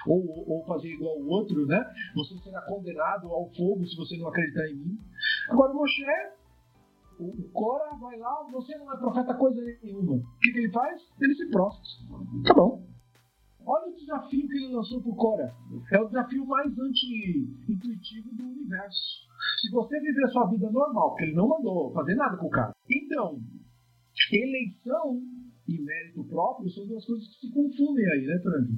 [0.06, 1.84] Ou, ou fazer igual ao outro, né?
[2.14, 4.98] Você será condenado ao fogo se você não acreditar em mim.
[5.50, 6.02] Agora o Moshe,
[7.18, 10.14] o, o Cora vai lá, você não é profeta coisa nenhuma.
[10.16, 11.02] O que, que ele faz?
[11.20, 11.82] Ele se prostra.
[12.46, 12.93] Tá bom.
[13.66, 15.54] Olha o desafio que ele lançou pro Cora.
[15.92, 19.24] É o desafio mais anti-intuitivo do universo.
[19.60, 22.50] Se você viver a sua vida normal, porque ele não mandou fazer nada com o
[22.50, 22.72] cara.
[22.90, 23.40] Então,
[24.32, 25.22] eleição
[25.66, 28.68] e mérito próprio são duas coisas que se confundem aí, né, Frank?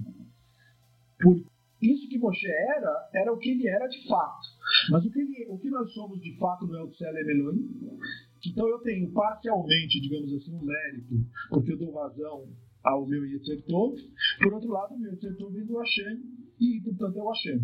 [1.20, 1.44] Por
[1.82, 4.46] isso que Moshe era, era o que ele era de fato.
[4.90, 7.98] Mas o que, ele, o que nós somos de fato no El Tselem Elohim,
[8.46, 11.14] então eu tenho parcialmente, digamos assim, um mérito,
[11.50, 12.48] porque eu dou razão
[12.86, 13.96] ao meu Yetzer Tov.
[14.42, 16.22] Por outro lado, o meu Yetzer Tov vem do Hashem
[16.60, 17.60] e, portanto, é o Hashem.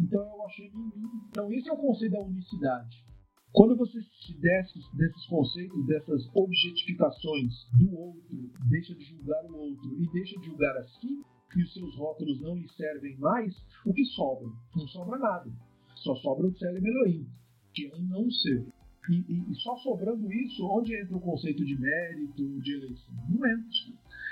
[0.00, 1.08] Então é o Hashem em mim.
[1.30, 3.08] Então esse é o conceito da unicidade.
[3.52, 10.02] Quando você se desses, desses conceitos, dessas objetificações do outro, deixa de julgar o outro
[10.02, 11.24] e deixa de julgar a si,
[11.56, 13.56] e os seus rótulos não lhe servem mais,
[13.86, 14.48] o que sobra?
[14.76, 15.50] Não sobra nada.
[15.96, 17.26] Só sobra o Tselem Elohim,
[17.72, 18.66] que é um não ser.
[19.10, 23.14] E, e, e, só sobrando isso, onde entra o conceito de mérito, de eleição?
[23.30, 23.68] Não entra.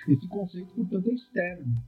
[0.09, 1.83] Esse conceito, portanto, é externo.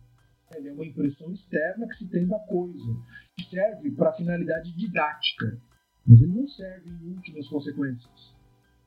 [0.57, 2.97] Ele é uma impressão externa que se tem da coisa,
[3.37, 5.61] que serve para finalidade didática,
[6.07, 8.35] mas ele não serve em últimas consequências.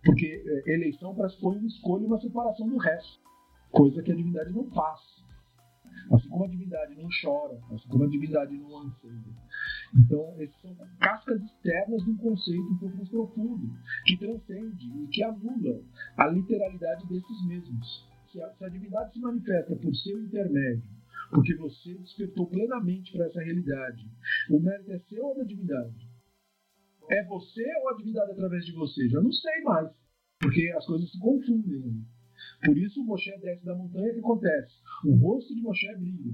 [0.04, 3.20] Porque é, eleição pressupõe uma escolha e uma separação do resto,
[3.72, 5.00] coisa que a divindade não faz.
[6.12, 9.36] Assim como a divindade não chora, assim como a divindade não anseia.
[9.94, 13.70] Então, essas são cascas externas de um conceito um pouco mais profundo,
[14.06, 15.82] que transcende e que anula
[16.18, 18.11] a literalidade desses mesmos.
[18.32, 20.84] Se a, se a divindade se manifesta por seu intermédio,
[21.32, 24.10] porque você despertou plenamente para essa realidade,
[24.50, 26.10] o mérito é seu ou da divindade?
[27.10, 29.10] É você ou a divindade através de você?
[29.10, 29.92] Já não sei mais,
[30.40, 32.06] porque as coisas se confundem.
[32.64, 34.76] Por isso, o Moshe desce da montanha, o que acontece?
[35.06, 36.34] O rosto de Moshe brilha.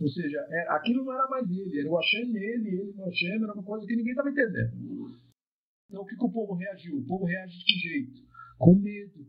[0.00, 3.42] Ou seja, é, aquilo não era mais ele, era o Hashem nele, ele no Hashem,
[3.42, 5.12] era uma coisa que ninguém estava entendendo.
[5.88, 6.98] Então o que, que, o povo reagiu?
[6.98, 8.20] O povo reage de que jeito?
[8.58, 9.26] Com medo.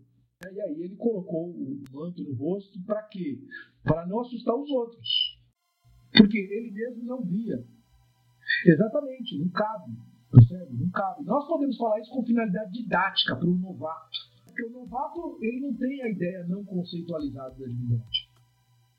[0.52, 3.40] E aí ele colocou o manto no rosto para quê?
[3.84, 5.40] Para não assustar os outros.
[6.16, 7.66] Porque ele mesmo não via.
[8.66, 9.94] Exatamente, não cabe.
[10.32, 10.78] Percebe?
[10.78, 11.24] Não cabe.
[11.26, 14.18] Nós podemos falar isso com finalidade didática para o novato.
[14.46, 18.30] Porque o novato ele não tem a ideia não conceitualizada da divindade.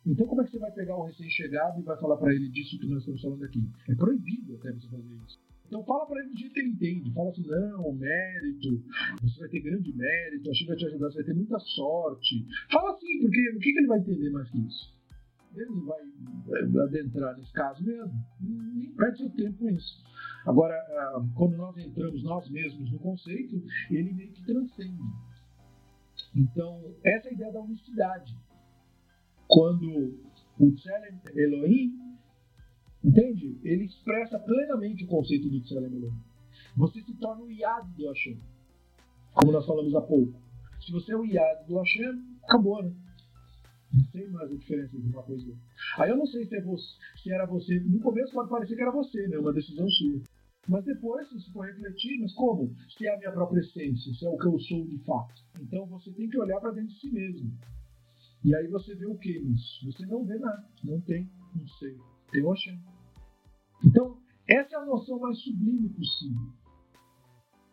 [0.07, 2.79] Então, como é que você vai pegar o recém-chegado e vai falar para ele disso
[2.79, 3.66] que nós estamos falando aqui?
[3.89, 5.41] É proibido até você fazer isso.
[5.74, 7.12] Então, fala para ele do jeito que ele entende.
[7.12, 8.84] Fala assim: não, mérito,
[9.20, 12.46] você vai ter grande mérito, a gente vai te ajudar, você vai ter muita sorte.
[12.70, 14.94] Fala assim, porque o que, que ele vai entender mais que isso?
[15.56, 18.12] Ele vai eh, adentrar nesse caso mesmo.
[18.40, 20.05] Nem perde seu tempo com isso.
[20.46, 23.60] Agora, ah, quando nós entramos nós mesmos no conceito,
[23.90, 25.02] ele meio que transcende.
[26.36, 28.32] Então, essa é a ideia da honestidade
[29.48, 30.20] quando
[30.59, 32.03] o Tselem Elohim,
[33.05, 33.59] entende?
[33.62, 36.12] Ele expressa plenamente o conceito do Tselem.
[36.76, 38.39] Você se torna o Yad do Hashem,
[39.35, 40.32] como nós falamos há pouco.
[40.81, 42.93] Se você é o Yad do Hashem, acabou, né?
[43.93, 45.62] Não tem mais a diferença de uma coisa outra.
[45.98, 46.85] Aí eu não sei se, é você,
[47.22, 47.78] se era você.
[47.78, 49.39] No começo pode parecer que era você, né?
[49.39, 50.20] Uma decisão sua.
[50.66, 52.74] Mas depois você for refletir, mas como?
[52.97, 55.35] Se é a minha própria essência, se é o que eu sou de fato.
[55.60, 57.52] Então você tem que olhar para dentro de si mesmo.
[58.44, 59.85] E aí você vê o que nisso?
[59.85, 61.97] Você não vê nada, não tem, não sei.
[62.32, 62.78] Tem o Hashem.
[63.85, 64.16] Então,
[64.48, 66.40] essa é a noção mais sublime possível.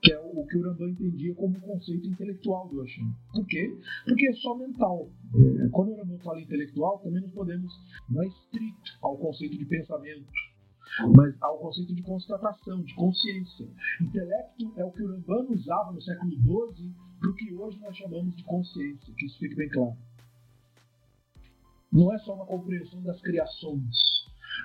[0.01, 3.13] Que é o que o Rambam entendia como conceito intelectual do Hashem.
[3.31, 3.77] Por quê?
[4.03, 5.09] Porque é só mental.
[5.35, 7.71] É, quando o Rambam fala intelectual, também não podemos,
[8.09, 10.27] não é estrito ao conceito de pensamento,
[11.15, 13.67] mas ao conceito de constatação, de consciência.
[14.01, 17.95] Intelecto é o que o Rambam usava no século XII para o que hoje nós
[17.95, 19.95] chamamos de consciência, que isso fique bem claro
[21.91, 23.97] não é só uma compreensão das criações,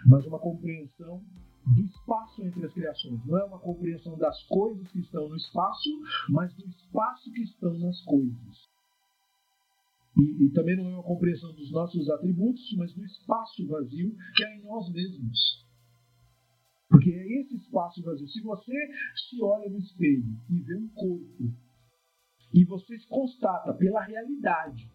[0.05, 1.23] mas uma compreensão
[1.75, 3.25] do espaço entre as criações.
[3.25, 5.91] Não é uma compreensão das coisas que estão no espaço,
[6.29, 8.69] mas do espaço que estão nas coisas.
[10.17, 14.45] E, e, também não é uma compreensão dos nossos atributos, mas do espaço vazio que
[14.45, 15.67] é em nós mesmos.
[16.89, 18.27] Porque é esse espaço vazio.
[18.29, 18.73] Se você
[19.29, 21.53] se olha no espelho e vê um corpo,
[22.55, 24.91] e você constata pela realidade,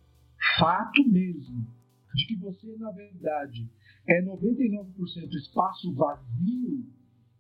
[0.58, 1.68] fato mesmo,
[2.16, 3.70] de que você, na verdade,
[4.08, 6.86] é 99% espaço vazio,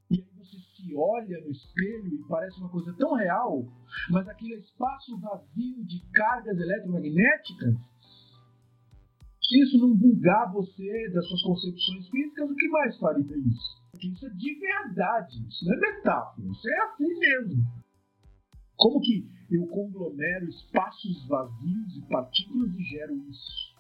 [0.09, 3.65] e aí você se olha no espelho e parece uma coisa tão real,
[4.09, 7.75] mas aquele espaço vazio de cargas eletromagnéticas,
[9.51, 13.81] se isso não bugar você das suas concepções físicas, o que mais faria isso?
[13.91, 17.63] Porque isso é de verdade, isso não é metáfora, isso é assim mesmo.
[18.77, 23.70] Como que eu conglomero espaços vazios e partículas e gero isso?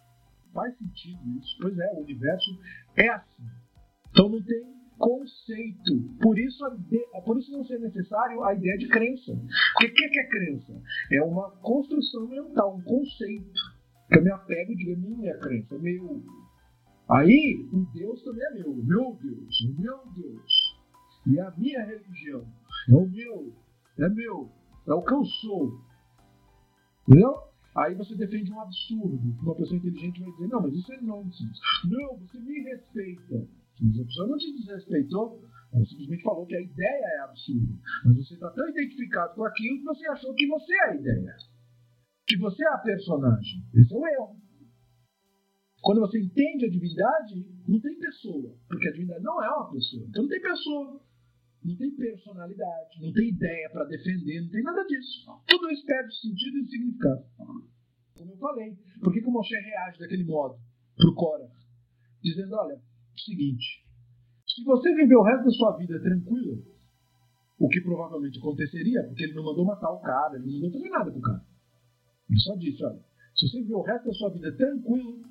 [0.53, 1.57] Faz sentido isso.
[1.61, 2.51] Pois é, o universo
[2.95, 3.43] é assim.
[4.09, 6.17] Então não tem conceito.
[6.21, 6.63] Por isso,
[7.25, 9.31] por isso não ser necessário a ideia de crença.
[9.31, 10.81] O que, é crença?
[11.11, 13.51] É uma construção mental, um conceito.
[14.09, 16.21] Que eu me apego e digo, é minha crença, é meu.
[17.09, 18.75] Aí, o Deus também é meu.
[18.75, 20.81] Meu Deus, meu Deus.
[21.27, 22.45] E a minha religião
[22.89, 23.53] é o meu,
[23.99, 24.49] é meu,
[24.87, 25.79] é o que eu sou.
[27.07, 27.50] Entendeu?
[27.75, 29.17] Aí você defende um absurdo.
[29.41, 31.59] Uma pessoa inteligente vai dizer: não, mas isso é nonsense.
[31.85, 33.47] Não, você me respeita.
[33.81, 35.41] Mas a pessoa não te desrespeitou,
[35.73, 37.73] ela simplesmente falou que a ideia é absurda.
[38.05, 41.35] Mas você está tão identificado com aquilo que você achou que você é a ideia.
[42.27, 43.63] Que você é a personagem.
[43.73, 44.35] Esse é o erro.
[45.81, 48.55] Quando você entende a divindade, não tem pessoa.
[48.67, 50.05] Porque a divindade não é uma pessoa.
[50.07, 51.01] Então não tem pessoa
[51.63, 55.25] não tem personalidade, não tem ideia para defender, não tem nada disso.
[55.47, 57.25] Tudo isso perde sentido e significado.
[58.15, 60.59] Como eu falei, por que, que o Moshe reage daquele modo
[60.95, 61.49] para o Cora?
[62.23, 62.81] Dizendo: olha,
[63.15, 63.85] seguinte,
[64.47, 66.63] se você viver o resto da sua vida tranquilo,
[67.59, 70.89] o que provavelmente aconteceria, porque ele não mandou matar o cara, ele não mandou fazer
[70.89, 71.45] nada pro cara.
[72.29, 73.03] Ele só disse: olha,
[73.35, 75.21] se você viver o resto da sua vida tranquilo,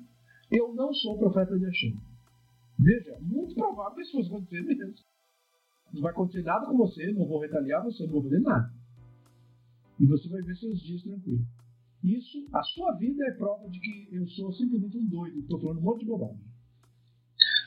[0.49, 1.99] eu não sou profeta de Hashem.
[2.79, 5.10] Veja, muito provável isso fosse acontecer mesmo.
[5.93, 8.71] Não vai acontecer nada com você, não vou retaliar você, não vou fazer nada.
[9.99, 11.45] E você vai ver seus dias tranquilos.
[12.03, 15.79] Isso, a sua vida é prova de que eu sou simplesmente um doido, estou falando
[15.79, 16.51] um monte de bobagem.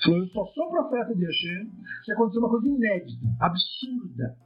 [0.03, 1.71] Falou, eu só sou profeta de Hashem
[2.05, 4.37] se acontecer uma coisa inédita, absurda.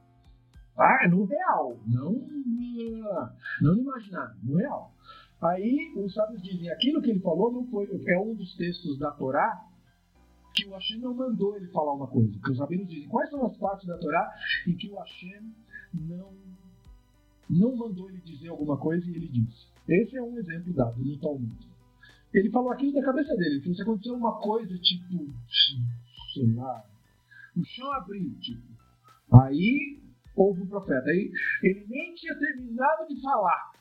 [0.77, 2.13] Ah, no real, não,
[3.61, 4.93] não no imaginário, no real.
[5.41, 9.11] Aí os sábios dizem, aquilo que ele falou não foi, é um dos textos da
[9.11, 9.68] Torá
[10.59, 12.37] que o Hashem não mandou ele falar uma coisa.
[12.39, 14.29] Que os rabinos dizem, quais são as partes da Torá
[14.67, 15.53] em que o Hashem
[15.93, 16.33] não,
[17.49, 19.67] não mandou ele dizer alguma coisa e ele disse.
[19.87, 21.67] Esse é um exemplo dado no Talmud.
[22.33, 23.61] ele falou aquilo da cabeça dele.
[23.75, 25.33] Se aconteceu uma coisa, tipo,
[26.33, 26.85] sei lá,
[27.55, 28.67] o chão abriu, tipo.
[29.31, 30.01] Aí
[30.35, 31.09] houve um profeta.
[31.09, 31.31] Aí
[31.63, 33.71] ele nem tinha terminado de falar.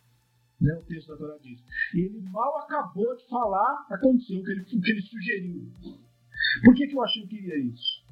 [0.60, 1.60] Né, o texto da Torá diz.
[1.94, 5.72] E ele mal acabou de falar, aconteceu o que ele, o que ele sugeriu.
[6.64, 8.06] Por que, que achei que queria isso?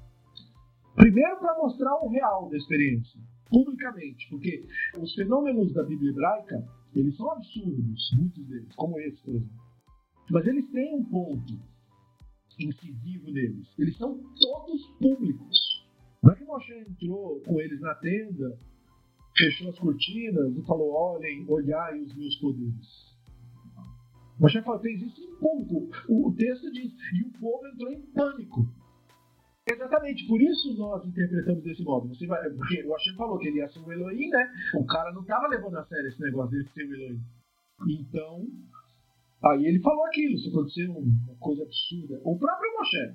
[0.95, 4.65] Primeiro, para mostrar o real da experiência, publicamente, porque
[4.99, 9.67] os fenômenos da Bíblia hebraica eles são absurdos, muitos deles, como esse, por exemplo.
[10.31, 11.61] Mas eles têm um ponto
[12.59, 13.69] incisivo neles.
[13.79, 15.87] Eles são todos públicos.
[16.23, 18.59] Não é que Moshe entrou com eles na tenda,
[19.37, 23.16] fechou as cortinas e falou: olhem, olhai os meus poderes.
[24.39, 25.89] Moshe fez isso em público.
[26.09, 28.67] O texto diz: e o povo entrou em pânico.
[29.69, 32.09] Exatamente, por isso nós interpretamos desse modo.
[32.09, 34.53] Você vai, porque o Hashem falou que ele ia ser um Elohim, né?
[34.75, 37.21] O cara não estava levando a sério esse negócio dele ser um Elohim.
[37.89, 38.47] Então,
[39.45, 42.21] aí ele falou aquilo, se acontecer uma coisa absurda.
[42.23, 43.15] O próprio Moshe.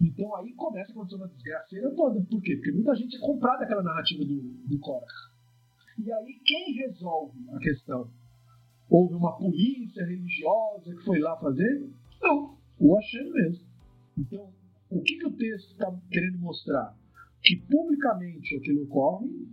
[0.00, 2.20] Então aí começa a acontecer uma desgraceira toda.
[2.22, 2.56] Por quê?
[2.56, 4.80] Porque muita gente é comprada aquela narrativa do, do.
[5.98, 8.08] E aí quem resolve a questão?
[8.92, 11.90] Houve uma polícia religiosa que foi lá fazer?
[12.20, 13.64] Não, o Hashem mesmo.
[14.18, 14.52] Então,
[14.90, 16.94] o que, que o texto está querendo mostrar?
[17.42, 19.48] Que publicamente aquilo ocorre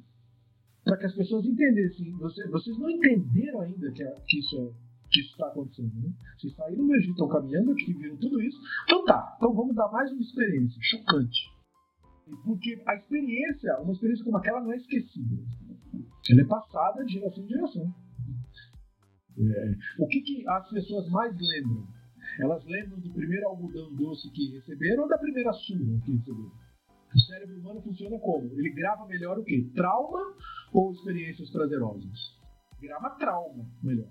[0.83, 2.11] para que as pessoas entendessem.
[2.17, 5.93] Você, vocês não entenderam ainda que, que isso é que isso está acontecendo.
[5.95, 6.13] Né?
[6.37, 8.59] Vocês saíram do Egito, estão caminhando aqui, viram tudo isso.
[8.83, 11.49] Então tá, então vamos dar mais uma experiência chocante.
[12.43, 15.35] Porque a experiência, uma experiência como aquela não é esquecida.
[16.29, 17.95] Ela é passada de geração em geração.
[19.97, 21.87] O que, que as pessoas mais lembram?
[22.39, 26.51] Elas lembram do primeiro algodão doce que receberam ou da primeira surra que receberam?
[27.15, 28.51] O cérebro humano funciona como?
[28.53, 29.67] Ele grava melhor o quê?
[29.73, 30.35] Trauma
[30.71, 32.37] ou experiências prazerosas?
[32.81, 34.09] Grava trauma melhor.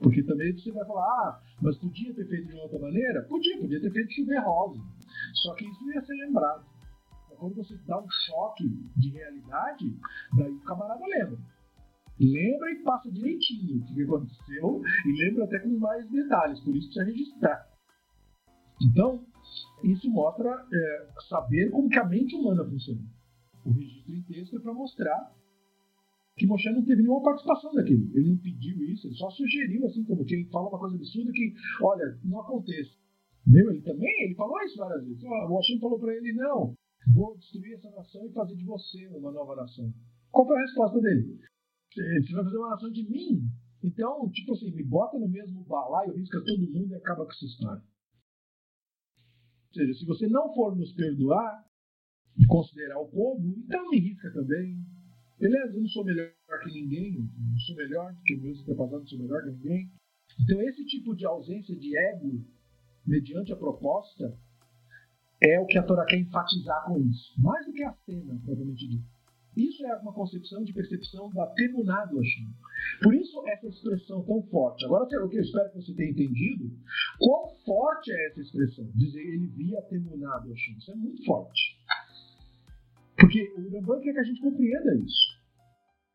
[0.00, 3.22] Porque também você vai falar, ah, mas podia ter feito de outra maneira?
[3.24, 4.80] Podia, podia ter feito chover rosa.
[5.42, 6.64] Só que isso ia ser lembrado.
[7.26, 9.98] Então, quando você dá um choque de realidade,
[10.36, 11.38] daí o camarada lembra.
[12.18, 16.88] Lembra e passa direitinho o que aconteceu e lembra até com mais detalhes, por isso
[16.88, 17.68] precisa registrar.
[18.82, 19.24] Então,
[19.84, 23.02] isso mostra é, saber como que a mente humana funciona.
[23.64, 25.34] O registro em texto é para mostrar
[26.36, 28.10] que Moshe não teve nenhuma participação daquilo.
[28.14, 31.54] Ele não pediu isso, ele só sugeriu, assim como quem fala uma coisa absurda que,
[31.82, 32.92] olha, não aconteça.
[33.46, 35.22] Meu, ele também, ele falou isso várias vezes.
[35.22, 36.74] O Moshe falou para ele, não,
[37.14, 39.92] vou destruir essa nação e fazer de você uma nova nação.
[40.30, 41.38] Qual foi a resposta dele?
[42.02, 43.48] Você vai fazer uma nação de mim?
[43.82, 47.44] Então, tipo assim, me bota no mesmo balaio, risca todo mundo e acaba com essa
[47.44, 47.82] história.
[49.68, 51.64] Ou seja, se você não for nos perdoar
[52.38, 54.84] e considerar o povo, então me risca também,
[55.38, 56.32] Beleza, eu não sou melhor
[56.62, 59.92] que ninguém, não sou melhor que meus antepassados, não sou melhor que ninguém.
[60.40, 62.42] Então, esse tipo de ausência de ego,
[63.06, 64.34] mediante a proposta,
[65.42, 67.34] é o que a Torá quer enfatizar com isso.
[67.38, 69.15] Mais do que a cena, propriamente dita.
[69.56, 72.46] Isso é uma concepção de percepção da temuná do Hashem.
[73.02, 74.84] Por isso, essa expressão tão forte.
[74.84, 76.70] Agora, o que eu espero que você tenha entendido,
[77.18, 78.90] quão forte é essa expressão?
[78.94, 80.76] Dizer ele via temuná do Hashem.
[80.76, 81.76] Isso é muito forte.
[83.18, 85.36] Porque o Rambam quer que a gente compreenda isso.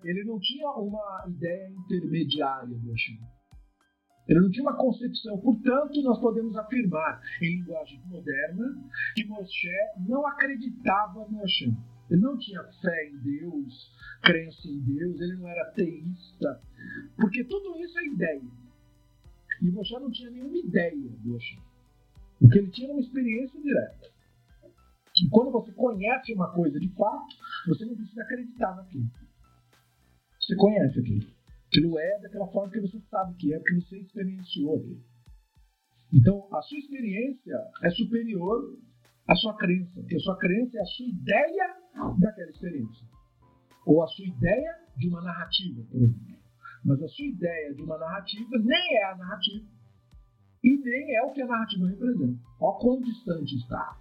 [0.03, 3.19] Ele não tinha uma ideia intermediária do Hashem.
[4.27, 5.39] Ele não tinha uma concepção.
[5.39, 8.65] Portanto, nós podemos afirmar, em linguagem moderna,
[9.15, 9.67] que Moshe
[10.07, 11.75] não acreditava no Hashem.
[12.11, 13.89] Ele não tinha fé em Deus,
[14.21, 16.61] crença em Deus, ele não era teísta.
[17.15, 18.41] Porque tudo isso é ideia.
[19.61, 21.59] E Moshe não tinha nenhuma ideia do Hashem.
[22.41, 24.11] O que ele tinha era uma experiência direta.
[25.23, 27.33] E quando você conhece uma coisa de fato,
[27.67, 29.09] você não precisa acreditar naquilo.
[30.37, 31.27] Você conhece aquilo.
[31.67, 35.01] Aquilo é daquela forma que você sabe que é, porque você experienciou aquilo.
[36.13, 38.77] Então, a sua experiência é superior
[39.31, 41.75] à sua crença, porque a sua crença é a sua ideia
[42.19, 43.07] daquela experiência.
[43.85, 46.37] Ou a sua ideia de uma narrativa, por exemplo.
[46.83, 49.65] Mas a sua ideia de uma narrativa nem é a narrativa.
[50.63, 52.39] E nem é o que a narrativa representa.
[52.59, 53.97] Olha quão distante está.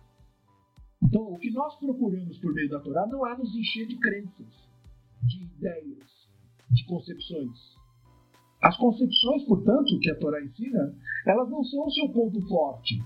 [1.01, 4.69] Então, o que nós procuramos por meio da Torá não é nos encher de crenças,
[5.23, 6.29] de ideias,
[6.71, 7.57] de concepções.
[8.63, 10.93] As concepções, portanto, que a Torá ensina,
[11.25, 13.01] elas não são o seu ponto forte.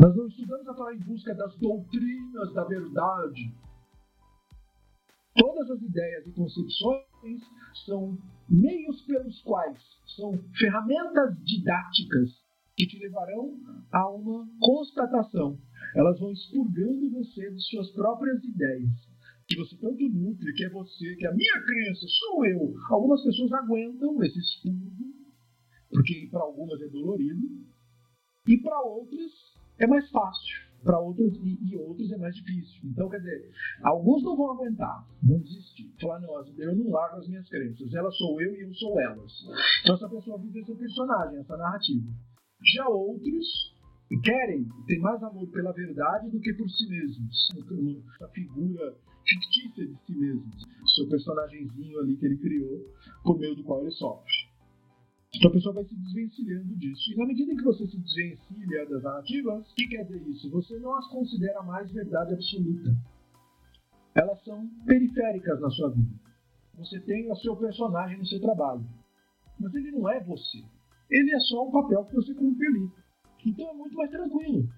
[0.00, 3.54] Nós não estudamos a Torá em busca das doutrinas da verdade.
[5.36, 7.42] Todas as ideias e concepções
[7.84, 8.18] são
[8.48, 9.78] meios pelos quais,
[10.16, 12.30] são ferramentas didáticas
[12.76, 13.60] que te levarão
[13.92, 15.58] a uma constatação.
[15.94, 18.90] Elas vão expurgando você de suas próprias ideias.
[19.46, 22.74] Que você tanto nutre, que é você, que é a minha crença, sou eu.
[22.88, 25.10] Algumas pessoas aguentam esse expurgo
[25.90, 27.66] porque para algumas é dolorido,
[28.46, 32.80] e para outras é mais fácil, para outras e, e outros é mais difícil.
[32.84, 33.50] Então, quer dizer,
[33.82, 38.16] alguns não vão aguentar, vão desistir, falar, não, eu não largo as minhas crenças, elas
[38.16, 39.32] sou eu e eu sou elas.
[39.82, 42.06] Então essa pessoa vive esse personagem, essa narrativa.
[42.74, 43.74] Já outros
[44.22, 47.48] querem, têm mais amor pela verdade do que por si mesmos.
[48.16, 52.84] Essa figura fictícia de si mesmos, seu personagemzinho ali que ele criou,
[53.22, 54.32] por meio do qual ele sofre.
[55.34, 57.12] Então a pessoa vai se desvencilhando disso.
[57.12, 60.50] E na medida em que você se desvencilha das narrativas, o que quer dizer isso?
[60.50, 62.96] Você não as considera mais verdade absoluta.
[64.14, 66.18] Elas são periféricas na sua vida.
[66.78, 68.84] Você tem o seu personagem no seu trabalho.
[69.58, 70.64] Mas ele não é você.
[71.10, 72.90] Ele é só um papel que você cumpre ali.
[73.46, 74.68] Então é muito mais tranquilo.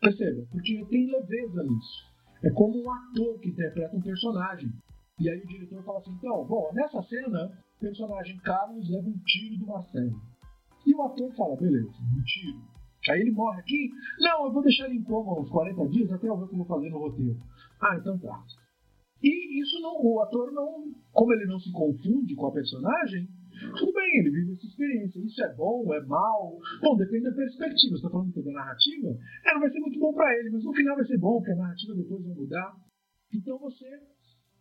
[0.00, 0.46] Perceba?
[0.52, 2.16] Porque tem leveza nisso.
[2.42, 4.70] É como um ator que interpreta um personagem.
[5.18, 9.18] E aí o diretor fala assim: então, bom, nessa cena, o personagem Carlos leva um
[9.24, 10.20] tiro do Marcelo.
[10.86, 12.60] E o ator fala: beleza, um tiro.
[13.10, 13.90] Aí ele morre aqui?
[14.18, 16.54] Não, eu vou deixar ele em coma uns 40 dias até eu ver o que
[16.54, 17.38] eu vou fazer no roteiro.
[17.80, 18.42] Ah, então tá.
[19.22, 23.28] E isso não, o ator não, como ele não se confunde com a personagem,
[23.78, 25.20] tudo bem, ele vive essa experiência.
[25.20, 26.58] Isso é bom, é mal?
[26.82, 27.96] Bom, depende da perspectiva.
[27.96, 29.18] Você está falando que é da narrativa?
[29.44, 31.52] É, não vai ser muito bom para ele, mas no final vai ser bom, porque
[31.52, 32.76] a narrativa depois vai mudar.
[33.32, 33.86] Então você,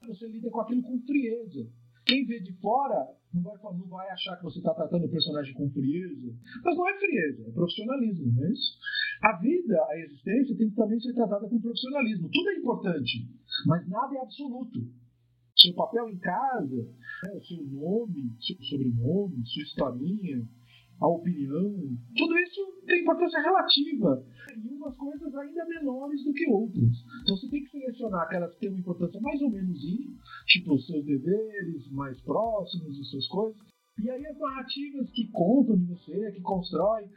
[0.07, 1.67] você lida com aquilo com frieza.
[2.05, 5.53] Quem vê de fora não vai, não vai achar que você está tratando o personagem
[5.53, 6.33] com frieza.
[6.63, 8.77] Mas não é frieza, é profissionalismo, não é isso?
[9.23, 12.29] A vida, a existência, tem que também ser tratada com profissionalismo.
[12.31, 13.27] Tudo é importante,
[13.65, 14.79] mas nada é absoluto
[15.57, 20.47] seu papel em casa, né, o seu nome, seu sobrenome, sua historinha,
[20.99, 21.73] a opinião,
[22.15, 24.23] tudo isso tem importância relativa.
[24.55, 27.03] E umas coisas ainda menores do que outras.
[27.23, 29.79] Então você tem que selecionar aquelas que têm uma importância mais ou menos,
[30.47, 33.61] tipo os seus deveres mais próximos e suas coisas.
[34.01, 37.09] E aí as narrativas que contam de você, que constroem,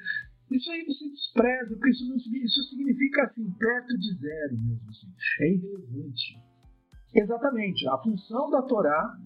[0.51, 4.89] isso aí você despreza, porque isso, não, isso significa assim, perto de zero mesmo.
[4.89, 5.07] Assim.
[5.41, 6.39] É irrelevante.
[7.15, 7.89] Exatamente.
[7.89, 9.17] A função da Torá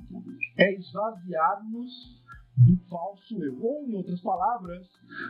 [0.59, 2.22] é esvaziar-nos
[2.57, 3.63] do falso eu.
[3.63, 4.87] Ou, em outras palavras,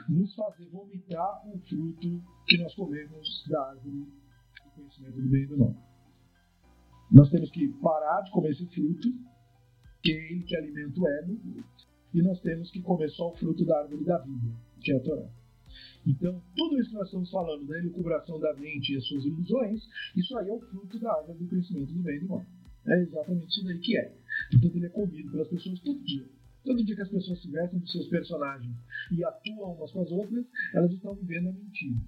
[0.08, 5.46] nos fazer vomitar o fruto que nós comemos da árvore do conhecimento do bem e
[5.46, 5.74] do mal.
[7.10, 9.08] Nós temos que parar de comer esse fruto,
[10.02, 11.38] que é ele que alimenta o ego,
[12.14, 15.00] e nós temos que comer só o fruto da árvore da vida, que é a
[15.00, 15.28] Torá.
[16.06, 19.82] Então, tudo isso que nós estamos falando da elucubração da mente e as suas ilusões,
[20.16, 22.44] isso aí é o fruto da árvore do conhecimento do bem e do mal.
[22.86, 24.14] É exatamente isso daí que é.
[24.50, 26.28] Portanto, ele é comido pelas pessoas todo dia.
[26.64, 28.76] Todo dia que as pessoas se vestem dos seus personagens
[29.10, 32.00] e atuam umas com as outras, elas estão vivendo a mentira.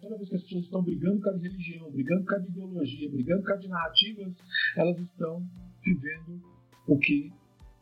[0.00, 3.42] Toda vez que as pessoas estão brigando causa de religião, brigando causa de ideologia, brigando
[3.42, 4.34] por causa narrativas,
[4.76, 5.46] elas estão
[5.82, 6.42] vivendo
[6.86, 7.32] o que?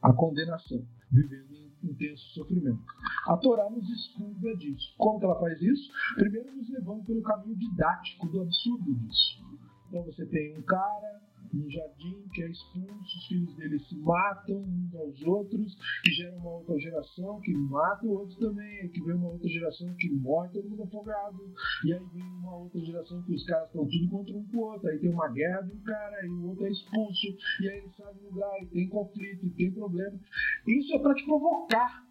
[0.02, 0.86] A condenação.
[1.10, 2.82] Vivendo em intenso sofrimento.
[3.26, 4.94] A Torá nos expurga disso.
[4.98, 5.90] Como que ela faz isso?
[6.16, 9.42] Primeiro nos levando pelo caminho didático do absurdo disso.
[9.88, 11.20] Então você tem um cara
[11.52, 16.36] no jardim que é expulso, os filhos dele se matam uns aos outros, que gera
[16.36, 20.48] uma outra geração que mata o outro também, que vem uma outra geração que morre
[20.50, 21.52] todo mundo afogado,
[21.84, 24.60] e aí vem uma outra geração que os caras estão tudo contra um com o
[24.60, 27.26] outro, aí tem uma guerra de um cara, e o outro é expulso,
[27.60, 30.18] e aí ele sai do lugar, e tem conflito, e tem problema.
[30.66, 32.07] Isso é para te provocar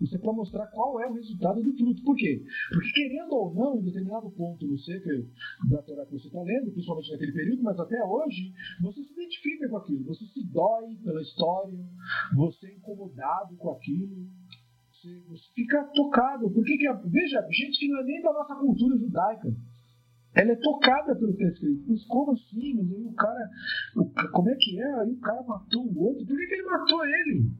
[0.00, 2.02] isso é para mostrar qual é o resultado do fruto.
[2.02, 2.42] Por quê?
[2.70, 5.26] Porque, querendo ou não, em determinado ponto no Sefer
[5.68, 9.68] da Torá que você está lendo, principalmente naquele período, mas até hoje, você se identifica
[9.68, 11.78] com aquilo, você se dói pela história,
[12.36, 14.28] você é incomodado com aquilo,
[14.92, 16.50] você, você fica tocado.
[16.50, 19.54] Por que, que veja, gente que não é nem da nossa cultura judaica.
[20.34, 21.84] Ela é tocada pelo que é escrito.
[21.88, 22.74] Mas como assim?
[22.74, 23.50] Mas aí o cara.
[23.96, 25.00] O, como é que é?
[25.00, 26.26] Aí o cara matou o outro.
[26.26, 27.50] Por que, que ele matou ele?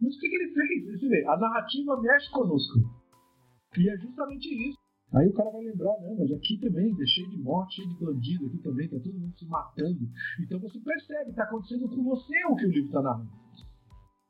[0.00, 1.00] Mas o que, que ele fez?
[1.00, 2.78] Você vê, a narrativa mexe conosco.
[3.78, 4.78] E é justamente isso.
[5.14, 8.04] Aí o cara vai lembrar, não, mas aqui também, é cheio de morte, cheio de
[8.04, 10.08] bandido, aqui também, tá todo mundo se matando.
[10.40, 13.30] Então você percebe, está acontecendo com você o que o livro está narrando.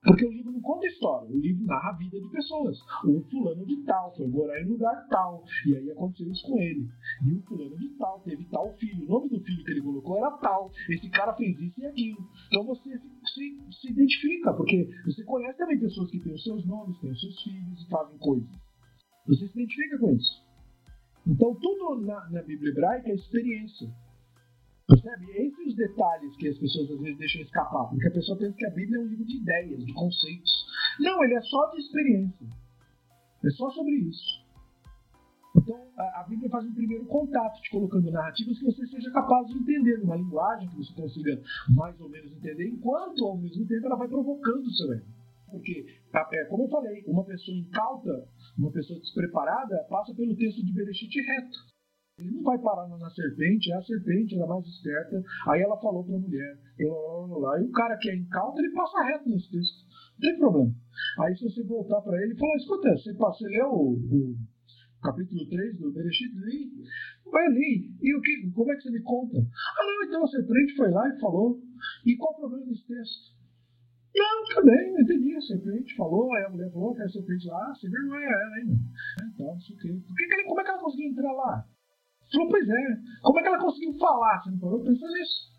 [0.06, 2.78] Porque o livro não conta história, o livro narra a vida de pessoas.
[3.04, 6.88] Um fulano de tal foi morar em lugar tal, e aí aconteceu isso com ele.
[7.26, 10.16] E um fulano de tal teve tal filho, o nome do filho que ele colocou
[10.18, 10.70] era tal.
[10.88, 12.24] Esse cara fez isso e aquilo.
[12.46, 12.88] Então você
[13.34, 17.20] se, se identifica, porque você conhece também pessoas que têm os seus nomes, têm os
[17.20, 18.48] seus filhos e fazem coisas.
[19.26, 20.46] Você se identifica com isso.
[21.26, 23.92] Então tudo na, na Bíblia hebraica é experiência.
[24.88, 25.30] Percebe?
[25.32, 28.66] Esses os detalhes que as pessoas às vezes deixam escapar, porque a pessoa pensa que
[28.66, 30.50] a Bíblia é um livro de ideias, de conceitos.
[31.00, 32.46] Não, ele é só de experiência.
[33.44, 34.46] É só sobre isso.
[35.56, 39.58] Então, a, Bíblia faz um primeiro contato, te colocando narrativas que você seja capaz de
[39.58, 43.96] entender, numa linguagem que você consiga mais ou menos entender, enquanto, ao mesmo tempo, ela
[43.96, 45.06] vai provocando o seu ego.
[45.50, 50.72] Porque, é, como eu falei, uma pessoa incauta, uma pessoa despreparada, passa pelo texto de
[50.72, 51.75] Bereshit reto.
[52.18, 55.22] Ele não vai parar na serpente, é a serpente era mais esperta.
[55.48, 58.58] Aí ela falou para a mulher, blá, blá, blá, e o cara que é incauto,
[58.58, 59.84] ele passa reto nesse texto.
[60.14, 60.74] Não tem problema.
[61.20, 64.36] Aí se você voltar para ele e falar, escuta, você, você leu o, o
[65.02, 66.32] capítulo 3 do Bereshit?
[66.36, 66.72] Li.
[67.30, 67.94] Vai ali.
[68.00, 69.36] E o que, como é que você me conta?
[69.36, 71.60] Ah, não, então a serpente foi lá e falou.
[72.06, 73.36] E qual o problema desse texto?
[74.16, 75.36] Não, também, não entendi.
[75.36, 78.74] A serpente falou, aí a mulher falou que a serpente lá, se vergonha ela ainda.
[79.34, 79.88] Então, não sei o quê.
[80.16, 81.75] Que ele, como é que ela conseguiu entrar lá?
[82.32, 82.98] Falou, pois é.
[83.22, 84.42] Como é que ela conseguiu falar?
[84.42, 85.56] Você não parou pensar nisso?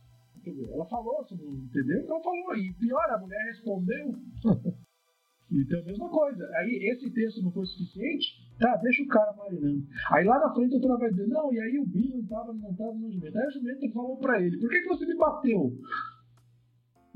[0.71, 1.99] Ela falou, você não entendeu?
[2.01, 2.55] Então falou.
[2.55, 4.13] E pior, a mulher respondeu.
[5.51, 6.49] então, a mesma coisa.
[6.57, 8.27] Aí, esse texto não foi suficiente,
[8.59, 9.85] tá, deixa o cara marinando.
[10.11, 13.11] Aí lá na frente outra vai dizer, não, e aí o Bill estava montado no
[13.11, 13.37] jumento.
[13.37, 15.71] Aí o jumento falou pra ele, por que, que você me bateu?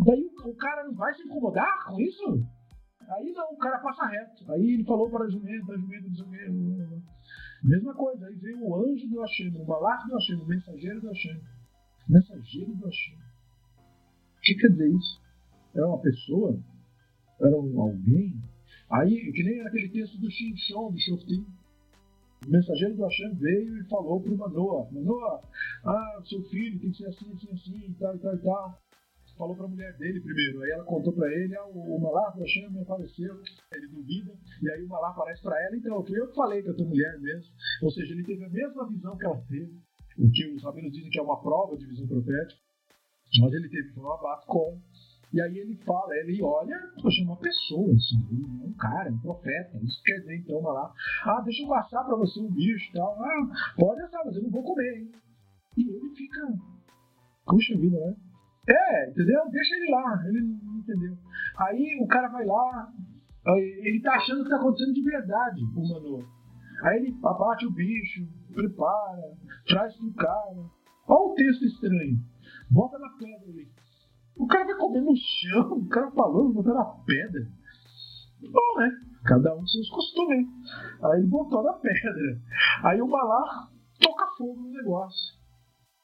[0.06, 2.44] Daí o, o cara não vai se incomodar com isso?
[3.10, 4.52] Aí não, o cara passa reto.
[4.52, 7.04] Aí ele falou para a jumenta, a jumenta diz o mesmo.
[7.64, 11.08] Mesma coisa, aí veio o anjo do Hashem, o malaco do Hashem, o mensageiro do
[11.08, 11.40] Hashem.
[12.10, 13.16] Mensageiro do Hashem.
[13.16, 15.22] O que quer dizer isso?
[15.76, 16.60] Era uma pessoa?
[17.40, 18.36] Era um alguém?
[18.90, 21.46] Aí, que nem aquele texto do Shinshon, do Shoftim.
[22.48, 25.44] O mensageiro do Hashem veio e falou para o Manoa: Manoa,
[25.86, 28.82] ah, seu filho tem que ser assim, assim, assim, e tal, e tal, e tal
[29.42, 30.62] falou para a mulher dele primeiro.
[30.62, 33.42] Aí ela contou para ele, ah, o, Hashem me apareceu,
[33.74, 36.78] ele duvida, e aí o Malar aparece para ela, então eu que falei que eu
[36.78, 37.52] tua mulher mesmo.
[37.82, 39.82] Ou seja, ele teve a mesma visão que ela teve,
[40.20, 42.62] o que os rabinos dizem que é uma prova de visão profética,
[43.40, 44.80] mas ele teve uma base com.
[45.34, 48.18] E aí ele fala, ele olha, poxa, uma pessoa, assim,
[48.66, 49.80] um cara, um profeta.
[49.82, 50.94] Isso quer dizer, então, lá,
[51.24, 53.18] ah, deixa eu assar para você um bicho e tal.
[53.18, 55.12] Ah, pode assar, mas eu não vou comer, hein?
[55.78, 56.42] E ele fica,
[57.48, 58.16] puxa vida, né?
[58.68, 59.50] É, entendeu?
[59.50, 61.18] Deixa ele lá, ele não entendeu.
[61.58, 62.92] Aí o cara vai lá,
[63.58, 66.26] ele tá achando que tá acontecendo de verdade, o Manu.
[66.84, 70.66] Aí ele abate o bicho, prepara, traz pro cara.
[71.08, 72.20] Olha o texto estranho.
[72.70, 73.68] Bota na pedra ali.
[74.36, 77.42] O cara vai comer no chão, o cara falando, botar na pedra.
[78.42, 78.90] Bom, né?
[79.26, 80.48] Cada um com seus costumes.
[81.04, 82.42] Aí ele botou na pedra.
[82.84, 83.70] Aí o Balá
[84.00, 85.36] toca fogo no negócio.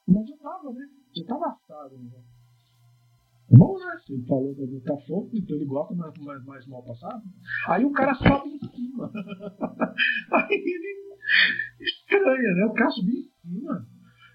[0.06, 0.88] Mas já tava, né?
[1.16, 2.27] Já tava assado o negócio.
[3.50, 3.96] Bom, né?
[4.10, 7.22] Ele falou que ele tá fogo, então ele gosta mais, mais, mais mal passado.
[7.68, 9.10] Aí o cara sobe em cima.
[10.32, 11.18] aí ele
[11.80, 12.64] estranha, né?
[12.66, 13.86] O cara subiu em cima.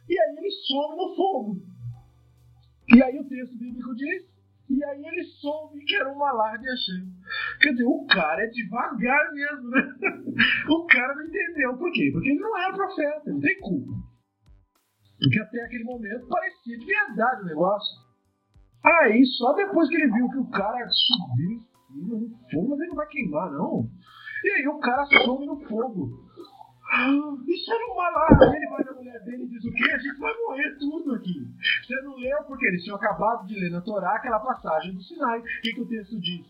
[0.09, 1.61] E aí ele some no fogo.
[2.93, 4.33] E aí o texto bíblico diz.
[4.69, 7.05] E aí ele soube que era uma larga Hashem.
[7.61, 9.93] Quer dizer, o cara é devagar mesmo, né?
[10.69, 11.77] O cara não entendeu.
[11.77, 12.09] Por quê?
[12.11, 13.91] Porque ele não era profeta, não tem culpa.
[15.19, 18.02] Porque até aquele momento parecia de verdade o negócio.
[18.83, 22.95] Aí, só depois que ele viu que o cara subiu no fogo, mas ele não
[22.95, 23.89] vai queimar, não.
[24.43, 26.23] E aí o cara some no fogo.
[27.47, 28.27] Isso era uma lá.
[28.53, 29.91] Ele vai na mulher dele e diz o quê?
[29.91, 31.47] A gente vai morrer tudo aqui.
[31.81, 35.39] Você não leu porque eles tinham acabado de ler na Torá aquela passagem do Sinai.
[35.39, 36.45] O que, que o texto diz?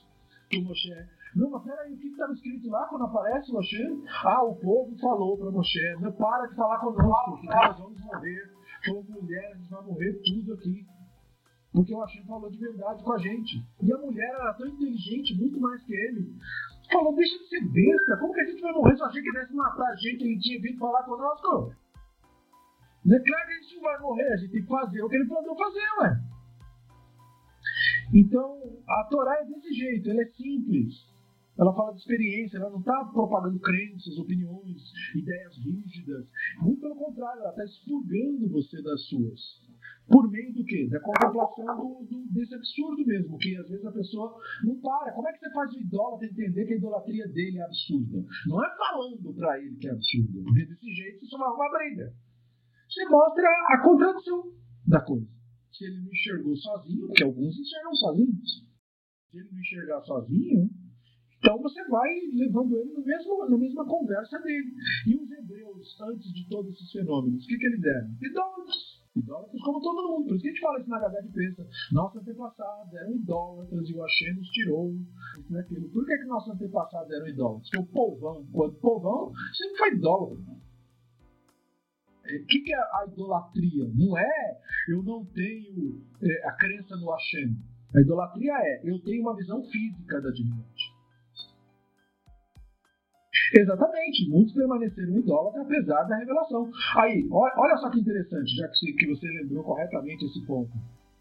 [0.50, 0.90] Que o Moshe.
[1.36, 4.04] Não, mas peraí, o que estava escrito lá quando aparece Moshe?
[4.24, 8.52] Ah, o povo falou para Moshe: não para de falar conosco, que nós vamos morrer.
[8.86, 10.86] Como mulher, a gente vai morrer tudo aqui.
[11.74, 13.66] Porque o Hashem falou de verdade com a gente.
[13.82, 16.38] E a mulher era tão inteligente, muito mais que ele.
[16.92, 18.18] Falou, deixa de ser besta.
[18.18, 20.24] Como que a gente vai morrer se a gente quisesse matar a gente?
[20.24, 21.74] Ele tinha vindo falar conosco.
[23.06, 25.16] É claro que a gente não vai morrer, a gente tem que fazer o que
[25.16, 26.22] ele mandou fazer, ué.
[28.14, 31.12] Então, a Torá é desse jeito, ela é simples.
[31.58, 34.82] Ela fala de experiência, ela não está propagando crenças, opiniões,
[35.16, 36.28] ideias rígidas.
[36.62, 39.63] Muito pelo contrário, ela está expurgando você das suas
[40.08, 40.88] por meio do quê?
[40.90, 45.14] Da contemplação do, do, desse absurdo mesmo, que às vezes a pessoa não para.
[45.14, 48.26] Como é que você faz o idólatra entender que a idolatria dele é absurda?
[48.48, 51.78] Não é falando para ele que é absurdo, porque desse jeito você só vai uma
[51.78, 52.14] briga.
[52.90, 54.54] Você mostra a contradição
[54.88, 55.28] da coisa.
[55.72, 58.66] Se ele não enxergou sozinho, porque alguns enxergam sozinhos.
[59.32, 60.70] Se ele não enxergar sozinho,
[61.40, 64.74] então você vai levando ele no mesmo, na mesma conversa dele.
[65.08, 68.16] E os hebreus, antes de todos esses fenômenos, o que, que eles eram?
[68.22, 70.28] Idólatras Idólatras como todo mundo.
[70.28, 71.68] Por isso que a gente fala isso na Gazeta de Pensa.
[71.92, 75.90] Nossos antepassados eram idólatras e o Hashem nos tirou isso naquilo.
[75.90, 77.70] Por que, que nossos antepassados eram idólatras?
[77.70, 80.54] Porque o povão, enquanto povão, sempre foi idólatra.
[82.24, 83.92] O é, que, que é a idolatria?
[83.94, 84.60] Não é
[84.90, 87.56] eu não tenho é, a crença no Hashem.
[87.96, 90.73] A idolatria é eu tenho uma visão física da divindade.
[93.56, 96.72] Exatamente, muitos permaneceram idólatras apesar da revelação.
[96.98, 100.72] Aí, olha só que interessante, já que você, lembrou corretamente esse ponto.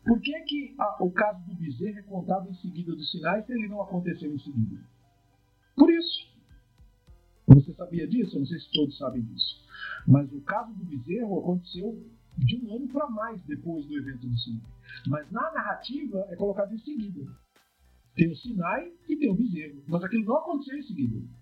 [0.03, 3.53] Por que, que a, o caso do bezerro é contado em seguida do Sinai se
[3.53, 4.81] ele não aconteceu em seguida?
[5.77, 6.33] Por isso.
[7.49, 8.37] Você sabia disso?
[8.37, 9.63] Eu não sei se todos sabem disso.
[10.09, 12.03] Mas o caso do bezerro aconteceu
[12.39, 14.73] de um ano para mais depois do evento do Sinai.
[15.07, 17.31] Mas na narrativa é colocado em seguida.
[18.17, 19.83] Tem o Sinai e tem o bezerro.
[19.87, 21.42] Mas aquilo não aconteceu em seguida.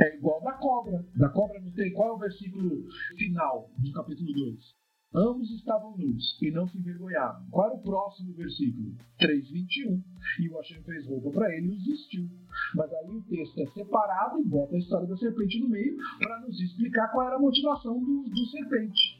[0.00, 1.04] É igual da cobra.
[1.16, 1.92] Da cobra não tem.
[1.92, 4.78] Qual é o versículo final do capítulo 2?
[5.14, 7.48] Ambos estavam nus e não se envergonhavam.
[7.50, 8.94] Qual era o próximo versículo?
[9.18, 10.02] 3,21.
[10.40, 12.28] E o Hashem fez roupa para ele e os vestiu.
[12.74, 16.40] Mas aí o texto é separado e bota a história da serpente no meio para
[16.40, 19.18] nos explicar qual era a motivação do, do serpente.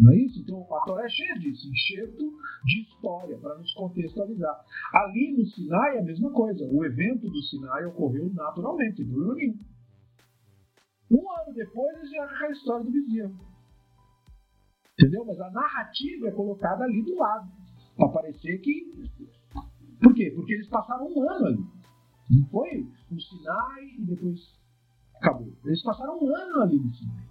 [0.00, 0.40] Não é isso?
[0.40, 2.32] Então a Torá é cheia disso, enxerto
[2.64, 4.64] de história, para nos contextualizar.
[4.92, 6.66] Ali no Sinai é a mesma coisa.
[6.72, 9.58] O evento do Sinai ocorreu naturalmente, sem problema nenhum.
[11.10, 13.34] Um ano depois já é a história do bezerro.
[14.98, 15.24] Entendeu?
[15.24, 17.50] Mas a narrativa é colocada ali do lado.
[17.96, 19.08] Para parecer que.
[20.02, 20.30] Por quê?
[20.34, 21.66] Porque eles passaram um ano ali.
[22.30, 24.40] Não foi no Sinai e depois
[25.16, 25.52] acabou.
[25.64, 27.28] Eles passaram um ano ali no Sinai.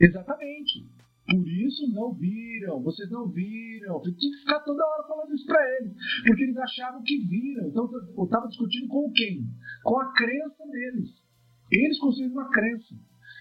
[0.00, 0.86] Exatamente.
[1.30, 4.02] Por isso não viram, vocês não viram.
[4.02, 5.92] Eu tinha que ficar toda hora falando isso para eles,
[6.26, 7.68] porque eles achavam que viram.
[7.68, 9.46] Então eu estava discutindo com quem?
[9.84, 11.27] Com a crença deles.
[11.70, 12.94] Eles construíram uma crença.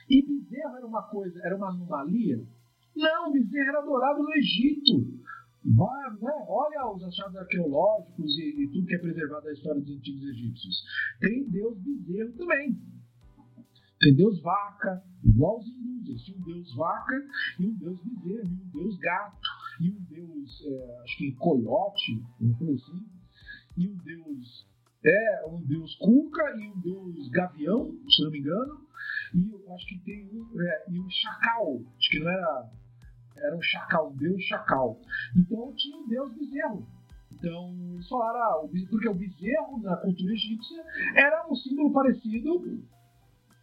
[0.09, 2.43] E bezerro era uma coisa, era uma anomalia?
[2.95, 5.17] Não, bezerro era adorado no Egito.
[5.65, 6.45] Né?
[6.47, 10.83] Olha os achados arqueológicos e, e, tudo que é preservado da história dos antigos egípcios.
[11.19, 12.79] Tem Deus bezerro também.
[13.99, 16.23] Tem Deus vaca, igual os hindus.
[16.23, 17.15] Tinha um Deus vaca
[17.59, 19.47] e um Deus bezerro, e um Deus gato,
[19.81, 22.23] e um Deus, é, acho que coiote,
[22.57, 23.05] coisa assim,
[23.75, 24.67] e um Deus,
[25.07, 28.87] é, um Deus cuca e um Deus gavião, se não me engano,
[29.33, 32.69] e acho que tem um, é, e um chacal, acho que não era,
[33.37, 34.99] era um chacal, um Deus chacal.
[35.35, 36.87] Então tinha um Deus bezerro.
[37.31, 40.83] Então, eles falaram, ah, porque o bezerro na cultura egípcia
[41.15, 42.81] era um símbolo parecido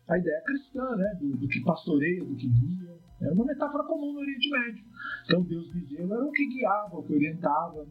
[0.09, 1.19] a ideia cristã, né?
[1.19, 2.95] Do, do, que pastoreia, do que guia.
[3.21, 4.85] Era uma metáfora comum no Oriente Médio.
[5.25, 7.87] Então, Deus bezerro era o que guiava, o que orientava.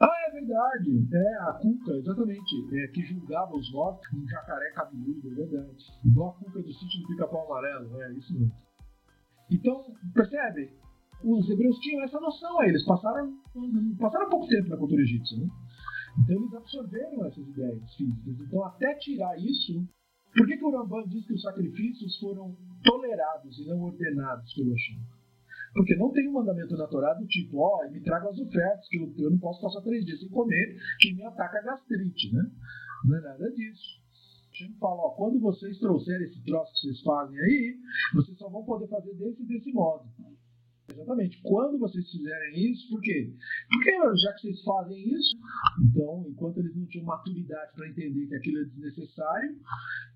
[0.00, 1.08] Ah, é verdade.
[1.12, 2.54] É, a cuca, exatamente.
[2.72, 5.84] É, que julgava os mortos, um jacaré cabeludo, é verdade.
[6.04, 8.00] Igual a cuca do sítio do pica-pau amarelo.
[8.02, 8.52] É, isso mesmo.
[9.50, 9.84] Então,
[10.14, 10.72] percebe?
[11.24, 12.68] Os hebreus tinham essa noção aí.
[12.68, 13.36] Eles passaram,
[13.98, 15.48] passaram pouco tempo na cultura egípcia, né?
[16.20, 18.40] Então, eles absorveram essas ideias físicas.
[18.40, 19.84] Então, até tirar isso,
[20.36, 24.70] por que, que o Ramban diz que os sacrifícios foram tolerados e não ordenados pelo
[24.70, 25.17] Hashem?
[25.78, 28.88] Porque não tem um mandamento na Torá do tipo, ó, oh, me traga as ofertas,
[28.88, 32.34] que eu, eu, não posso passar três dias sem comer, que me ataca a gastrite,
[32.34, 32.50] né?
[33.04, 34.02] Não é nada disso.
[34.50, 37.76] Hashem fala, ó, quando vocês trouxerem esse troço que vocês fazem aí,
[38.12, 40.04] vocês só vão poder fazer desse e desse modo.
[40.90, 41.40] Exatamente.
[41.42, 43.32] Quando vocês fizerem isso, por quê?
[43.70, 45.36] Porque já que vocês fazem isso,
[45.80, 49.56] então, enquanto eles não tinham maturidade para entender que aquilo é desnecessário,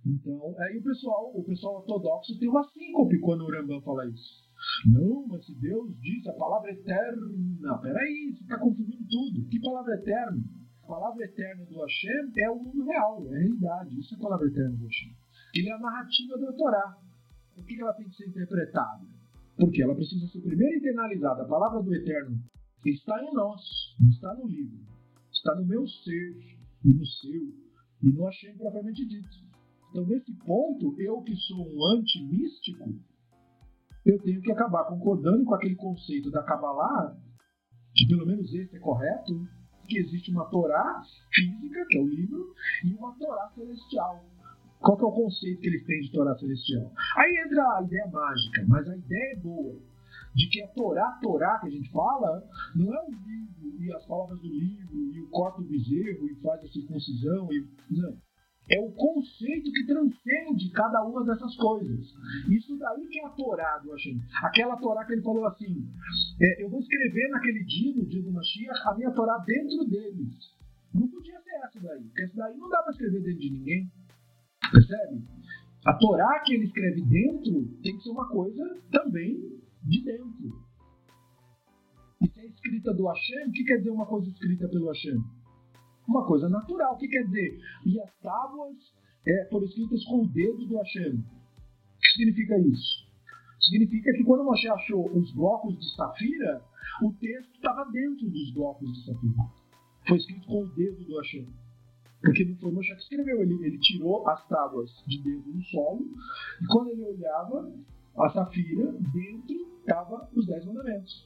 [0.04, 4.41] então, aí o pessoal, o pessoal ortodoxo tem uma síncope quando o Rambam fala isso.
[4.86, 9.48] Não, mas se Deus disse a palavra eterna, peraí, você está confundindo tudo.
[9.48, 10.42] Que palavra eterna?
[10.84, 13.98] A palavra eterna do Hashem é o mundo real, é a realidade.
[13.98, 15.16] Isso é a palavra eterna do Hashem.
[15.54, 16.96] Ele é a narrativa da Torá.
[17.54, 19.04] Por que ela tem que ser interpretada?
[19.56, 21.42] Porque ela precisa ser primeiro internalizada.
[21.42, 22.38] A palavra do Eterno
[22.86, 23.60] está em nós,
[24.00, 24.80] não está no livro.
[25.30, 26.36] Está no meu ser
[26.84, 27.62] e no seu
[28.02, 29.28] e no Hashem propriamente dito.
[29.90, 32.98] Então, nesse ponto, eu que sou um antimístico,
[34.04, 37.16] eu tenho que acabar concordando com aquele conceito da Kabbalah,
[37.94, 39.46] que pelo menos esse é correto,
[39.86, 41.02] que existe uma Torá
[41.32, 42.54] física, que é o livro,
[42.84, 44.24] e uma Torá celestial,
[44.82, 46.92] qual que é o conceito que eles têm de Torá celestial?
[47.16, 49.78] Aí entra a ideia mágica, mas a ideia é boa.
[50.34, 52.42] De que a Torá, Torá que a gente fala,
[52.74, 56.34] não é o livro e as palavras do livro e o corpo do bezerro e
[56.42, 57.48] faz a circuncisão.
[57.52, 58.16] E, não.
[58.70, 62.06] É o conceito que transcende cada uma dessas coisas.
[62.48, 64.20] Isso daí que é a Torá do Hashem.
[64.42, 65.84] Aquela Torá que ele falou assim:
[66.40, 70.34] é, eu vou escrever naquele dia, no dia do Mashiach, a minha Torá dentro deles.
[70.94, 73.90] Não podia ser essa daí, porque essa daí não dá para escrever dentro de ninguém.
[74.70, 75.24] Percebe?
[75.84, 80.62] A Torá que ele escreve dentro tem que ser uma coisa também de dentro.
[82.22, 85.18] E se é escrita do Hashem, o que quer dizer uma coisa escrita pelo Hashem?
[86.06, 86.94] Uma coisa natural.
[86.94, 87.58] O que quer dizer?
[87.86, 88.76] E as tábuas
[89.26, 91.14] é, foram escritas com o dedo do Hashem.
[91.14, 93.12] O que significa isso?
[93.60, 96.62] Significa que quando Moshe achou os blocos de safira,
[97.02, 99.44] o texto estava dentro dos blocos de safira.
[100.08, 101.48] Foi escrito com o dedo do Hashem.
[102.20, 106.04] Porque não foi Moshe que escreveu, ele, ele tirou as tábuas de dentro do solo,
[106.60, 107.72] e quando ele olhava
[108.16, 111.24] a safira, dentro estavam os Dez Mandamentos.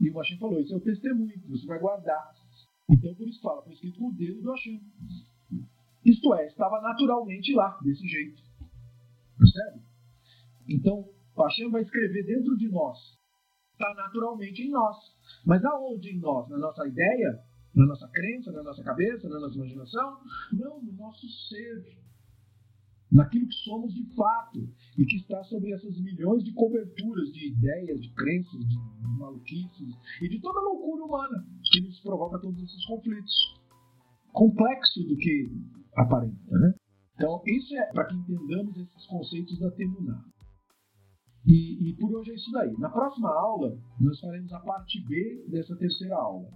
[0.00, 2.34] E o Hashem falou: Isso é o testemunho você vai guardar.
[2.90, 4.80] Então, por isso fala: Foi escrito com o dedo do Hashem.
[6.04, 8.42] Isto é, estava naturalmente lá, desse jeito.
[9.36, 9.82] Percebe?
[10.68, 12.98] Então, o Hashem vai escrever dentro de nós.
[13.72, 14.96] Está naturalmente em nós.
[15.44, 16.48] Mas aonde em nós?
[16.48, 17.42] Na nossa ideia?
[17.74, 18.50] Na nossa crença?
[18.52, 19.28] Na nossa cabeça?
[19.28, 20.18] Na nossa imaginação?
[20.52, 21.98] Não, no nosso ser.
[23.10, 24.60] Naquilo que somos de fato.
[24.96, 28.76] E que está sobre essas milhões de coberturas de ideias, de crenças, de
[29.18, 33.60] maluquices e de toda a loucura humana que nos provoca todos esses conflitos.
[34.32, 35.50] Complexo do que
[35.96, 36.74] aparenta, né?
[37.14, 40.24] Então, isso é para que entendamos esses conceitos da Temuná.
[41.46, 42.72] E, e por hoje é isso daí.
[42.78, 46.48] Na próxima aula, nós faremos a parte B dessa terceira aula.